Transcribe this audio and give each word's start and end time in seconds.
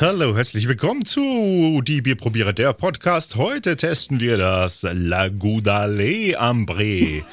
Hallo, 0.00 0.36
herzlich 0.36 0.68
willkommen 0.68 1.04
zu 1.04 1.82
Die 1.84 2.00
Bierprobierer, 2.00 2.52
der 2.52 2.72
Podcast. 2.72 3.34
Heute 3.34 3.76
testen 3.76 4.20
wir 4.20 4.38
das 4.38 4.86
La 4.90 5.28
Goudale 5.28 6.40
Ambré. 6.40 7.24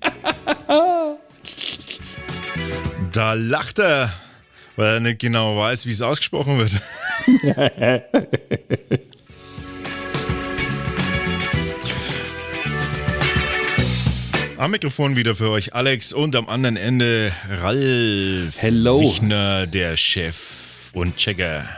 da 3.12 3.34
lacht 3.34 3.78
er, 3.80 4.10
weil 4.76 4.94
er 4.94 5.00
nicht 5.00 5.18
genau 5.18 5.58
weiß, 5.58 5.84
wie 5.84 5.92
es 5.92 6.00
ausgesprochen 6.00 6.58
wird. 6.58 6.80
Am 14.64 14.70
Mikrofon 14.70 15.14
wieder 15.14 15.34
für 15.34 15.50
euch 15.50 15.74
Alex 15.74 16.14
und 16.14 16.34
am 16.34 16.48
anderen 16.48 16.78
Ende 16.78 17.34
Ralf 17.50 18.54
Hello. 18.56 18.98
Wichner, 18.98 19.66
der 19.66 19.98
Chef 19.98 20.90
und 20.94 21.18
Checker. 21.18 21.68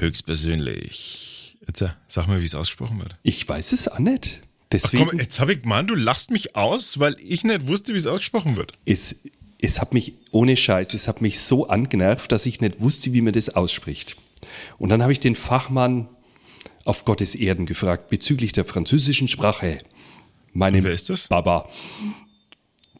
Höchstpersönlich. 0.00 1.56
Jetzt 1.64 1.82
äh, 1.82 1.90
sag 2.08 2.26
mal, 2.26 2.40
wie 2.40 2.44
es 2.44 2.56
ausgesprochen 2.56 2.98
wird. 2.98 3.14
Ich 3.22 3.48
weiß 3.48 3.70
es 3.70 3.86
auch 3.86 4.00
nicht. 4.00 4.40
Ach 4.42 4.66
Deswegen, 4.72 5.10
komm, 5.10 5.20
jetzt 5.20 5.38
habe 5.38 5.52
ich 5.52 5.62
gemeint, 5.62 5.88
du 5.88 5.94
lachst 5.94 6.32
mich 6.32 6.56
aus, 6.56 6.98
weil 6.98 7.14
ich 7.20 7.44
nicht 7.44 7.68
wusste, 7.68 7.94
wie 7.94 7.98
es 7.98 8.08
ausgesprochen 8.08 8.56
wird. 8.56 8.72
es, 8.84 9.20
es 9.60 9.80
hat 9.80 9.94
mich, 9.94 10.14
ohne 10.32 10.56
Scheiß, 10.56 10.92
es 10.94 11.06
hat 11.06 11.22
mich 11.22 11.38
so 11.38 11.68
angenervt, 11.68 12.32
dass 12.32 12.46
ich 12.46 12.60
nicht 12.60 12.80
wusste, 12.80 13.12
wie 13.12 13.20
man 13.20 13.32
das 13.32 13.50
ausspricht. 13.50 14.16
Und 14.78 14.88
dann 14.88 15.02
habe 15.02 15.12
ich 15.12 15.20
den 15.20 15.36
Fachmann 15.36 16.08
auf 16.84 17.04
Gottes 17.04 17.36
Erden 17.36 17.64
gefragt 17.64 18.08
bezüglich 18.08 18.50
der 18.50 18.64
französischen 18.64 19.28
Sprache. 19.28 19.78
Meinem 20.52 20.78
Und 20.78 20.84
wer 20.84 20.92
ist 20.92 21.08
das? 21.08 21.28
Baba. 21.28 21.68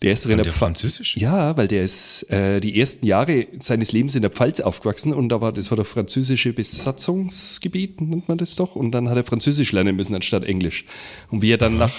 Der 0.02 0.14
ist 0.14 0.24
in 0.24 0.30
der, 0.30 0.38
der 0.38 0.46
Pfalz. 0.46 0.58
Französisch? 0.58 1.16
Ja, 1.16 1.56
weil 1.56 1.68
der 1.68 1.84
ist 1.84 2.24
äh, 2.24 2.60
die 2.60 2.78
ersten 2.78 3.06
Jahre 3.06 3.46
seines 3.60 3.92
Lebens 3.92 4.16
in 4.16 4.22
der 4.22 4.32
Pfalz 4.32 4.58
aufgewachsen 4.58 5.14
und 5.14 5.28
da 5.28 5.40
war 5.40 5.52
das 5.52 5.70
war 5.70 5.76
das 5.76 5.86
französische 5.86 6.52
Besatzungsgebiet, 6.52 8.00
nennt 8.00 8.28
man 8.28 8.36
das 8.36 8.56
doch. 8.56 8.74
Und 8.74 8.90
dann 8.90 9.08
hat 9.08 9.16
er 9.16 9.22
Französisch 9.22 9.70
lernen 9.70 9.94
müssen 9.94 10.14
anstatt 10.16 10.42
Englisch. 10.42 10.86
Und 11.30 11.42
wie 11.42 11.52
er 11.52 11.58
dann 11.58 11.78
nach 11.78 11.94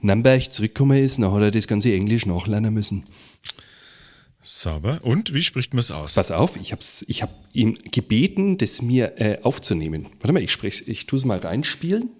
Nürnberg 0.00 0.52
zurückgekommen 0.52 0.98
ist, 0.98 1.18
dann 1.18 1.32
hat 1.32 1.42
er 1.42 1.50
das 1.52 1.68
ganze 1.68 1.92
Englisch 1.92 2.26
nachlernen 2.26 2.74
müssen. 2.74 3.04
Sauber. 4.42 5.00
Und 5.02 5.32
wie 5.32 5.42
spricht 5.42 5.72
man 5.72 5.80
es 5.80 5.90
aus? 5.90 6.14
Pass 6.14 6.30
auf, 6.30 6.56
ich 6.56 6.72
hab's, 6.72 7.04
ich 7.08 7.22
hab 7.22 7.30
ihn 7.52 7.74
gebeten, 7.90 8.58
das 8.58 8.82
mir 8.82 9.20
äh, 9.20 9.38
aufzunehmen. 9.42 10.06
Warte 10.20 10.32
mal, 10.32 10.42
ich 10.42 10.62
ich 10.64 11.06
tue 11.06 11.18
es 11.18 11.24
mal 11.24 11.38
reinspielen. 11.38 12.10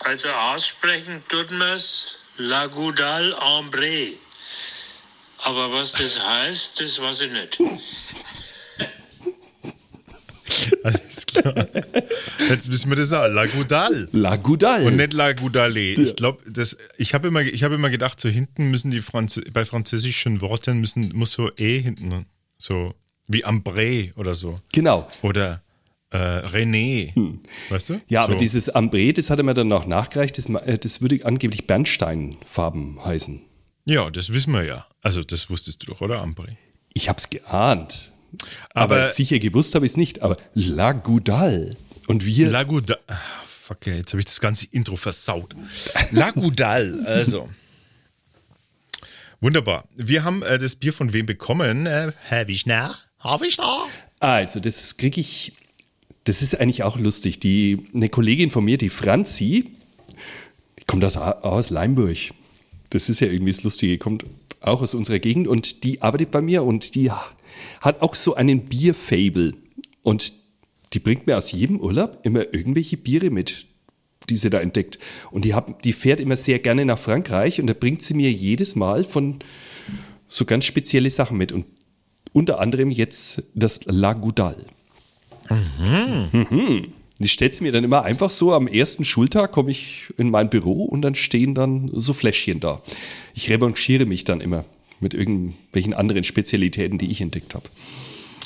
Also 0.00 0.28
aussprechen 0.28 1.22
tut 1.28 1.50
man 1.50 1.76
es 1.76 2.18
La 2.36 2.66
Goudal 2.66 3.34
Ambré. 3.34 4.12
Aber 5.38 5.72
was 5.72 5.92
das 5.92 6.24
heißt, 6.24 6.80
das 6.80 7.00
weiß 7.00 7.22
ich 7.22 7.32
nicht. 7.32 7.58
Alles 10.84 11.26
klar. 11.26 11.66
Jetzt 12.48 12.70
wissen 12.70 12.90
wir 12.90 12.96
das 12.96 13.12
auch. 13.12 13.26
La 13.28 13.46
Goudal. 13.46 14.08
La 14.12 14.36
Goudal. 14.36 14.86
Und 14.86 14.96
nicht 14.96 15.12
La 15.12 15.32
Goudale. 15.32 15.80
Ich 15.80 16.16
glaube, 16.16 16.42
das, 16.50 16.76
ich 16.96 17.14
habe 17.14 17.28
immer, 17.28 17.42
ich 17.42 17.62
habe 17.62 17.74
immer 17.74 17.90
gedacht, 17.90 18.20
so 18.20 18.28
hinten 18.28 18.70
müssen 18.70 18.90
die 18.90 19.02
Franz 19.02 19.40
bei 19.52 19.64
französischen 19.64 20.40
Worten 20.40 20.80
müssen, 20.80 21.12
muss 21.14 21.32
so 21.32 21.50
E 21.56 21.80
hinten, 21.80 22.26
so 22.56 22.94
wie 23.26 23.44
Ambré 23.44 24.14
oder 24.16 24.34
so. 24.34 24.60
Genau. 24.72 25.08
Oder 25.22 25.62
äh, 26.10 26.16
René. 26.16 27.38
Weißt 27.68 27.90
du? 27.90 28.00
Ja, 28.08 28.22
aber 28.24 28.32
so. 28.34 28.38
dieses 28.38 28.74
Ambré, 28.74 29.12
das 29.12 29.30
hat 29.30 29.38
er 29.38 29.44
mir 29.44 29.54
dann 29.54 29.68
noch 29.68 29.86
nachgereicht, 29.86 30.38
das, 30.38 30.46
äh, 30.46 30.78
das 30.78 31.00
würde 31.00 31.24
angeblich 31.24 31.66
Bernsteinfarben 31.66 33.04
heißen. 33.04 33.42
Ja, 33.84 34.10
das 34.10 34.32
wissen 34.32 34.52
wir 34.52 34.64
ja. 34.64 34.86
Also, 35.02 35.22
das 35.22 35.48
wusstest 35.50 35.82
du 35.82 35.86
doch, 35.86 36.00
oder, 36.00 36.22
Ambré? 36.22 36.56
Ich 36.94 37.08
hab's 37.08 37.30
geahnt. 37.30 38.12
Aber, 38.74 38.96
Aber- 38.96 39.06
sicher 39.06 39.38
gewusst 39.38 39.74
habe 39.74 39.86
ich 39.86 39.92
es 39.92 39.96
nicht. 39.96 40.22
Aber 40.22 40.36
La 40.54 40.92
Goudal. 40.92 41.76
Und 42.06 42.24
wir. 42.24 42.50
La 42.50 42.64
Goudal. 42.64 42.98
Ah, 43.06 43.16
fuck, 43.46 43.86
jetzt 43.86 44.12
habe 44.12 44.20
ich 44.20 44.26
das 44.26 44.40
ganze 44.40 44.66
Intro 44.70 44.96
versaut. 44.96 45.54
La 46.10 46.30
Goudal, 46.30 47.04
also. 47.06 47.48
Wunderbar. 49.40 49.84
Wir 49.94 50.24
haben 50.24 50.42
äh, 50.42 50.58
das 50.58 50.76
Bier 50.76 50.92
von 50.92 51.12
wem 51.12 51.26
bekommen? 51.26 51.86
Äh, 51.86 52.12
Herr 52.24 52.48
Wischner? 52.48 52.96
Herr 53.20 53.40
Wischner? 53.40 53.86
also, 54.20 54.60
das 54.60 54.96
kriege 54.96 55.20
ich. 55.20 55.52
Das 56.28 56.42
ist 56.42 56.60
eigentlich 56.60 56.82
auch 56.82 56.98
lustig. 56.98 57.40
Die, 57.40 57.86
eine 57.94 58.10
Kollegin 58.10 58.50
von 58.50 58.62
mir, 58.62 58.76
die 58.76 58.90
Franzi, 58.90 59.64
die 60.78 60.84
kommt 60.86 61.02
aus, 61.02 61.16
aus 61.16 61.70
Leimburg. 61.70 62.18
Das 62.90 63.08
ist 63.08 63.20
ja 63.20 63.28
irgendwie 63.28 63.52
das 63.52 63.62
Lustige, 63.62 63.96
kommt 63.96 64.26
auch 64.60 64.82
aus 64.82 64.92
unserer 64.92 65.20
Gegend 65.20 65.48
und 65.48 65.84
die 65.84 66.02
arbeitet 66.02 66.30
bei 66.30 66.42
mir 66.42 66.64
und 66.64 66.94
die 66.94 67.10
hat 67.10 68.02
auch 68.02 68.14
so 68.14 68.34
einen 68.34 68.66
Bierfable. 68.66 69.54
Und 70.02 70.34
die 70.92 70.98
bringt 70.98 71.26
mir 71.26 71.38
aus 71.38 71.50
jedem 71.50 71.80
Urlaub 71.80 72.18
immer 72.24 72.52
irgendwelche 72.52 72.98
Biere 72.98 73.30
mit, 73.30 73.64
die 74.28 74.36
sie 74.36 74.50
da 74.50 74.60
entdeckt. 74.60 74.98
Und 75.30 75.46
die, 75.46 75.54
hab, 75.54 75.80
die 75.80 75.94
fährt 75.94 76.20
immer 76.20 76.36
sehr 76.36 76.58
gerne 76.58 76.84
nach 76.84 76.98
Frankreich 76.98 77.58
und 77.58 77.68
da 77.68 77.72
bringt 77.72 78.02
sie 78.02 78.12
mir 78.12 78.30
jedes 78.30 78.76
Mal 78.76 79.02
von 79.02 79.38
so 80.28 80.44
ganz 80.44 80.66
spezielle 80.66 81.08
Sachen 81.08 81.38
mit. 81.38 81.52
Und 81.52 81.64
unter 82.34 82.60
anderem 82.60 82.90
jetzt 82.90 83.44
das 83.54 83.86
La 83.86 84.12
Goudal. 84.12 84.66
Mhm. 85.50 86.92
Die 87.20 87.28
stellt 87.28 87.54
sie 87.54 87.64
mir 87.64 87.72
dann 87.72 87.84
immer 87.84 88.04
einfach 88.04 88.30
so 88.30 88.52
am 88.52 88.68
ersten 88.68 89.04
Schultag 89.04 89.50
komme 89.50 89.72
ich 89.72 90.04
in 90.16 90.30
mein 90.30 90.50
Büro 90.50 90.84
und 90.84 91.02
dann 91.02 91.16
stehen 91.16 91.54
dann 91.54 91.90
so 91.92 92.12
Fläschchen 92.12 92.60
da. 92.60 92.80
Ich 93.34 93.50
revanchiere 93.50 94.06
mich 94.06 94.24
dann 94.24 94.40
immer 94.40 94.64
mit 95.00 95.14
irgendwelchen 95.14 95.94
anderen 95.94 96.24
Spezialitäten, 96.24 96.98
die 96.98 97.10
ich 97.10 97.20
entdeckt 97.20 97.54
habe. 97.54 97.68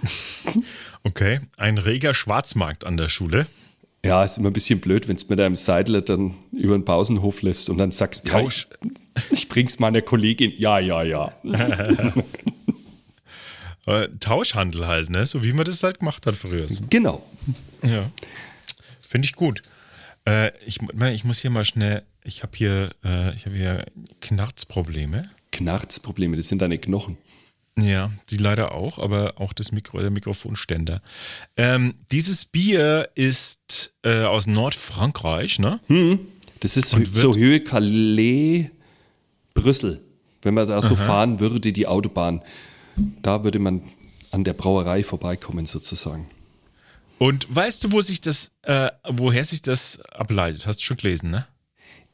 Okay, 1.05 1.41
ein 1.57 1.79
reger 1.79 2.15
Schwarzmarkt 2.15 2.85
an 2.85 2.97
der 2.97 3.09
Schule. 3.09 3.49
Ja, 4.05 4.23
ist 4.25 4.39
immer 4.39 4.51
ein 4.51 4.53
bisschen 4.53 4.81
blöd, 4.81 5.09
wenn 5.09 5.17
du 5.17 5.25
mit 5.29 5.39
deinem 5.39 5.57
Seidler 5.57 6.01
dann 6.01 6.35
über 6.53 6.79
den 6.79 6.85
Pausenhof 6.85 7.43
läufst 7.43 7.71
und 7.71 7.79
dann 7.79 7.91
sagst, 7.91 8.29
Tausch. 8.29 8.69
ich 9.31 9.49
bring's 9.49 9.81
meiner 9.81 10.01
Kollegin. 10.01 10.53
Ja, 10.57 10.79
ja, 10.79 11.03
ja. 11.03 11.31
Äh, 13.87 14.09
Tauschhandel 14.21 14.87
halt, 14.87 15.11
ne? 15.11 15.27
So 15.27 15.43
wie 15.43 15.53
man 15.53 15.65
das 15.65 15.83
halt 15.83 15.99
gemacht 15.99 16.27
hat 16.27 16.37
früher. 16.37 16.67
Genau. 16.91 17.25
Ja. 17.83 18.11
Finde 19.07 19.27
ich 19.27 19.35
gut. 19.35 19.63
Äh, 20.25 20.53
ich, 20.67 20.79
ich 21.13 21.25
muss 21.25 21.41
hier 21.41 21.51
mal 21.51 21.65
schnell, 21.65 22.03
ich 22.23 22.43
habe 22.45 22.53
hier, 22.57 22.91
äh, 23.05 23.35
ich 23.35 23.45
habe 23.47 23.57
hier 23.57 23.85
Knarzprobleme. 24.21 25.23
Knarzprobleme, 25.51 26.37
das 26.37 26.49
sind 26.49 26.63
deine 26.63 26.79
Knochen. 26.79 27.19
Ja, 27.79 28.11
die 28.31 28.37
leider 28.37 28.73
auch, 28.73 28.99
aber 28.99 29.35
auch 29.41 29.53
das 29.55 29.73
Mikro, 29.73 29.99
der 29.99 30.11
Mikrofonständer. 30.11 31.03
Ähm, 31.57 31.95
dieses 32.11 32.45
Bier 32.45 33.09
ist 33.15 33.95
äh, 34.05 34.25
aus 34.25 34.47
Nordfrankreich, 34.47 35.59
ne? 35.59 35.81
Das 36.61 36.77
ist 36.77 36.95
hö- 36.95 37.09
so 37.13 37.35
Höhe 37.35 37.61
Calais, 37.61 38.71
Brüssel. 39.55 40.03
Wenn 40.43 40.55
man 40.55 40.69
da 40.69 40.83
so 40.83 40.95
fahren 40.97 41.41
würde, 41.41 41.73
die 41.73 41.87
Autobahn, 41.87 42.43
da 42.97 43.45
würde 43.45 43.59
man 43.59 43.83
an 44.31 44.45
der 44.45 44.53
Brauerei 44.55 45.03
vorbeikommen 45.05 45.67
sozusagen. 45.67 46.29
Und 47.19 47.47
weißt 47.55 47.85
du, 47.85 47.93
wo 47.93 48.01
sich 48.01 48.21
das, 48.21 48.53
äh, 48.63 48.91
woher 49.09 49.45
sich 49.45 49.63
das 49.63 50.01
ableitet? 50.07 50.67
Hast 50.67 50.81
du 50.81 50.85
schon 50.85 50.97
gelesen, 50.97 51.31
ne? 51.31 51.47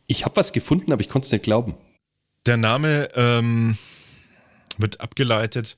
Ich 0.06 0.24
habe 0.24 0.36
was 0.36 0.52
gefunden, 0.52 0.92
aber 0.92 1.00
ich 1.00 1.08
konnte 1.08 1.26
es 1.26 1.32
nicht 1.32 1.44
glauben. 1.44 1.74
Der 2.46 2.56
Name 2.56 3.08
ähm, 3.14 3.76
wird 4.78 5.00
abgeleitet 5.00 5.76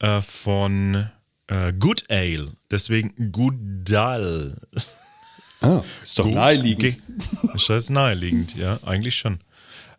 äh, 0.00 0.20
von 0.22 1.08
äh, 1.48 1.72
Good 1.72 2.10
Ale, 2.10 2.52
deswegen 2.70 3.32
Goodal. 3.32 4.56
Ah, 5.60 5.82
ist 6.02 6.18
doch 6.18 6.24
Gut, 6.24 6.34
naheliegend. 6.34 6.80
ge- 6.80 6.96
Ist 7.54 7.68
jetzt 7.68 7.90
naheliegend, 7.90 8.54
ja, 8.56 8.78
eigentlich 8.84 9.16
schon. 9.16 9.40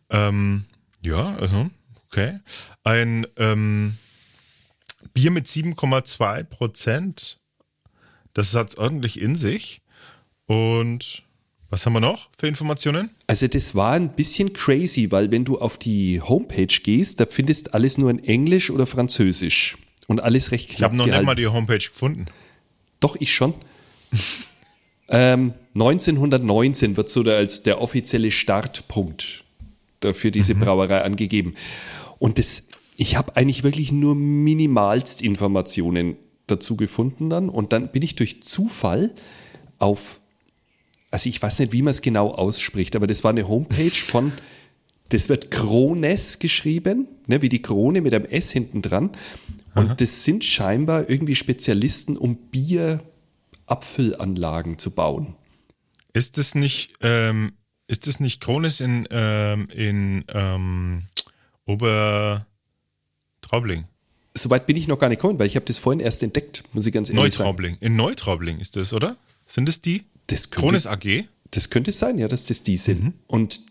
Ähm, 0.10 0.66
ja, 1.02 1.36
also, 1.36 1.70
okay. 2.08 2.40
Ein 2.84 3.28
ähm, 3.38 3.98
Bier 5.14 5.32
mit 5.32 5.48
7,2 5.48 6.44
Prozent. 6.44 7.40
Das 8.34 8.56
hat 8.56 8.78
ordentlich 8.78 9.20
in 9.20 9.36
sich. 9.36 9.82
Und 10.46 11.24
was 11.70 11.86
haben 11.86 11.94
wir 11.94 12.00
noch 12.00 12.30
für 12.38 12.48
Informationen? 12.48 13.12
Also 13.28 13.48
das 13.48 13.76
war 13.76 13.94
ein 13.94 14.16
bisschen 14.16 14.54
crazy, 14.54 15.12
weil 15.12 15.32
wenn 15.32 15.46
du 15.46 15.60
auf 15.60 15.78
die 15.78 16.22
Homepage 16.22 16.66
gehst, 16.66 17.20
da 17.20 17.26
findest 17.30 17.74
alles 17.74 17.98
nur 17.98 18.10
in 18.10 18.24
Englisch 18.24 18.72
oder 18.72 18.88
Französisch 18.88 19.78
und 20.08 20.22
alles 20.22 20.52
recht 20.52 20.72
Ich 20.72 20.78
knapp 20.78 20.92
habe 20.92 20.98
noch 20.98 21.06
nicht 21.06 21.12
gehalten. 21.12 21.26
mal 21.28 21.36
die 21.36 21.48
Homepage 21.48 21.78
gefunden. 21.78 22.26
Doch, 23.00 23.16
ich 23.20 23.34
schon. 23.34 23.54
ähm, 25.10 25.54
1919 25.76 26.98
wird 26.98 27.10
so 27.10 27.22
der, 27.22 27.38
als 27.38 27.62
der 27.62 27.82
offizielle 27.82 28.32
Startpunkt 28.32 29.44
dafür 30.00 30.32
diese 30.32 30.56
Brauerei 30.56 31.04
angegeben. 31.04 31.54
Und 32.18 32.40
das, 32.40 32.64
ich 33.00 33.16
habe 33.16 33.36
eigentlich 33.38 33.64
wirklich 33.64 33.94
nur 33.94 34.14
minimalst 34.14 35.22
Informationen 35.22 36.18
dazu 36.48 36.76
gefunden 36.76 37.30
dann. 37.30 37.48
Und 37.48 37.72
dann 37.72 37.92
bin 37.92 38.02
ich 38.02 38.16
durch 38.16 38.44
Zufall 38.44 39.16
auf 39.78 40.20
also 41.12 41.30
ich 41.30 41.42
weiß 41.42 41.58
nicht, 41.60 41.72
wie 41.74 41.82
man 41.82 41.90
es 41.92 42.02
genau 42.02 42.30
ausspricht, 42.30 42.96
aber 42.96 43.08
das 43.08 43.24
war 43.24 43.32
eine 43.32 43.48
Homepage 43.48 43.90
von, 43.90 44.32
das 45.10 45.28
wird 45.28 45.50
Krones 45.50 46.38
geschrieben, 46.40 47.08
ne, 47.26 47.42
wie 47.42 47.50
die 47.50 47.64
Krone 47.64 48.02
mit 48.02 48.14
einem 48.14 48.26
S 48.26 48.52
hinten 48.52 48.84
dran. 48.84 49.10
Und 49.74 49.88
Aha. 49.88 49.96
das 49.96 50.24
sind 50.24 50.44
scheinbar 50.44 51.10
irgendwie 51.10 51.36
Spezialisten, 51.36 52.16
um 52.16 52.38
Bierabfüllanlagen 52.52 54.78
zu 54.78 54.92
bauen. 54.92 55.36
Ist 56.14 56.38
das 56.38 56.54
nicht, 56.54 56.94
ähm, 57.02 57.54
ist 57.88 58.06
das 58.06 58.20
nicht 58.20 58.40
Krones 58.42 58.82
in, 58.82 59.08
ähm, 59.10 59.68
in 59.74 60.26
ähm, 60.32 61.08
Obertraubling? 63.50 63.86
Soweit 64.34 64.68
bin 64.68 64.76
ich 64.76 64.88
noch 64.88 65.00
gar 65.00 65.10
nicht 65.10 65.22
gekommen, 65.22 65.40
weil 65.40 65.48
ich 65.48 65.56
habe 65.56 65.66
das 65.66 65.80
vorhin 65.80 66.00
erst 66.00 66.22
entdeckt, 66.24 66.64
muss 66.74 66.86
ich 66.86 66.94
ganz 66.94 67.10
ehrlich 67.10 67.38
Neutraubling. 67.38 67.74
sagen. 67.74 67.86
In 67.86 67.96
Neutraubling 67.96 68.60
ist 68.60 68.76
das, 68.76 68.94
oder? 68.94 69.18
Sind 69.48 69.68
das 69.68 69.82
die? 69.82 70.04
Das 70.28 70.52
könnte, 70.52 70.68
Krones 70.68 70.88
AG? 70.88 71.26
Das 71.52 71.70
könnte 71.70 71.92
sein, 71.92 72.18
ja, 72.20 72.28
dass 72.28 72.46
das 72.46 72.62
die 72.64 72.78
sind. 72.78 73.04
Mhm. 73.04 73.14
Und 73.28 73.62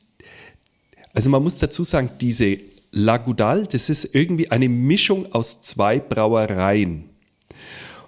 also 1.15 1.31
man 1.31 1.43
muss 1.43 1.59
dazu 1.59 1.85
sagen, 1.85 2.11
diese 2.21 2.59
Lagudal, 2.91 3.67
das 3.67 3.89
ist 3.89 4.15
irgendwie 4.15 4.51
eine 4.51 4.69
Mischung 4.69 5.33
aus 5.33 5.63
zwei 5.63 6.01
Brauereien. 6.01 7.05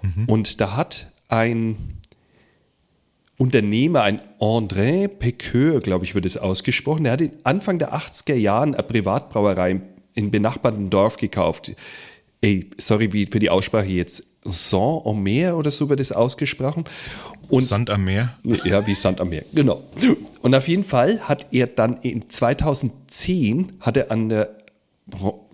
Mhm. 0.02 0.24
Und 0.26 0.60
da 0.60 0.76
hat 0.76 1.06
ein 1.28 1.76
Unternehmer, 3.36 4.02
ein 4.02 4.20
André 4.40 5.06
Pequeur, 5.06 5.80
glaube 5.80 6.04
ich, 6.04 6.14
wird 6.14 6.26
es 6.26 6.36
ausgesprochen, 6.36 7.04
der 7.04 7.12
hat 7.12 7.22
Anfang 7.44 7.78
der 7.78 7.94
80er 7.94 8.34
Jahren 8.34 8.74
eine 8.74 8.82
Privatbrauerei 8.82 9.80
in 10.14 10.30
benachbarten 10.30 10.90
Dorf 10.90 11.16
gekauft. 11.16 11.72
Ey, 12.40 12.68
sorry 12.78 13.12
wie 13.12 13.26
für 13.26 13.38
die 13.38 13.50
Aussprache 13.50 13.86
jetzt. 13.86 14.24
Saint-Omer 14.44 15.56
oder 15.56 15.70
so 15.70 15.88
wird 15.90 16.00
es 16.00 16.12
ausgesprochen. 16.12 16.84
Und, 17.48 17.62
Sand 17.62 17.90
am 17.90 18.04
Meer? 18.04 18.34
Ja, 18.64 18.86
wie 18.86 18.94
Sand 18.94 19.20
am 19.20 19.28
Meer, 19.28 19.44
genau. 19.52 19.82
Und 20.40 20.54
auf 20.54 20.68
jeden 20.68 20.84
Fall 20.84 21.20
hat 21.20 21.46
er 21.52 21.66
dann 21.66 21.96
in 21.98 22.30
2010 22.30 23.72
hat 23.80 23.96
er 23.96 24.10
an 24.10 24.28
der 24.30 24.56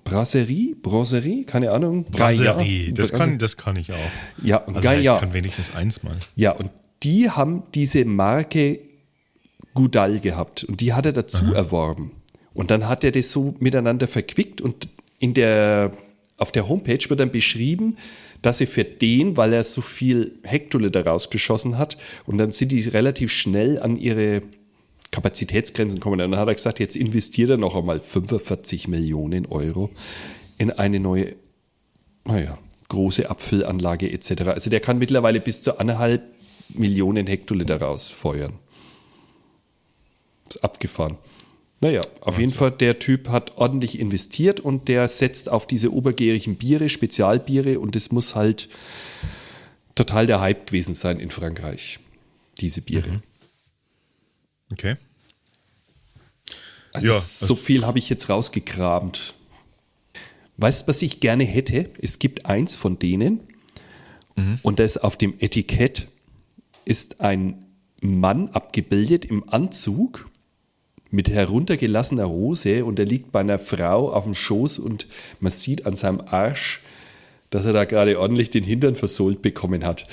Brasserie, 0.04 0.76
Brasserie, 0.76 1.44
keine 1.44 1.72
Ahnung. 1.72 2.04
Brasserie, 2.04 2.92
das 2.92 3.12
kann, 3.12 3.38
das 3.38 3.56
kann 3.56 3.76
ich 3.76 3.92
auch. 3.92 3.96
Ja, 4.42 4.62
also 4.64 4.80
Gaillard. 4.80 5.16
Ich 5.16 5.26
kann 5.26 5.34
wenigstens 5.34 5.74
eins 5.74 6.02
mal. 6.02 6.16
Ja, 6.36 6.52
und 6.52 6.70
die 7.02 7.30
haben 7.30 7.64
diese 7.74 8.04
Marke 8.04 8.80
Gudal 9.74 10.20
gehabt 10.20 10.64
und 10.64 10.80
die 10.80 10.92
hat 10.92 11.06
er 11.06 11.12
dazu 11.12 11.46
Aha. 11.46 11.54
erworben. 11.54 12.12
Und 12.56 12.70
dann 12.70 12.88
hat 12.88 13.04
er 13.04 13.12
das 13.12 13.30
so 13.30 13.54
miteinander 13.60 14.08
verquickt 14.08 14.60
und 14.60 14.88
in 15.18 15.34
der, 15.34 15.92
auf 16.38 16.52
der 16.52 16.68
Homepage 16.68 17.08
wird 17.08 17.20
dann 17.20 17.30
beschrieben, 17.30 17.96
dass 18.42 18.60
er 18.60 18.66
für 18.66 18.84
den, 18.84 19.36
weil 19.36 19.52
er 19.52 19.62
so 19.62 19.80
viel 19.80 20.38
Hektoliter 20.42 21.06
rausgeschossen 21.06 21.78
hat, 21.78 21.96
und 22.26 22.38
dann 22.38 22.50
sind 22.50 22.72
die 22.72 22.80
relativ 22.82 23.30
schnell 23.30 23.80
an 23.80 23.96
ihre 23.96 24.40
Kapazitätsgrenzen 25.10 26.00
kommen. 26.00 26.20
Und 26.20 26.30
dann 26.32 26.40
hat 26.40 26.48
er 26.48 26.54
gesagt, 26.54 26.80
jetzt 26.80 26.96
investiert 26.96 27.50
er 27.50 27.56
noch 27.56 27.74
einmal 27.74 28.00
45 28.00 28.88
Millionen 28.88 29.46
Euro 29.46 29.90
in 30.58 30.70
eine 30.70 31.00
neue, 31.00 31.34
naja, 32.24 32.58
große 32.88 33.28
Abfüllanlage 33.28 34.10
etc. 34.10 34.42
Also 34.48 34.70
der 34.70 34.80
kann 34.80 34.98
mittlerweile 34.98 35.40
bis 35.40 35.62
zu 35.62 35.78
anderthalb 35.78 36.22
Millionen 36.70 37.26
Hektoliter 37.26 37.80
rausfeuern. 37.80 38.52
Ist 40.48 40.62
abgefahren. 40.62 41.18
Naja, 41.80 42.00
auf 42.22 42.38
jeden 42.38 42.52
Fall, 42.52 42.70
der 42.70 42.98
Typ 42.98 43.28
hat 43.28 43.58
ordentlich 43.58 43.98
investiert 43.98 44.60
und 44.60 44.88
der 44.88 45.08
setzt 45.08 45.50
auf 45.50 45.66
diese 45.66 45.92
obergärigen 45.92 46.56
Biere, 46.56 46.88
Spezialbiere 46.88 47.80
und 47.80 47.94
das 47.94 48.12
muss 48.12 48.34
halt 48.34 48.68
total 49.94 50.26
der 50.26 50.40
Hype 50.40 50.66
gewesen 50.66 50.94
sein 50.94 51.18
in 51.18 51.28
Frankreich, 51.28 51.98
diese 52.58 52.80
Biere. 52.80 53.08
Mhm. 53.08 53.22
Okay. 54.72 54.96
Also, 56.94 57.08
ja, 57.08 57.14
also 57.14 57.46
so 57.46 57.56
viel 57.56 57.84
habe 57.84 57.98
ich 57.98 58.08
jetzt 58.08 58.30
rausgekramt. 58.30 59.34
Weißt 60.56 60.82
du, 60.82 60.86
was 60.88 61.02
ich 61.02 61.20
gerne 61.20 61.44
hätte? 61.44 61.90
Es 62.00 62.18
gibt 62.18 62.46
eins 62.46 62.74
von 62.74 62.98
denen 62.98 63.40
mhm. 64.36 64.58
und 64.62 64.78
das 64.78 64.96
auf 64.96 65.18
dem 65.18 65.34
Etikett 65.40 66.08
ist 66.86 67.20
ein 67.20 67.66
Mann 68.00 68.48
abgebildet 68.48 69.26
im 69.26 69.46
Anzug 69.50 70.30
mit 71.16 71.30
heruntergelassener 71.30 72.28
Hose 72.28 72.84
und 72.84 72.98
er 72.98 73.06
liegt 73.06 73.32
bei 73.32 73.40
einer 73.40 73.58
Frau 73.58 74.12
auf 74.12 74.24
dem 74.24 74.34
Schoß 74.34 74.78
und 74.78 75.08
man 75.40 75.50
sieht 75.50 75.86
an 75.86 75.96
seinem 75.96 76.20
Arsch, 76.20 76.82
dass 77.50 77.64
er 77.64 77.72
da 77.72 77.84
gerade 77.84 78.20
ordentlich 78.20 78.50
den 78.50 78.62
Hintern 78.62 78.94
versohlt 78.94 79.40
bekommen 79.40 79.84
hat. 79.84 80.06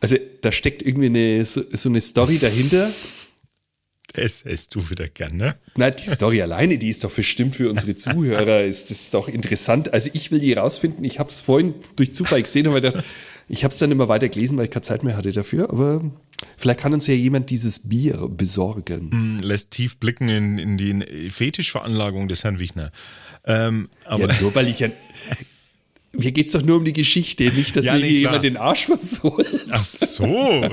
Also 0.00 0.16
da 0.42 0.50
steckt 0.50 0.82
irgendwie 0.82 1.06
eine, 1.06 1.44
so, 1.44 1.62
so 1.70 1.88
eine 1.88 2.00
Story 2.00 2.38
dahinter. 2.38 2.90
Das 4.12 4.44
hättest 4.44 4.74
du 4.74 4.90
wieder 4.90 5.08
gern, 5.08 5.36
ne? 5.36 5.56
Nein, 5.76 5.94
die 5.98 6.08
Story 6.08 6.42
alleine, 6.42 6.78
die 6.78 6.90
ist 6.90 7.04
doch 7.04 7.10
bestimmt 7.10 7.54
für 7.54 7.70
unsere 7.70 7.96
Zuhörer, 7.96 8.62
ist 8.62 8.90
das 8.90 9.00
ist 9.02 9.14
doch 9.14 9.28
interessant. 9.28 9.92
Also 9.92 10.10
ich 10.12 10.30
will 10.30 10.40
die 10.40 10.52
rausfinden. 10.52 11.04
Ich 11.04 11.18
habe 11.18 11.30
es 11.30 11.40
vorhin 11.40 11.74
durch 11.96 12.12
Zufall 12.12 12.42
gesehen 12.42 12.68
und 12.68 12.74
gedacht, 12.74 13.04
ich 13.48 13.64
habe 13.64 13.72
es 13.72 13.78
dann 13.78 13.90
immer 13.90 14.08
weiter 14.08 14.28
gelesen, 14.28 14.56
weil 14.56 14.64
ich 14.64 14.70
keine 14.70 14.82
Zeit 14.82 15.04
mehr 15.04 15.16
hatte 15.16 15.32
dafür, 15.32 15.70
aber 15.70 16.02
vielleicht 16.56 16.80
kann 16.80 16.94
uns 16.94 17.06
ja 17.06 17.14
jemand 17.14 17.50
dieses 17.50 17.88
Bier 17.88 18.28
besorgen. 18.28 19.10
Hm, 19.10 19.40
lässt 19.40 19.70
tief 19.70 19.98
blicken 19.98 20.28
in, 20.28 20.58
in 20.58 20.78
die 20.78 21.30
Fetischveranlagung 21.30 22.28
des 22.28 22.44
Herrn 22.44 22.58
Wichner. 22.58 22.90
Ähm, 23.44 23.88
aber 24.04 24.32
ja, 24.32 24.40
nur 24.40 24.54
weil 24.54 24.68
ich 24.68 24.80
ja. 24.80 24.88
Mir 26.12 26.30
geht 26.30 26.46
es 26.46 26.52
doch 26.52 26.62
nur 26.62 26.76
um 26.76 26.84
die 26.84 26.92
Geschichte, 26.92 27.50
nicht, 27.52 27.74
dass 27.74 27.86
ja, 27.86 27.94
mir 27.94 28.00
nee, 28.00 28.08
hier 28.08 28.20
klar. 28.20 28.32
jemand 28.32 28.44
den 28.44 28.56
Arsch 28.56 28.86
versohlt. 28.86 29.66
Ach 29.70 29.84
so. 29.84 30.64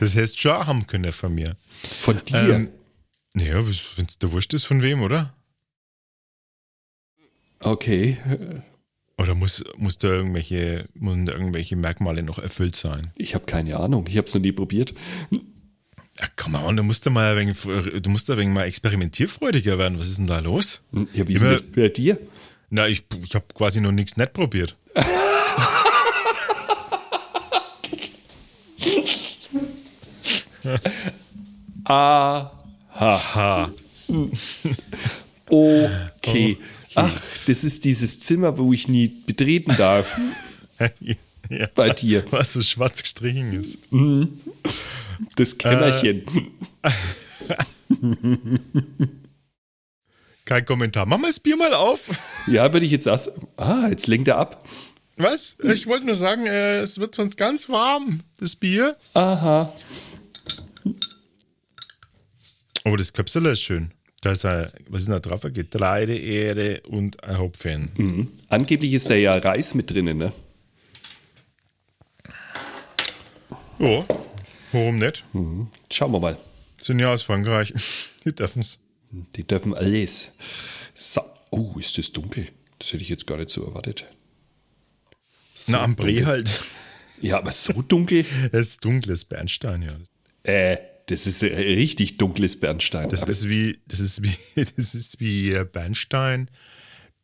das 0.00 0.16
heißt 0.16 0.40
schon 0.40 0.66
haben 0.66 0.86
können 0.88 1.12
von 1.12 1.34
mir. 1.34 1.56
Von 2.00 2.20
dir? 2.24 2.54
Ähm, 2.54 2.70
naja, 3.34 3.64
wenn 3.96 4.06
es 4.06 4.18
der 4.18 4.32
Wurscht 4.32 4.54
ist, 4.54 4.64
von 4.64 4.82
wem, 4.82 5.02
oder? 5.02 5.34
Okay. 7.60 8.18
Oder 9.18 9.34
muss, 9.34 9.64
muss 9.76 9.98
da 9.98 10.08
irgendwelche, 10.08 10.88
müssen 10.94 11.26
da 11.26 11.32
irgendwelche 11.32 11.74
Merkmale 11.74 12.22
noch 12.22 12.38
erfüllt 12.38 12.76
sein? 12.76 13.08
Ich 13.16 13.34
habe 13.34 13.46
keine 13.46 13.76
Ahnung. 13.76 14.06
Ich 14.08 14.16
habe 14.16 14.28
es 14.28 14.34
noch 14.34 14.40
nie 14.40 14.52
probiert. 14.52 14.94
Ja, 15.32 16.26
come 16.36 16.58
on, 16.58 16.76
du 16.76 16.84
musst 16.84 17.04
da 17.04 17.10
mal 17.10 17.36
wenig, 17.36 17.56
du 17.60 18.10
musst 18.10 18.28
da 18.28 18.36
wenig 18.36 18.54
mal 18.54 18.64
experimentierfreudiger 18.64 19.76
werden. 19.76 19.98
Was 19.98 20.08
ist 20.08 20.18
denn 20.18 20.28
da 20.28 20.38
los? 20.38 20.82
Hm, 20.92 21.08
ja, 21.12 21.26
wie 21.26 21.34
ist 21.34 21.44
das 21.44 21.62
bei 21.62 21.88
dir? 21.88 22.18
Na, 22.70 22.86
ich, 22.86 23.04
ich 23.24 23.34
habe 23.34 23.46
quasi 23.54 23.80
noch 23.80 23.92
nichts 23.92 24.16
nett 24.16 24.32
probiert. 24.32 24.76
Aha. 31.84 32.52
Okay. 35.50 36.58
Oh. 36.60 36.77
Ach, 37.04 37.22
das 37.46 37.64
ist 37.64 37.84
dieses 37.84 38.20
Zimmer, 38.20 38.58
wo 38.58 38.72
ich 38.72 38.88
nie 38.88 39.08
betreten 39.26 39.74
darf. 39.76 40.18
ja, 41.48 41.68
Bei 41.74 41.90
dir. 41.90 42.24
Was 42.30 42.52
so 42.52 42.62
schwarz 42.62 43.02
gestrichen 43.02 43.62
ist. 43.62 43.92
Mhm. 43.92 44.40
Das 45.36 45.58
Kämmerchen. 45.58 46.24
Äh. 46.82 46.90
Kein 50.44 50.64
Kommentar. 50.64 51.06
Mach 51.06 51.18
mal 51.18 51.28
das 51.28 51.40
Bier 51.40 51.56
mal 51.56 51.74
auf. 51.74 52.00
Ja, 52.46 52.72
würde 52.72 52.86
ich 52.86 52.92
jetzt 52.92 53.08
auch. 53.08 53.20
Ah, 53.56 53.88
jetzt 53.88 54.06
lenkt 54.06 54.28
er 54.28 54.38
ab. 54.38 54.66
Was? 55.16 55.56
Ich 55.62 55.86
wollte 55.86 56.06
nur 56.06 56.14
sagen, 56.14 56.46
äh, 56.46 56.78
es 56.78 56.98
wird 57.00 57.14
sonst 57.14 57.36
ganz 57.36 57.68
warm, 57.68 58.20
das 58.38 58.54
Bier. 58.54 58.96
Aha. 59.14 59.72
Oh, 62.84 62.96
das 62.96 63.12
Köpsel 63.12 63.44
ist 63.46 63.60
schön. 63.60 63.92
Da 64.20 64.32
ist 64.32 64.44
ein, 64.44 64.66
was 64.88 65.02
ist 65.02 65.10
da 65.10 65.20
drauf? 65.20 65.42
Getreide, 65.42 66.16
Erde 66.16 66.80
und 66.88 67.22
ein 67.22 67.38
Hopfen. 67.38 67.90
Mhm. 67.96 68.28
Angeblich 68.48 68.92
ist 68.92 69.08
da 69.10 69.14
ja 69.14 69.36
Reis 69.38 69.74
mit 69.74 69.90
drinnen, 69.90 70.18
ne? 70.18 70.32
Ja, 73.78 74.04
warum 74.72 74.98
nicht? 74.98 75.24
Mhm. 75.32 75.68
Schauen 75.90 76.12
wir 76.12 76.18
mal. 76.18 76.36
Sind 76.78 76.98
ja 76.98 77.12
aus 77.12 77.22
Frankreich. 77.22 77.72
Die 78.24 78.34
dürfen 78.34 78.60
es. 78.60 78.80
Die 79.10 79.46
dürfen 79.46 79.72
alles. 79.74 80.32
So. 80.94 81.22
Oh, 81.50 81.74
ist 81.78 81.96
das 81.96 82.12
dunkel? 82.12 82.48
Das 82.78 82.92
hätte 82.92 83.02
ich 83.02 83.08
jetzt 83.08 83.26
gar 83.26 83.38
nicht 83.38 83.50
so 83.50 83.64
erwartet. 83.64 84.04
So 85.54 85.72
Na, 85.72 85.82
am 85.82 85.96
Bre 85.96 86.26
halt. 86.26 86.50
Ja, 87.20 87.38
aber 87.38 87.52
so 87.52 87.82
dunkel? 87.82 88.24
es 88.52 88.70
ist 88.70 88.84
dunkles 88.84 89.24
Bernstein, 89.24 89.82
ja. 89.82 89.96
Äh, 90.42 90.78
das 91.08 91.26
ist 91.26 91.42
ein 91.42 91.52
richtig 91.54 92.18
dunkles 92.18 92.60
Bernstein. 92.60 93.08
Das 93.08 93.24
ist 93.24 93.48
wie, 93.48 93.78
das 93.86 94.00
ist 94.00 94.22
wie, 94.22 94.36
das 94.76 94.94
ist 94.94 95.20
wie 95.20 95.52
Bernstein, 95.72 96.50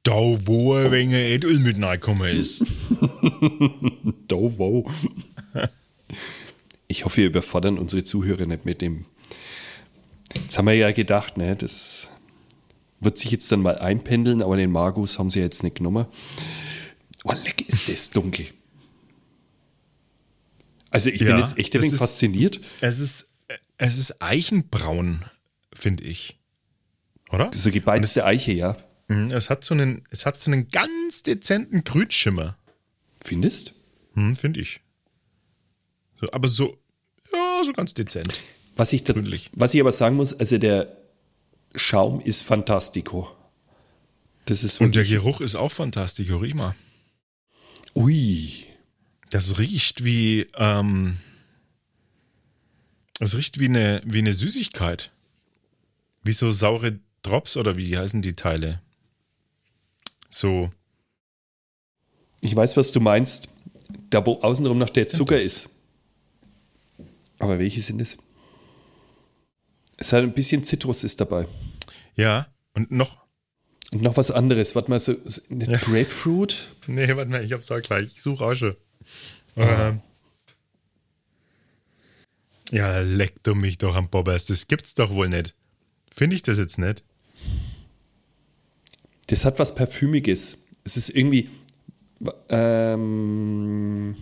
da 0.03 0.13
wo 0.13 0.75
ein 0.75 0.91
wenig 0.91 1.15
Edel 1.15 1.59
mit 1.59 1.81
reingekommen 1.81 2.37
ist. 2.37 2.61
da 4.29 4.37
wo. 4.37 4.91
Ich 6.87 7.07
hoffe, 7.07 7.17
wir 7.17 7.27
überfordern 7.27 7.79
unsere 7.79 8.05
Zuhörer 8.05 8.45
nicht 8.45 8.67
mit 8.67 8.83
dem. 8.83 9.07
Jetzt 10.37 10.59
haben 10.59 10.67
wir 10.67 10.75
ja 10.75 10.93
gedacht, 10.93 11.39
ne, 11.39 11.57
das 11.57 12.11
wird 13.01 13.19
sich 13.19 13.31
jetzt 13.31 13.51
dann 13.51 13.63
mal 13.63 13.79
einpendeln, 13.79 14.43
aber 14.43 14.57
den 14.59 14.71
Magus 14.71 15.19
haben 15.19 15.31
sie 15.31 15.41
jetzt 15.41 15.63
nicht 15.65 15.77
genommen. 15.77 16.07
Oh, 17.25 17.33
leck, 17.33 17.67
ist 17.67 17.89
das 17.89 18.11
dunkel. 18.11 18.47
Also 20.91 21.09
ich 21.11 21.23
Ja, 21.23 21.29
bin 21.33 21.39
jetzt 21.39 21.59
echt 21.59 21.75
ein 21.75 21.83
wenig 21.83 21.97
fasziniert. 21.97 22.61
Es 22.81 23.01
ist, 23.01 23.31
es 23.79 23.99
ist 23.99 24.23
Eichenbraun, 24.23 25.25
finde 25.75 26.05
ich. 26.05 26.39
Oder? 27.31 27.51
So 27.53 27.71
gebeizte 27.71 28.25
Eiche, 28.25 28.53
ja. 28.53 28.77
Mhm, 29.09 29.31
Es 29.33 29.51
hat 29.51 29.65
so 29.65 29.75
einen, 29.75 30.07
es 30.11 30.25
hat 30.27 30.41
so 30.41 30.51
einen 30.51 30.69
ganz 30.69 31.23
dezenten 31.23 31.85
Grünschimmer, 31.85 32.57
Findest? 33.23 33.75
hm, 34.15 34.37
finde 34.37 34.61
ich. 34.61 34.81
So, 36.21 36.29
aber 36.33 36.49
so, 36.49 36.79
ja, 37.33 37.63
so 37.65 37.73
ganz 37.73 37.95
dezent. 37.95 38.41
Was 38.77 38.93
ich, 38.93 39.05
da, 39.05 39.15
was 39.53 39.75
ich 39.75 39.81
aber 39.81 39.93
sagen 39.93 40.17
muss, 40.17 40.33
also 40.39 40.59
der 40.59 40.97
Schaum 41.75 42.21
ist 42.21 42.43
fantastico. 42.43 43.31
Das 44.47 44.63
ist 44.63 44.81
Und 44.81 44.95
der 44.95 45.05
Geruch 45.05 45.41
ist 45.41 45.55
auch 45.55 45.73
fantastisch, 45.73 46.29
riech 46.31 46.55
mal. 46.55 46.75
ui. 47.95 48.65
Das 49.31 49.59
riecht 49.59 50.05
wie, 50.05 50.47
ähm, 50.57 51.17
es 53.25 53.37
riecht 53.37 53.59
wie 53.59 53.67
eine, 53.69 54.03
wie 54.05 54.19
eine 54.19 54.33
Süßigkeit. 54.33 55.11
Wie 56.23 56.33
so 56.33 56.51
saure 56.51 56.99
Drops 57.23 57.57
oder 57.57 57.77
wie 57.77 57.97
heißen 57.97 58.23
die 58.23 58.35
Teile? 58.35 58.81
So, 60.31 60.71
Ich 62.41 62.55
weiß, 62.55 62.77
was 62.77 62.93
du 62.93 63.01
meinst. 63.01 63.49
Da, 64.11 64.25
wo 64.27 64.41
außenrum 64.41 64.79
noch 64.79 64.91
der 64.91 65.09
Zucker 65.09 65.35
das? 65.37 65.45
ist. 65.45 65.71
Aber 67.39 67.59
welche 67.59 67.83
sind 67.83 68.01
es? 68.01 68.17
Es 69.97 70.13
hat 70.13 70.23
ein 70.23 70.33
bisschen 70.33 70.65
Zitrus 70.65 71.05
ist 71.05 71.21
dabei. 71.21 71.47
ja, 72.17 72.49
und 72.75 72.91
noch, 72.91 73.19
Und 73.93 74.03
noch 74.03 74.17
was 74.17 74.31
anderes. 74.33 74.75
Warte 74.75 74.91
mal, 74.91 74.99
so, 74.99 75.15
so 75.25 75.41
nicht 75.51 75.71
Grapefruit? 75.83 76.73
nee, 76.89 77.15
warte 77.15 77.31
mal, 77.31 77.45
ich 77.45 77.53
hab's 77.53 77.71
auch 77.71 77.81
gleich, 77.81 78.07
ich 78.15 78.23
suche 78.23 78.45
auch 78.45 78.55
schon. 78.55 78.75
Ähm, 79.57 80.01
ja, 82.75 83.01
leck 83.01 83.43
du 83.45 83.55
mich 83.55 83.79
doch 83.79 83.95
am 83.95 84.09
Bobbers, 84.09 84.47
das 84.47 84.67
gibt's 84.69 84.95
doch 84.95 85.11
wohl 85.11 85.29
nicht. 85.29 85.55
Finde 86.15 86.37
ich 86.37 86.43
das 86.43 86.59
jetzt 86.59 86.79
nicht? 86.79 87.03
Das 89.29 89.45
hat 89.45 89.59
was 89.59 89.75
Parfümiges. 89.75 90.59
Es 90.85 90.97
ist 90.97 91.11
irgendwie. 91.11 91.49
Ähm, 92.51 94.17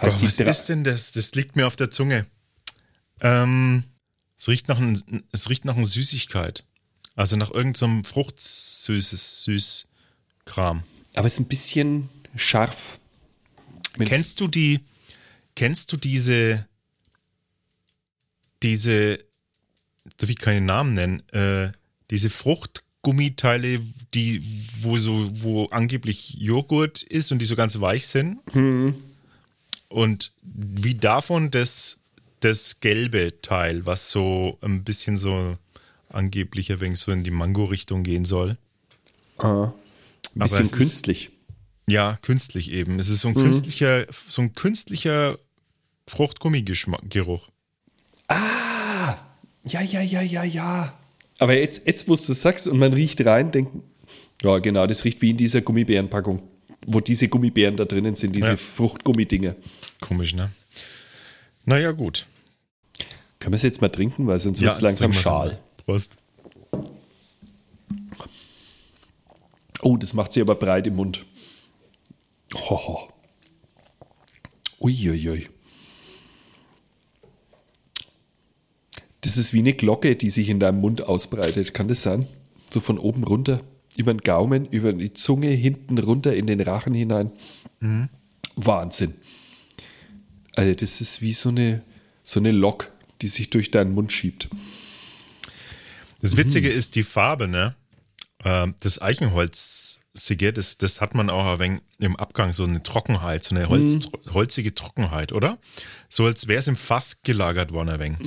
heißt 0.00 0.20
Boah, 0.20 0.26
was 0.26 0.36
Dra- 0.38 0.50
ist 0.50 0.68
denn 0.68 0.84
das? 0.84 1.12
Das 1.12 1.34
liegt 1.34 1.56
mir 1.56 1.66
auf 1.66 1.76
der 1.76 1.90
Zunge. 1.90 2.26
Ähm, 3.20 3.84
es 4.38 4.48
riecht 4.48 4.68
nach 4.68 4.78
ein, 4.78 5.24
es 5.32 5.48
riecht 5.50 5.64
nach 5.64 5.76
einer 5.76 5.84
Süßigkeit. 5.84 6.64
Also 7.16 7.36
nach 7.36 7.50
irgendeinem 7.50 8.02
so 8.04 8.10
fruchtsüßes 8.10 9.44
Süßkram. 9.44 10.82
Aber 11.14 11.26
es 11.26 11.34
ist 11.34 11.40
ein 11.40 11.48
bisschen 11.48 12.08
scharf. 12.36 12.98
Kennst 13.98 14.40
du 14.40 14.48
die, 14.48 14.80
kennst 15.54 15.92
du 15.92 15.96
diese, 15.96 16.66
diese, 18.62 19.18
darf 20.16 20.30
ich 20.30 20.38
keinen 20.38 20.66
Namen 20.66 20.94
nennen, 20.94 21.28
äh, 21.30 21.72
diese 22.10 22.30
Fruchtgummiteile, 22.30 23.80
die, 24.14 24.42
wo 24.80 24.98
so, 24.98 25.30
wo 25.42 25.66
angeblich 25.66 26.34
Joghurt 26.38 27.02
ist 27.02 27.32
und 27.32 27.38
die 27.40 27.44
so 27.46 27.56
ganz 27.56 27.78
weich 27.80 28.06
sind? 28.06 28.38
Und 29.88 30.32
wie 30.42 30.94
davon 30.94 31.50
das, 31.50 31.98
das 32.40 32.80
gelbe 32.80 33.40
Teil, 33.42 33.86
was 33.86 34.10
so 34.10 34.58
ein 34.60 34.84
bisschen 34.84 35.16
so 35.16 35.56
angeblich 36.10 36.70
ein 36.72 36.80
wenig 36.80 36.98
so 37.00 37.10
in 37.12 37.24
die 37.24 37.30
Mango-Richtung 37.30 38.02
gehen 38.02 38.24
soll. 38.24 38.56
Ah, 39.38 39.72
ein 40.34 40.42
Aber 40.42 40.44
bisschen 40.44 40.58
es 40.66 40.72
ist- 40.72 40.78
künstlich. 40.78 41.30
Ja, 41.86 42.16
künstlich 42.22 42.70
eben. 42.70 42.98
Es 42.98 43.10
ist 43.10 43.20
so 43.20 43.28
ein 43.28 43.34
Mhm. 43.34 43.42
künstlicher, 43.42 44.06
so 44.28 44.40
ein 44.40 44.54
künstlicher 44.54 45.38
Fruchtgummigeruch. 46.06 47.48
Ja, 49.66 49.80
ja, 49.80 50.00
ja, 50.02 50.20
ja, 50.20 50.44
ja. 50.44 50.94
Aber 51.38 51.54
jetzt, 51.54 51.86
jetzt 51.86 52.06
wo 52.08 52.14
du 52.14 52.20
es 52.20 52.42
sagst 52.42 52.68
und 52.68 52.78
man 52.78 52.92
riecht 52.92 53.24
rein, 53.24 53.50
denkt, 53.50 53.72
ja, 54.42 54.58
genau, 54.58 54.86
das 54.86 55.04
riecht 55.04 55.22
wie 55.22 55.30
in 55.30 55.36
dieser 55.36 55.62
Gummibärenpackung, 55.62 56.42
wo 56.86 57.00
diese 57.00 57.28
Gummibären 57.28 57.76
da 57.76 57.84
drinnen 57.86 58.14
sind, 58.14 58.36
diese 58.36 58.50
Ja. 58.50 58.56
Fruchtgummidinger. 58.56 59.56
Komisch, 60.00 60.34
ne? 60.34 60.50
Naja, 61.64 61.92
gut. 61.92 62.26
Können 63.38 63.52
wir 63.52 63.56
es 63.56 63.62
jetzt 63.62 63.80
mal 63.80 63.88
trinken, 63.88 64.26
weil 64.26 64.38
sonst 64.38 64.60
wird 64.60 64.70
es 64.72 64.76
jetzt 64.78 64.82
langsam 64.82 65.12
schal. 65.12 65.58
Prost. 65.84 66.16
Oh, 69.80 69.96
das 69.96 70.12
macht 70.14 70.32
sie 70.32 70.40
aber 70.40 70.54
breit 70.54 70.86
im 70.86 70.96
Mund. 70.96 71.24
Hoho. 72.54 73.08
Uiuiui. 74.80 75.48
Das 79.24 79.38
ist 79.38 79.54
wie 79.54 79.60
eine 79.60 79.72
Glocke, 79.72 80.16
die 80.16 80.28
sich 80.28 80.50
in 80.50 80.60
deinem 80.60 80.80
Mund 80.80 81.02
ausbreitet. 81.02 81.72
Kann 81.72 81.88
das 81.88 82.02
sein? 82.02 82.26
So 82.68 82.80
von 82.80 82.98
oben 82.98 83.24
runter, 83.24 83.60
über 83.96 84.12
den 84.12 84.20
Gaumen, 84.20 84.66
über 84.66 84.92
die 84.92 85.14
Zunge, 85.14 85.48
hinten 85.48 85.96
runter 85.96 86.34
in 86.34 86.46
den 86.46 86.60
Rachen 86.60 86.92
hinein. 86.92 87.32
Wahnsinn. 88.56 89.14
Also 90.56 90.74
das 90.74 91.00
ist 91.00 91.22
wie 91.22 91.32
so 91.32 91.48
eine, 91.48 91.80
so 92.22 92.38
eine 92.38 92.50
Lok, 92.50 92.90
die 93.22 93.28
sich 93.28 93.48
durch 93.48 93.70
deinen 93.70 93.94
Mund 93.94 94.12
schiebt. 94.12 94.50
Das 96.20 96.36
Witzige 96.36 96.68
ist 96.68 96.94
die 96.94 97.02
Farbe, 97.02 97.48
ne? 97.48 97.74
Ähm, 98.44 98.74
Das 98.80 99.00
Eichenholzige, 99.00 100.52
das, 100.52 100.76
das 100.76 101.00
hat 101.00 101.14
man 101.14 101.30
auch 101.30 101.46
ein 101.46 101.58
wenig 101.58 101.80
im 101.98 102.16
Abgang, 102.16 102.52
so 102.52 102.64
eine 102.64 102.82
Trockenheit, 102.82 103.42
so 103.42 103.54
eine 103.54 103.70
Holz, 103.70 104.08
holzige 104.32 104.74
Trockenheit, 104.74 105.32
oder? 105.32 105.58
So 106.10 106.26
als 106.26 106.46
wäre 106.46 106.58
es 106.58 106.68
im 106.68 106.76
Fass 106.76 107.22
gelagert 107.22 107.72
worden, 107.72 107.88
ein 107.88 108.00
wenig. 108.00 108.18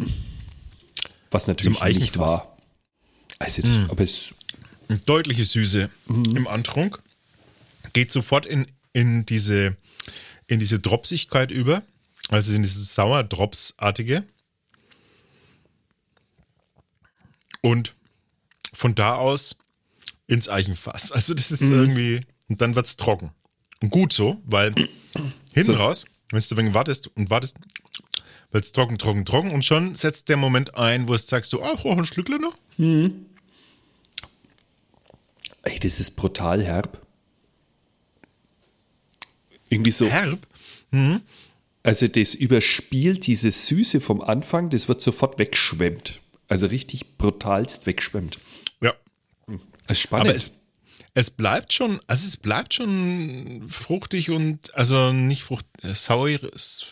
Was 1.32 1.48
natürlich 1.48 1.82
nicht 1.82 2.18
war. 2.18 2.58
Also 3.40 3.62
das, 3.62 3.90
aber 3.90 4.04
es 4.04 4.36
deutliche 5.06 5.46
Süße 5.46 5.90
im 6.08 6.48
Antrunk. 6.48 7.00
Geht 7.94 8.12
sofort 8.12 8.46
in, 8.46 8.68
in, 8.94 9.26
diese, 9.26 9.76
in 10.48 10.60
diese 10.60 10.80
Dropsigkeit 10.80 11.52
über. 11.52 11.84
Also 12.30 12.54
in 12.54 12.62
dieses 12.62 12.94
Sauerdrops-artige. 12.96 14.24
Und 17.62 17.96
von 18.74 18.96
da 18.96 19.16
aus 19.16 19.58
ins 20.28 20.50
Eichenfass. 20.50 21.12
Also 21.12 21.34
das 21.34 21.52
ist 21.52 21.62
irgendwie, 21.62 22.22
und 22.48 22.62
dann 22.62 22.76
wird's 22.76 22.98
trocken. 22.98 23.32
Und 23.82 23.90
gut 23.90 24.14
so, 24.14 24.42
weil 24.46 24.74
hinten 25.54 25.76
raus, 25.76 26.06
wenn 26.30 26.44
du 26.48 26.58
wenig 26.58 26.74
wartest 26.74 27.08
und 27.16 27.30
wartest, 27.30 27.58
wird's 28.52 28.72
trocken, 28.72 28.98
trocken, 28.98 29.26
trocken 29.26 29.52
und 29.52 29.64
schon 29.66 29.96
setzt 29.96 30.30
der 30.30 30.38
Moment 30.38 30.76
ein, 30.76 31.08
wo 31.08 31.12
du 31.12 31.18
sagst 31.18 31.52
so, 31.52 31.62
ah, 31.62 31.78
oh, 31.84 31.92
ein 31.92 32.06
Schlückle 32.06 32.40
noch. 32.40 32.56
Ey, 35.64 35.80
das 35.80 36.00
ist 36.00 36.12
brutal 36.12 36.64
herb. 36.64 37.02
Irgendwie 39.70 39.92
so. 39.92 40.08
Herb. 40.08 40.48
Also 41.84 42.08
das 42.08 42.34
überspielt 42.36 43.28
diese 43.28 43.52
Süße 43.52 44.00
vom 44.02 44.22
Anfang, 44.22 44.70
das 44.70 44.88
wird 44.88 45.02
sofort 45.02 45.40
wegschwemmt. 45.40 46.22
Also 46.48 46.68
richtig 46.68 47.18
brutalst 47.18 47.86
wegschwemmt. 47.86 48.40
Ja, 48.82 48.94
Das 49.88 49.98
ist 49.98 50.02
spannend. 50.04 50.28
Aber 50.30 50.36
es, 50.36 50.52
es 51.14 51.30
bleibt 51.32 51.74
schon, 51.74 52.00
also 52.08 52.26
es 52.26 52.38
bleibt 52.38 52.74
schon 52.74 53.68
fruchtig 53.70 54.30
und, 54.30 54.74
also 54.76 55.12
nicht 55.12 55.44
frucht, 55.44 55.66
äh, 55.84 55.94
sauer, 55.94 56.30
es- 56.54 56.86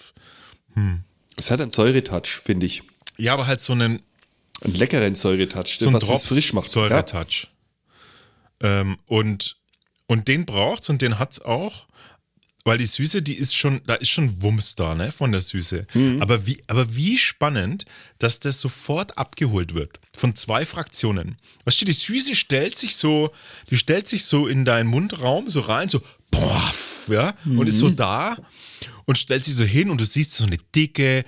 es 1.38 1.52
hat 1.52 1.62
einen 1.62 1.72
Säuretouch, 1.72 2.42
finde 2.44 2.66
ich. 2.66 2.84
ja, 3.18 3.34
aber 3.34 3.48
halt 3.48 3.60
so 3.60 3.74
einen, 3.74 4.02
Einen 4.62 4.76
leckeren 4.76 5.16
Säuretouch, 5.16 5.80
so 5.80 5.88
einen 5.88 5.96
was 5.96 6.04
es 6.04 6.10
Drops 6.10 6.24
frisch 6.26 6.54
macht. 6.54 6.68
Ja. 6.68 6.74
Säuretouch. 6.74 7.48
Ähm, 8.62 8.98
und, 9.06 9.58
und 10.08 10.28
den 10.28 10.46
braucht's 10.46 10.90
und 10.90 11.02
den 11.02 11.20
hat's 11.20 11.42
auch, 11.42 11.86
weil 12.64 12.78
die 12.80 12.86
Süße, 12.86 13.22
die 13.22 13.36
ist 13.36 13.56
schon, 13.56 13.82
da 13.86 13.94
ist 13.96 14.10
schon 14.10 14.42
Wumms 14.42 14.76
da, 14.76 14.96
ne, 14.96 15.12
von 15.12 15.32
der 15.32 15.42
Süße. 15.42 15.86
Mhm. 15.94 16.22
Aber 16.22 16.48
wie, 16.48 16.64
aber 16.66 16.96
wie 16.96 17.18
spannend, 17.18 17.86
dass 18.18 18.40
das 18.40 18.60
sofort 18.60 19.18
abgeholt 19.20 19.76
wird 19.76 20.00
von 20.18 20.36
zwei 20.36 20.66
Fraktionen. 20.66 21.38
Weißt 21.66 21.80
du, 21.82 21.86
die 21.86 21.92
Süße 21.92 22.34
stellt 22.36 22.76
sich 22.76 22.96
so, 22.96 23.32
die 23.70 23.78
stellt 23.78 24.08
sich 24.08 24.26
so 24.26 24.48
in 24.48 24.66
deinen 24.66 24.88
Mundraum 24.88 25.50
so 25.50 25.60
rein, 25.60 25.90
so, 25.90 26.02
boah, 26.40 26.72
ja, 27.14 27.34
und 27.46 27.68
ist 27.68 27.80
so 27.80 27.90
Mhm. 27.90 27.96
da 27.96 28.38
und 29.06 29.18
stellt 29.18 29.46
sich 29.46 29.56
so 29.56 29.64
hin 29.64 29.90
und 29.90 30.00
du 30.02 30.06
siehst 30.06 30.34
so 30.34 30.46
eine 30.46 30.58
dicke, 30.76 31.24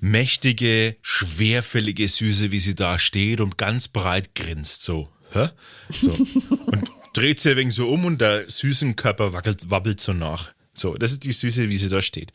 mächtige, 0.00 0.96
schwerfällige 1.02 2.08
Süße, 2.08 2.50
wie 2.52 2.60
sie 2.60 2.74
da 2.74 2.98
steht 2.98 3.40
und 3.40 3.58
ganz 3.58 3.88
breit 3.88 4.34
grinst, 4.34 4.82
so. 4.82 5.08
Hä? 5.32 5.48
so. 5.90 6.10
Und 6.66 6.90
dreht 7.12 7.40
sie 7.40 7.54
wenig 7.56 7.74
so 7.74 7.88
um 7.88 8.04
und 8.06 8.20
der 8.20 8.48
süßen 8.48 8.96
Körper 8.96 9.32
wackelt, 9.34 9.68
wabbelt 9.70 10.00
so 10.00 10.12
nach. 10.14 10.52
So, 10.72 10.94
das 10.94 11.12
ist 11.12 11.24
die 11.24 11.32
Süße, 11.32 11.68
wie 11.68 11.76
sie 11.76 11.88
da 11.90 12.00
steht. 12.00 12.32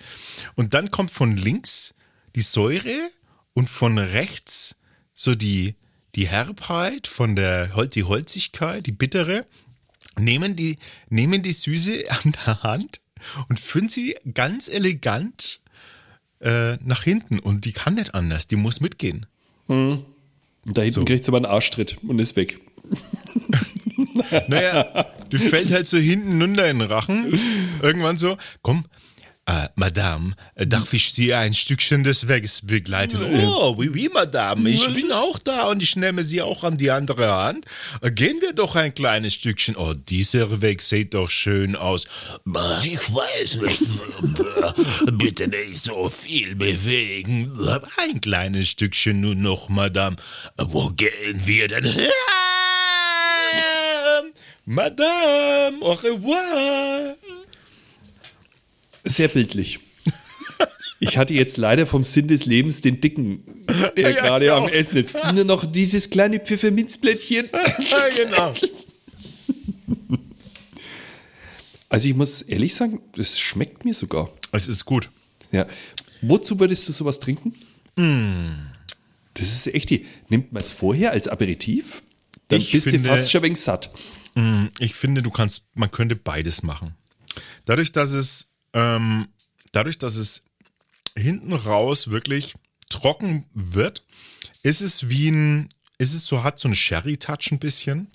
Und 0.56 0.74
dann 0.76 0.92
kommt 0.92 1.10
von 1.10 1.38
links 1.38 1.96
die 2.36 2.42
Säure 2.42 3.10
und 3.54 3.70
von 3.70 3.98
rechts 3.98 4.76
so 5.16 5.34
die, 5.36 5.76
die 6.16 6.28
Herbheit, 6.28 7.08
von 7.08 7.36
der 7.36 7.74
Hol- 7.76 7.88
die 7.88 8.04
Holzigkeit, 8.04 8.86
die 8.86 8.92
bittere. 8.92 9.46
Nehmen 10.18 10.56
die, 10.56 10.78
nehmen 11.10 11.42
die 11.42 11.52
Süße 11.52 12.04
an 12.10 12.34
der 12.46 12.64
Hand 12.64 13.02
und 13.50 13.60
führen 13.60 13.90
sie 13.90 14.16
ganz 14.34 14.68
elegant 14.68 15.62
äh, 16.40 16.76
nach 16.84 17.04
hinten. 17.04 17.40
Und 17.40 17.66
die 17.66 17.72
kann 17.72 17.96
nicht 17.96 18.14
anders, 18.14 18.48
die 18.48 18.56
muss 18.56 18.80
mitgehen. 18.82 19.26
Und 19.68 20.06
da 20.66 20.82
hinten 20.82 20.94
So. 21.02 21.06
kriegt 21.06 21.24
sie 21.24 21.30
aber 21.30 21.38
einen 21.38 21.46
Arschtritt 21.46 21.98
und 22.08 22.20
ist 22.20 22.36
weg. 22.36 22.60
Naja, 24.48 25.06
die 25.32 25.38
fällt 25.38 25.72
halt 25.72 25.88
so 25.88 25.98
hinten 25.98 26.42
runter 26.42 26.70
in 26.70 26.80
den 26.80 26.88
Rachen. 26.88 27.38
Irgendwann 27.82 28.18
so, 28.18 28.38
komm, 28.62 28.86
äh, 29.46 29.68
Madame, 29.76 30.36
äh, 30.56 30.66
darf 30.66 30.94
ich 30.94 31.12
Sie 31.12 31.34
ein 31.34 31.54
Stückchen 31.54 32.04
des 32.04 32.28
Weges 32.28 32.62
begleiten? 32.66 33.20
Oh, 33.46 33.74
oui, 33.78 33.90
oui, 33.94 34.10
Madame, 34.14 34.70
ich 34.70 34.86
bin 34.94 35.12
auch 35.12 35.38
da 35.38 35.68
und 35.68 35.84
ich 35.84 35.96
nehme 35.98 36.24
Sie 36.24 36.42
auch 36.42 36.64
an 36.64 36.78
die 36.78 36.92
andere 36.92 37.30
Hand. 37.32 37.66
Äh, 38.02 38.12
Gehen 38.12 38.40
wir 38.42 38.54
doch 38.54 38.76
ein 38.78 38.96
kleines 38.96 39.34
Stückchen. 39.34 39.76
Oh, 39.76 39.94
dieser 39.94 40.62
Weg 40.62 40.82
sieht 40.82 41.14
doch 41.14 41.30
schön 41.30 41.76
aus. 41.76 42.06
"Ma, 42.46 42.82
Ich 42.84 43.00
weiß 43.14 43.56
nicht. 43.62 43.82
Bitte 45.18 45.48
nicht 45.50 45.84
so 45.84 46.10
viel 46.10 46.56
bewegen. 46.56 47.52
Ein 47.98 48.22
kleines 48.22 48.70
Stückchen 48.70 49.20
nur 49.20 49.36
noch, 49.36 49.68
Madame. 49.68 50.16
Wo 50.58 50.90
gehen 50.90 51.46
wir 51.46 51.68
denn 51.68 51.84
her? 51.86 52.12
Madame, 54.66 55.78
au 55.82 55.92
revoir. 55.94 57.16
Sehr 59.04 59.28
bildlich. 59.28 59.80
Ich 61.00 61.18
hatte 61.18 61.34
jetzt 61.34 61.58
leider 61.58 61.86
vom 61.86 62.04
Sinn 62.06 62.28
des 62.30 62.46
Lebens 62.46 62.80
den 62.80 63.02
Dicken, 63.02 63.44
der 63.98 64.12
Ja, 64.12 64.22
gerade 64.22 64.46
ich 64.46 64.52
am. 64.52 64.68
Essen 64.70 64.98
ist. 65.00 65.14
Nur 65.34 65.44
noch 65.44 65.66
dieses 65.66 66.10
kleine 66.10 66.40
Pfefferminzblättchen. 66.40 67.50
Ja, 67.52 68.10
genau. 68.16 68.54
Also 71.90 72.08
ich 72.08 72.16
muss 72.16 72.42
ehrlich 72.42 72.74
sagen, 72.74 73.02
das 73.16 73.40
schmeckt 73.40 73.86
mir 73.86 73.94
sogar. 73.94 74.30
Es 74.52 74.68
ist 74.68 74.86
gut. 74.86 75.10
Ja. 75.52 75.68
Wozu 76.22 76.60
würdest 76.60 76.88
du 76.88 76.92
sowas 76.94 77.20
trinken? 77.20 77.54
Das 77.96 79.48
ist 79.50 79.68
echt 79.68 79.90
die. 79.90 80.06
Nimmt 80.30 80.52
man 80.54 80.62
es 80.62 80.72
vorher 80.72 81.12
als 81.12 81.28
Aperitif? 81.28 82.02
Dann 82.48 82.62
Ich 82.62 82.72
bist 82.72 82.86
finde- 82.90 83.10
du 83.10 83.16
fast 83.16 83.30
schon 83.32 83.42
ein 83.42 83.44
wenig 83.46 83.60
satt. 83.60 83.92
Ich 84.80 84.96
finde, 84.96 85.22
du 85.22 85.30
kannst, 85.30 85.66
man 85.76 85.92
könnte 85.92 86.16
beides 86.16 86.64
machen. 86.64 86.96
Dadurch, 87.66 87.92
dass 87.92 88.12
es, 88.14 88.48
ähm, 88.74 89.28
dadurch, 89.72 89.98
dass 89.98 90.16
es 90.16 90.46
hinten 91.16 91.54
raus 91.54 92.10
wirklich 92.10 92.56
trocken 92.90 93.46
wird, 93.54 94.04
ist 94.64 94.82
es 94.82 95.10
wie 95.10 95.30
ein, 95.30 95.70
ist 95.98 96.14
es 96.14 96.26
so, 96.26 96.44
hat 96.44 96.60
so 96.60 96.68
einen 96.68 96.76
Sherry-Touch 96.76 97.52
ein 97.52 97.60
bisschen. 97.60 98.08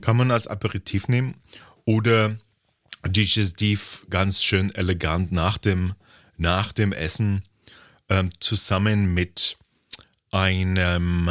Kann 0.00 0.16
man 0.16 0.30
als 0.30 0.46
Aperitif 0.46 1.08
nehmen. 1.08 1.34
Oder 1.84 2.36
digestiv 3.06 4.06
ganz 4.10 4.42
schön 4.42 4.74
elegant 4.74 5.32
nach 5.32 5.58
dem, 5.58 5.94
nach 6.36 6.72
dem 6.72 6.92
Essen 6.92 7.42
ähm, 8.08 8.30
zusammen 8.40 9.14
mit 9.14 9.56
einem, 10.30 11.30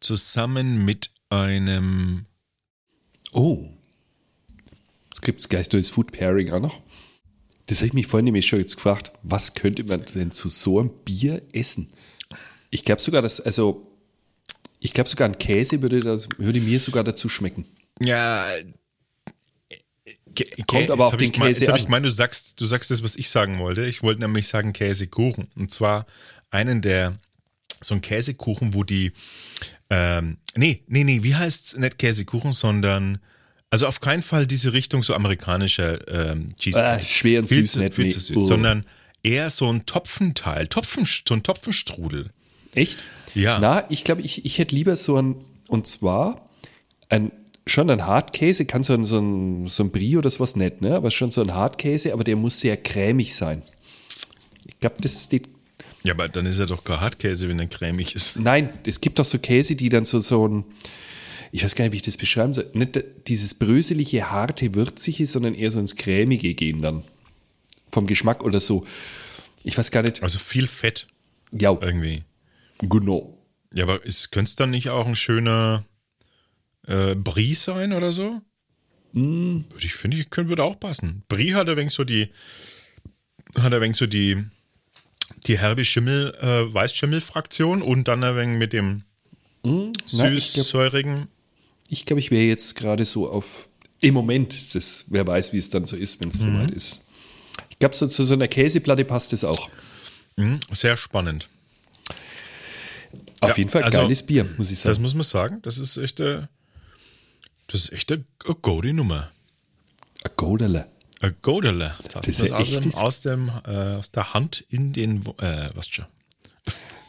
zusammen 0.00 0.84
mit 0.84 1.10
einem 1.28 2.26
Oh. 3.32 3.66
Es 5.10 5.20
gibt 5.20 5.48
gleich 5.48 5.68
das 5.68 5.88
Food 5.88 6.12
Pairing 6.12 6.52
auch 6.52 6.60
noch. 6.60 6.80
Das 7.72 7.78
habe 7.78 7.86
ich 7.86 7.92
mich 7.94 8.06
vorhin 8.06 8.26
nämlich 8.26 8.46
schon 8.46 8.58
jetzt 8.58 8.76
gefragt. 8.76 9.12
Was 9.22 9.54
könnte 9.54 9.82
man 9.84 10.04
denn 10.14 10.30
zu 10.30 10.50
so 10.50 10.78
einem 10.78 10.90
Bier 11.06 11.40
essen? 11.54 11.88
Ich 12.68 12.84
glaube 12.84 13.00
sogar, 13.00 13.22
dass, 13.22 13.40
also, 13.40 13.90
ich 14.78 14.92
glaube 14.92 15.08
sogar 15.08 15.26
ein 15.26 15.38
Käse 15.38 15.80
würde, 15.80 16.00
das, 16.00 16.28
würde 16.36 16.60
mir 16.60 16.78
sogar 16.80 17.02
dazu 17.02 17.30
schmecken. 17.30 17.64
Ja. 17.98 18.46
Kä- 20.34 20.66
Kommt 20.66 20.88
Kä- 20.88 20.92
aber 20.92 21.06
auf 21.06 21.16
den 21.16 21.32
Käse 21.32 21.60
Jetzt 21.60 21.68
an. 21.70 21.76
ich 21.76 21.84
gemeint, 21.86 22.04
du 22.04 22.10
sagst, 22.10 22.60
du 22.60 22.66
sagst 22.66 22.90
das, 22.90 23.02
was 23.02 23.16
ich 23.16 23.30
sagen 23.30 23.58
wollte. 23.58 23.86
Ich 23.86 24.02
wollte 24.02 24.20
nämlich 24.20 24.48
sagen 24.48 24.74
Käsekuchen. 24.74 25.48
Und 25.56 25.70
zwar 25.70 26.04
einen 26.50 26.82
der, 26.82 27.18
so 27.80 27.94
ein 27.94 28.02
Käsekuchen, 28.02 28.74
wo 28.74 28.84
die, 28.84 29.12
ähm, 29.88 30.36
nee, 30.56 30.82
nee, 30.88 31.04
nee, 31.04 31.22
wie 31.22 31.34
heißt's? 31.36 31.78
Nicht 31.78 31.98
Käsekuchen, 31.98 32.52
sondern, 32.52 33.18
also 33.72 33.86
auf 33.86 34.00
keinen 34.00 34.22
Fall 34.22 34.46
diese 34.46 34.74
Richtung 34.74 35.02
so 35.02 35.14
amerikanischer 35.14 36.06
ähm, 36.30 36.54
Cheesecake. 36.58 36.86
Ah, 36.86 37.00
schwer 37.00 37.40
und 37.40 37.48
viel 37.48 37.62
süß 37.62 37.72
zu, 37.72 37.78
nicht, 37.78 37.94
viel 37.94 38.04
nee. 38.04 38.10
zu 38.10 38.20
süß, 38.20 38.36
Oh. 38.36 38.46
sondern 38.46 38.84
eher 39.22 39.48
so 39.48 39.72
ein 39.72 39.86
Topfenteil, 39.86 40.66
Topfen, 40.66 41.06
so 41.06 41.32
ein 41.34 41.42
Topfenstrudel. 41.42 42.30
Echt? 42.74 43.02
Ja. 43.34 43.58
Na, 43.60 43.84
ich 43.88 44.04
glaube, 44.04 44.20
ich, 44.20 44.44
ich 44.44 44.58
hätte 44.58 44.74
lieber 44.74 44.94
so 44.94 45.16
ein, 45.16 45.36
und 45.68 45.86
zwar 45.86 46.50
ein, 47.08 47.32
schon 47.66 47.88
ein 47.88 48.06
Hartkäse, 48.06 48.66
kann 48.66 48.82
so 48.82 48.92
ein, 48.92 49.06
so 49.06 49.18
ein, 49.18 49.68
so 49.68 49.84
ein 49.84 49.90
Brie 49.90 50.18
oder 50.18 50.28
sowas 50.28 50.54
nicht, 50.54 50.82
ne? 50.82 50.94
Aber 50.94 51.10
schon 51.10 51.30
so 51.30 51.40
ein 51.40 51.54
Hartkäse, 51.54 52.12
aber 52.12 52.24
der 52.24 52.36
muss 52.36 52.60
sehr 52.60 52.76
cremig 52.76 53.34
sein. 53.34 53.62
Ich 54.66 54.78
glaube, 54.80 54.96
das 55.00 55.24
steht. 55.24 55.48
Ja, 56.02 56.12
aber 56.12 56.28
dann 56.28 56.44
ist 56.44 56.58
er 56.58 56.66
doch 56.66 56.84
kein 56.84 57.00
Hartkäse, 57.00 57.48
wenn 57.48 57.58
er 57.58 57.68
cremig 57.68 58.14
ist. 58.14 58.36
Nein, 58.36 58.68
es 58.86 59.00
gibt 59.00 59.18
doch 59.18 59.24
so 59.24 59.38
Käse, 59.38 59.76
die 59.76 59.88
dann 59.88 60.04
so, 60.04 60.20
so 60.20 60.46
ein, 60.46 60.64
ich 61.54 61.62
weiß 61.62 61.74
gar 61.76 61.84
nicht, 61.84 61.92
wie 61.92 61.96
ich 61.96 62.02
das 62.02 62.16
beschreiben 62.16 62.52
soll, 62.54 62.68
nicht 62.72 62.98
dieses 63.28 63.54
bröselige, 63.54 64.30
harte, 64.30 64.74
würzige, 64.74 65.26
sondern 65.26 65.54
eher 65.54 65.70
so 65.70 65.78
ins 65.78 65.94
cremige 65.96 66.54
gehen 66.54 66.82
dann. 66.82 67.04
Vom 67.92 68.06
Geschmack 68.06 68.42
oder 68.42 68.58
so. 68.58 68.86
Ich 69.62 69.76
weiß 69.78 69.90
gar 69.90 70.02
nicht. 70.02 70.22
Also 70.22 70.38
viel 70.38 70.66
Fett 70.66 71.06
Ja, 71.52 71.76
irgendwie. 71.80 72.24
genau. 72.80 73.38
Ja, 73.74 73.84
aber 73.84 74.00
könnte 74.00 74.40
es 74.48 74.56
dann 74.56 74.70
nicht 74.70 74.88
auch 74.90 75.06
ein 75.06 75.14
schöner 75.14 75.84
äh, 76.86 77.14
Brie 77.14 77.54
sein 77.54 77.92
oder 77.92 78.12
so? 78.12 78.40
Würde 79.12 79.64
ich 79.84 79.94
finde, 79.94 80.16
ich 80.16 80.30
könnte 80.30 80.48
würde 80.48 80.64
auch 80.64 80.80
passen. 80.80 81.22
Brie 81.28 81.54
hat 81.54 81.68
ein 81.68 81.76
wenig 81.76 81.92
so 81.92 82.04
die, 82.04 82.30
hat 83.58 83.72
ein 83.74 83.80
wenig 83.82 83.96
so 83.98 84.06
die, 84.06 84.42
die 85.46 85.58
herbe 85.58 85.84
Schimmel, 85.84 86.34
äh, 86.40 86.72
Weißschimmel-Fraktion 86.72 87.82
und 87.82 88.08
dann 88.08 88.24
ein 88.24 88.36
wenig 88.36 88.58
mit 88.58 88.72
dem 88.72 89.04
glaub- 89.62 89.92
süß-säurigen. 90.06 91.28
Ich 91.92 92.06
glaube, 92.06 92.20
ich 92.20 92.30
wäre 92.30 92.44
jetzt 92.44 92.74
gerade 92.76 93.04
so 93.04 93.28
auf 93.30 93.68
im 94.00 94.14
Moment, 94.14 94.74
das, 94.74 95.04
wer 95.08 95.26
weiß, 95.26 95.52
wie 95.52 95.58
es 95.58 95.68
dann 95.68 95.84
so 95.84 95.94
ist, 95.94 96.20
wenn 96.20 96.30
es 96.30 96.38
soweit 96.40 96.70
ist. 96.70 97.00
Ich 97.68 97.78
glaube, 97.78 97.94
so 97.94 98.06
zu 98.06 98.24
so 98.24 98.32
einer 98.32 98.48
Käseplatte 98.48 99.04
passt 99.04 99.34
es 99.34 99.44
auch. 99.44 99.68
Mhm, 100.36 100.58
sehr 100.72 100.96
spannend. 100.96 101.50
Auf 103.42 103.50
Ja, 103.50 103.56
jeden 103.58 103.68
Fall 103.68 103.82
also, 103.82 103.98
geiles 103.98 104.22
Bier, 104.24 104.44
muss 104.56 104.70
ich 104.70 104.78
Das 104.80 104.94
sagen. 104.94 105.02
muss 105.02 105.14
man 105.14 105.24
sagen. 105.24 105.58
Das 105.62 105.76
ist 105.76 105.98
echt 105.98 106.18
eine, 106.22 106.48
das 107.66 107.82
ist 107.82 107.92
echt 107.92 108.10
eine, 108.10 108.24
eine 108.46 108.54
gute 108.54 108.92
Nummer. 108.94 109.30
Ein 110.24 110.30
Goderle. 110.36 110.86
Ein 111.20 111.34
Godele. 111.42 111.94
Das, 112.12 112.26
ist 112.26 112.40
ist 112.40 112.52
aus, 112.52 112.70
dem, 112.70 112.82
das- 112.84 112.94
aus, 112.94 113.20
dem, 113.20 113.50
äh, 113.66 113.70
aus 113.96 114.10
der 114.12 114.32
Hand 114.32 114.64
in 114.70 114.94
den, 114.94 115.26
äh, 115.38 115.68
was 115.74 115.88
schon? 115.88 116.06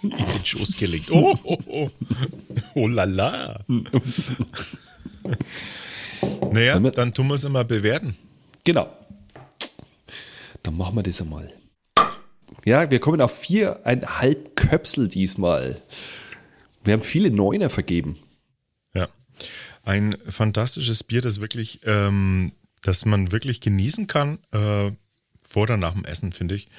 In 0.03 0.09
den 0.35 0.45
Schoß 0.45 0.77
gelegt. 0.77 1.09
Oh, 1.11 1.37
oh, 1.43 1.57
oh. 1.67 1.89
Oh 2.75 2.87
la 2.87 3.05
la. 3.05 3.65
naja, 6.51 6.79
dann 6.79 7.13
tun 7.13 7.27
wir 7.27 7.35
es 7.35 7.43
immer 7.43 7.63
bewerten. 7.63 8.15
Genau. 8.63 8.95
Dann 10.61 10.77
machen 10.77 10.95
wir 10.95 11.03
das 11.03 11.21
einmal. 11.21 11.51
Ja, 12.65 12.89
wir 12.89 12.99
kommen 12.99 13.21
auf 13.21 13.37
viereinhalb 13.39 14.55
Köpsel 14.55 15.07
diesmal. 15.09 15.81
Wir 16.83 16.93
haben 16.93 17.03
viele 17.03 17.31
Neuner 17.31 17.69
vergeben. 17.69 18.17
Ja. 18.93 19.09
Ein 19.83 20.17
fantastisches 20.27 21.03
Bier, 21.03 21.21
das 21.21 21.41
wirklich, 21.41 21.81
ähm, 21.85 22.53
das 22.81 23.05
man 23.05 23.31
wirklich 23.31 23.59
genießen 23.59 24.07
kann, 24.07 24.39
äh, 24.51 24.91
vor 25.43 25.63
oder 25.63 25.77
nach 25.77 25.93
dem 25.93 26.05
Essen, 26.05 26.31
finde 26.31 26.55
ich. 26.55 26.69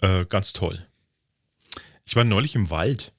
Äh, 0.00 0.26
ganz 0.26 0.52
toll. 0.52 0.86
Ich 2.10 2.16
war 2.16 2.24
neulich 2.24 2.56
im 2.56 2.70
Wald. 2.70 3.12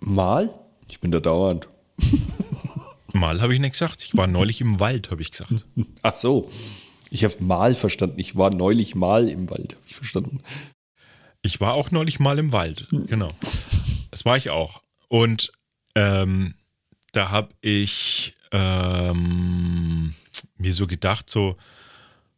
Mal? 0.00 0.52
Ich 0.88 0.98
bin 0.98 1.12
da 1.12 1.20
dauernd. 1.20 1.68
Mal 3.12 3.40
habe 3.40 3.54
ich 3.54 3.60
nicht 3.60 3.74
gesagt. 3.74 4.02
Ich 4.02 4.16
war 4.16 4.26
neulich 4.26 4.60
im 4.60 4.80
Wald, 4.80 5.12
habe 5.12 5.22
ich 5.22 5.30
gesagt. 5.30 5.64
Ach 6.02 6.16
so. 6.16 6.50
Ich 7.08 7.22
habe 7.22 7.36
mal 7.38 7.76
verstanden. 7.76 8.18
Ich 8.18 8.34
war 8.34 8.52
neulich 8.52 8.96
mal 8.96 9.28
im 9.28 9.48
Wald, 9.48 9.76
habe 9.76 9.84
ich 9.86 9.94
verstanden. 9.94 10.42
Ich 11.42 11.60
war 11.60 11.74
auch 11.74 11.92
neulich 11.92 12.18
mal 12.18 12.36
im 12.36 12.50
Wald, 12.50 12.88
genau. 12.90 13.30
Das 14.10 14.24
war 14.24 14.36
ich 14.36 14.50
auch. 14.50 14.82
Und 15.06 15.52
ähm, 15.94 16.54
da 17.12 17.30
habe 17.30 17.50
ich 17.60 18.34
ähm, 18.50 20.16
mir 20.58 20.74
so 20.74 20.88
gedacht, 20.88 21.30
so, 21.30 21.56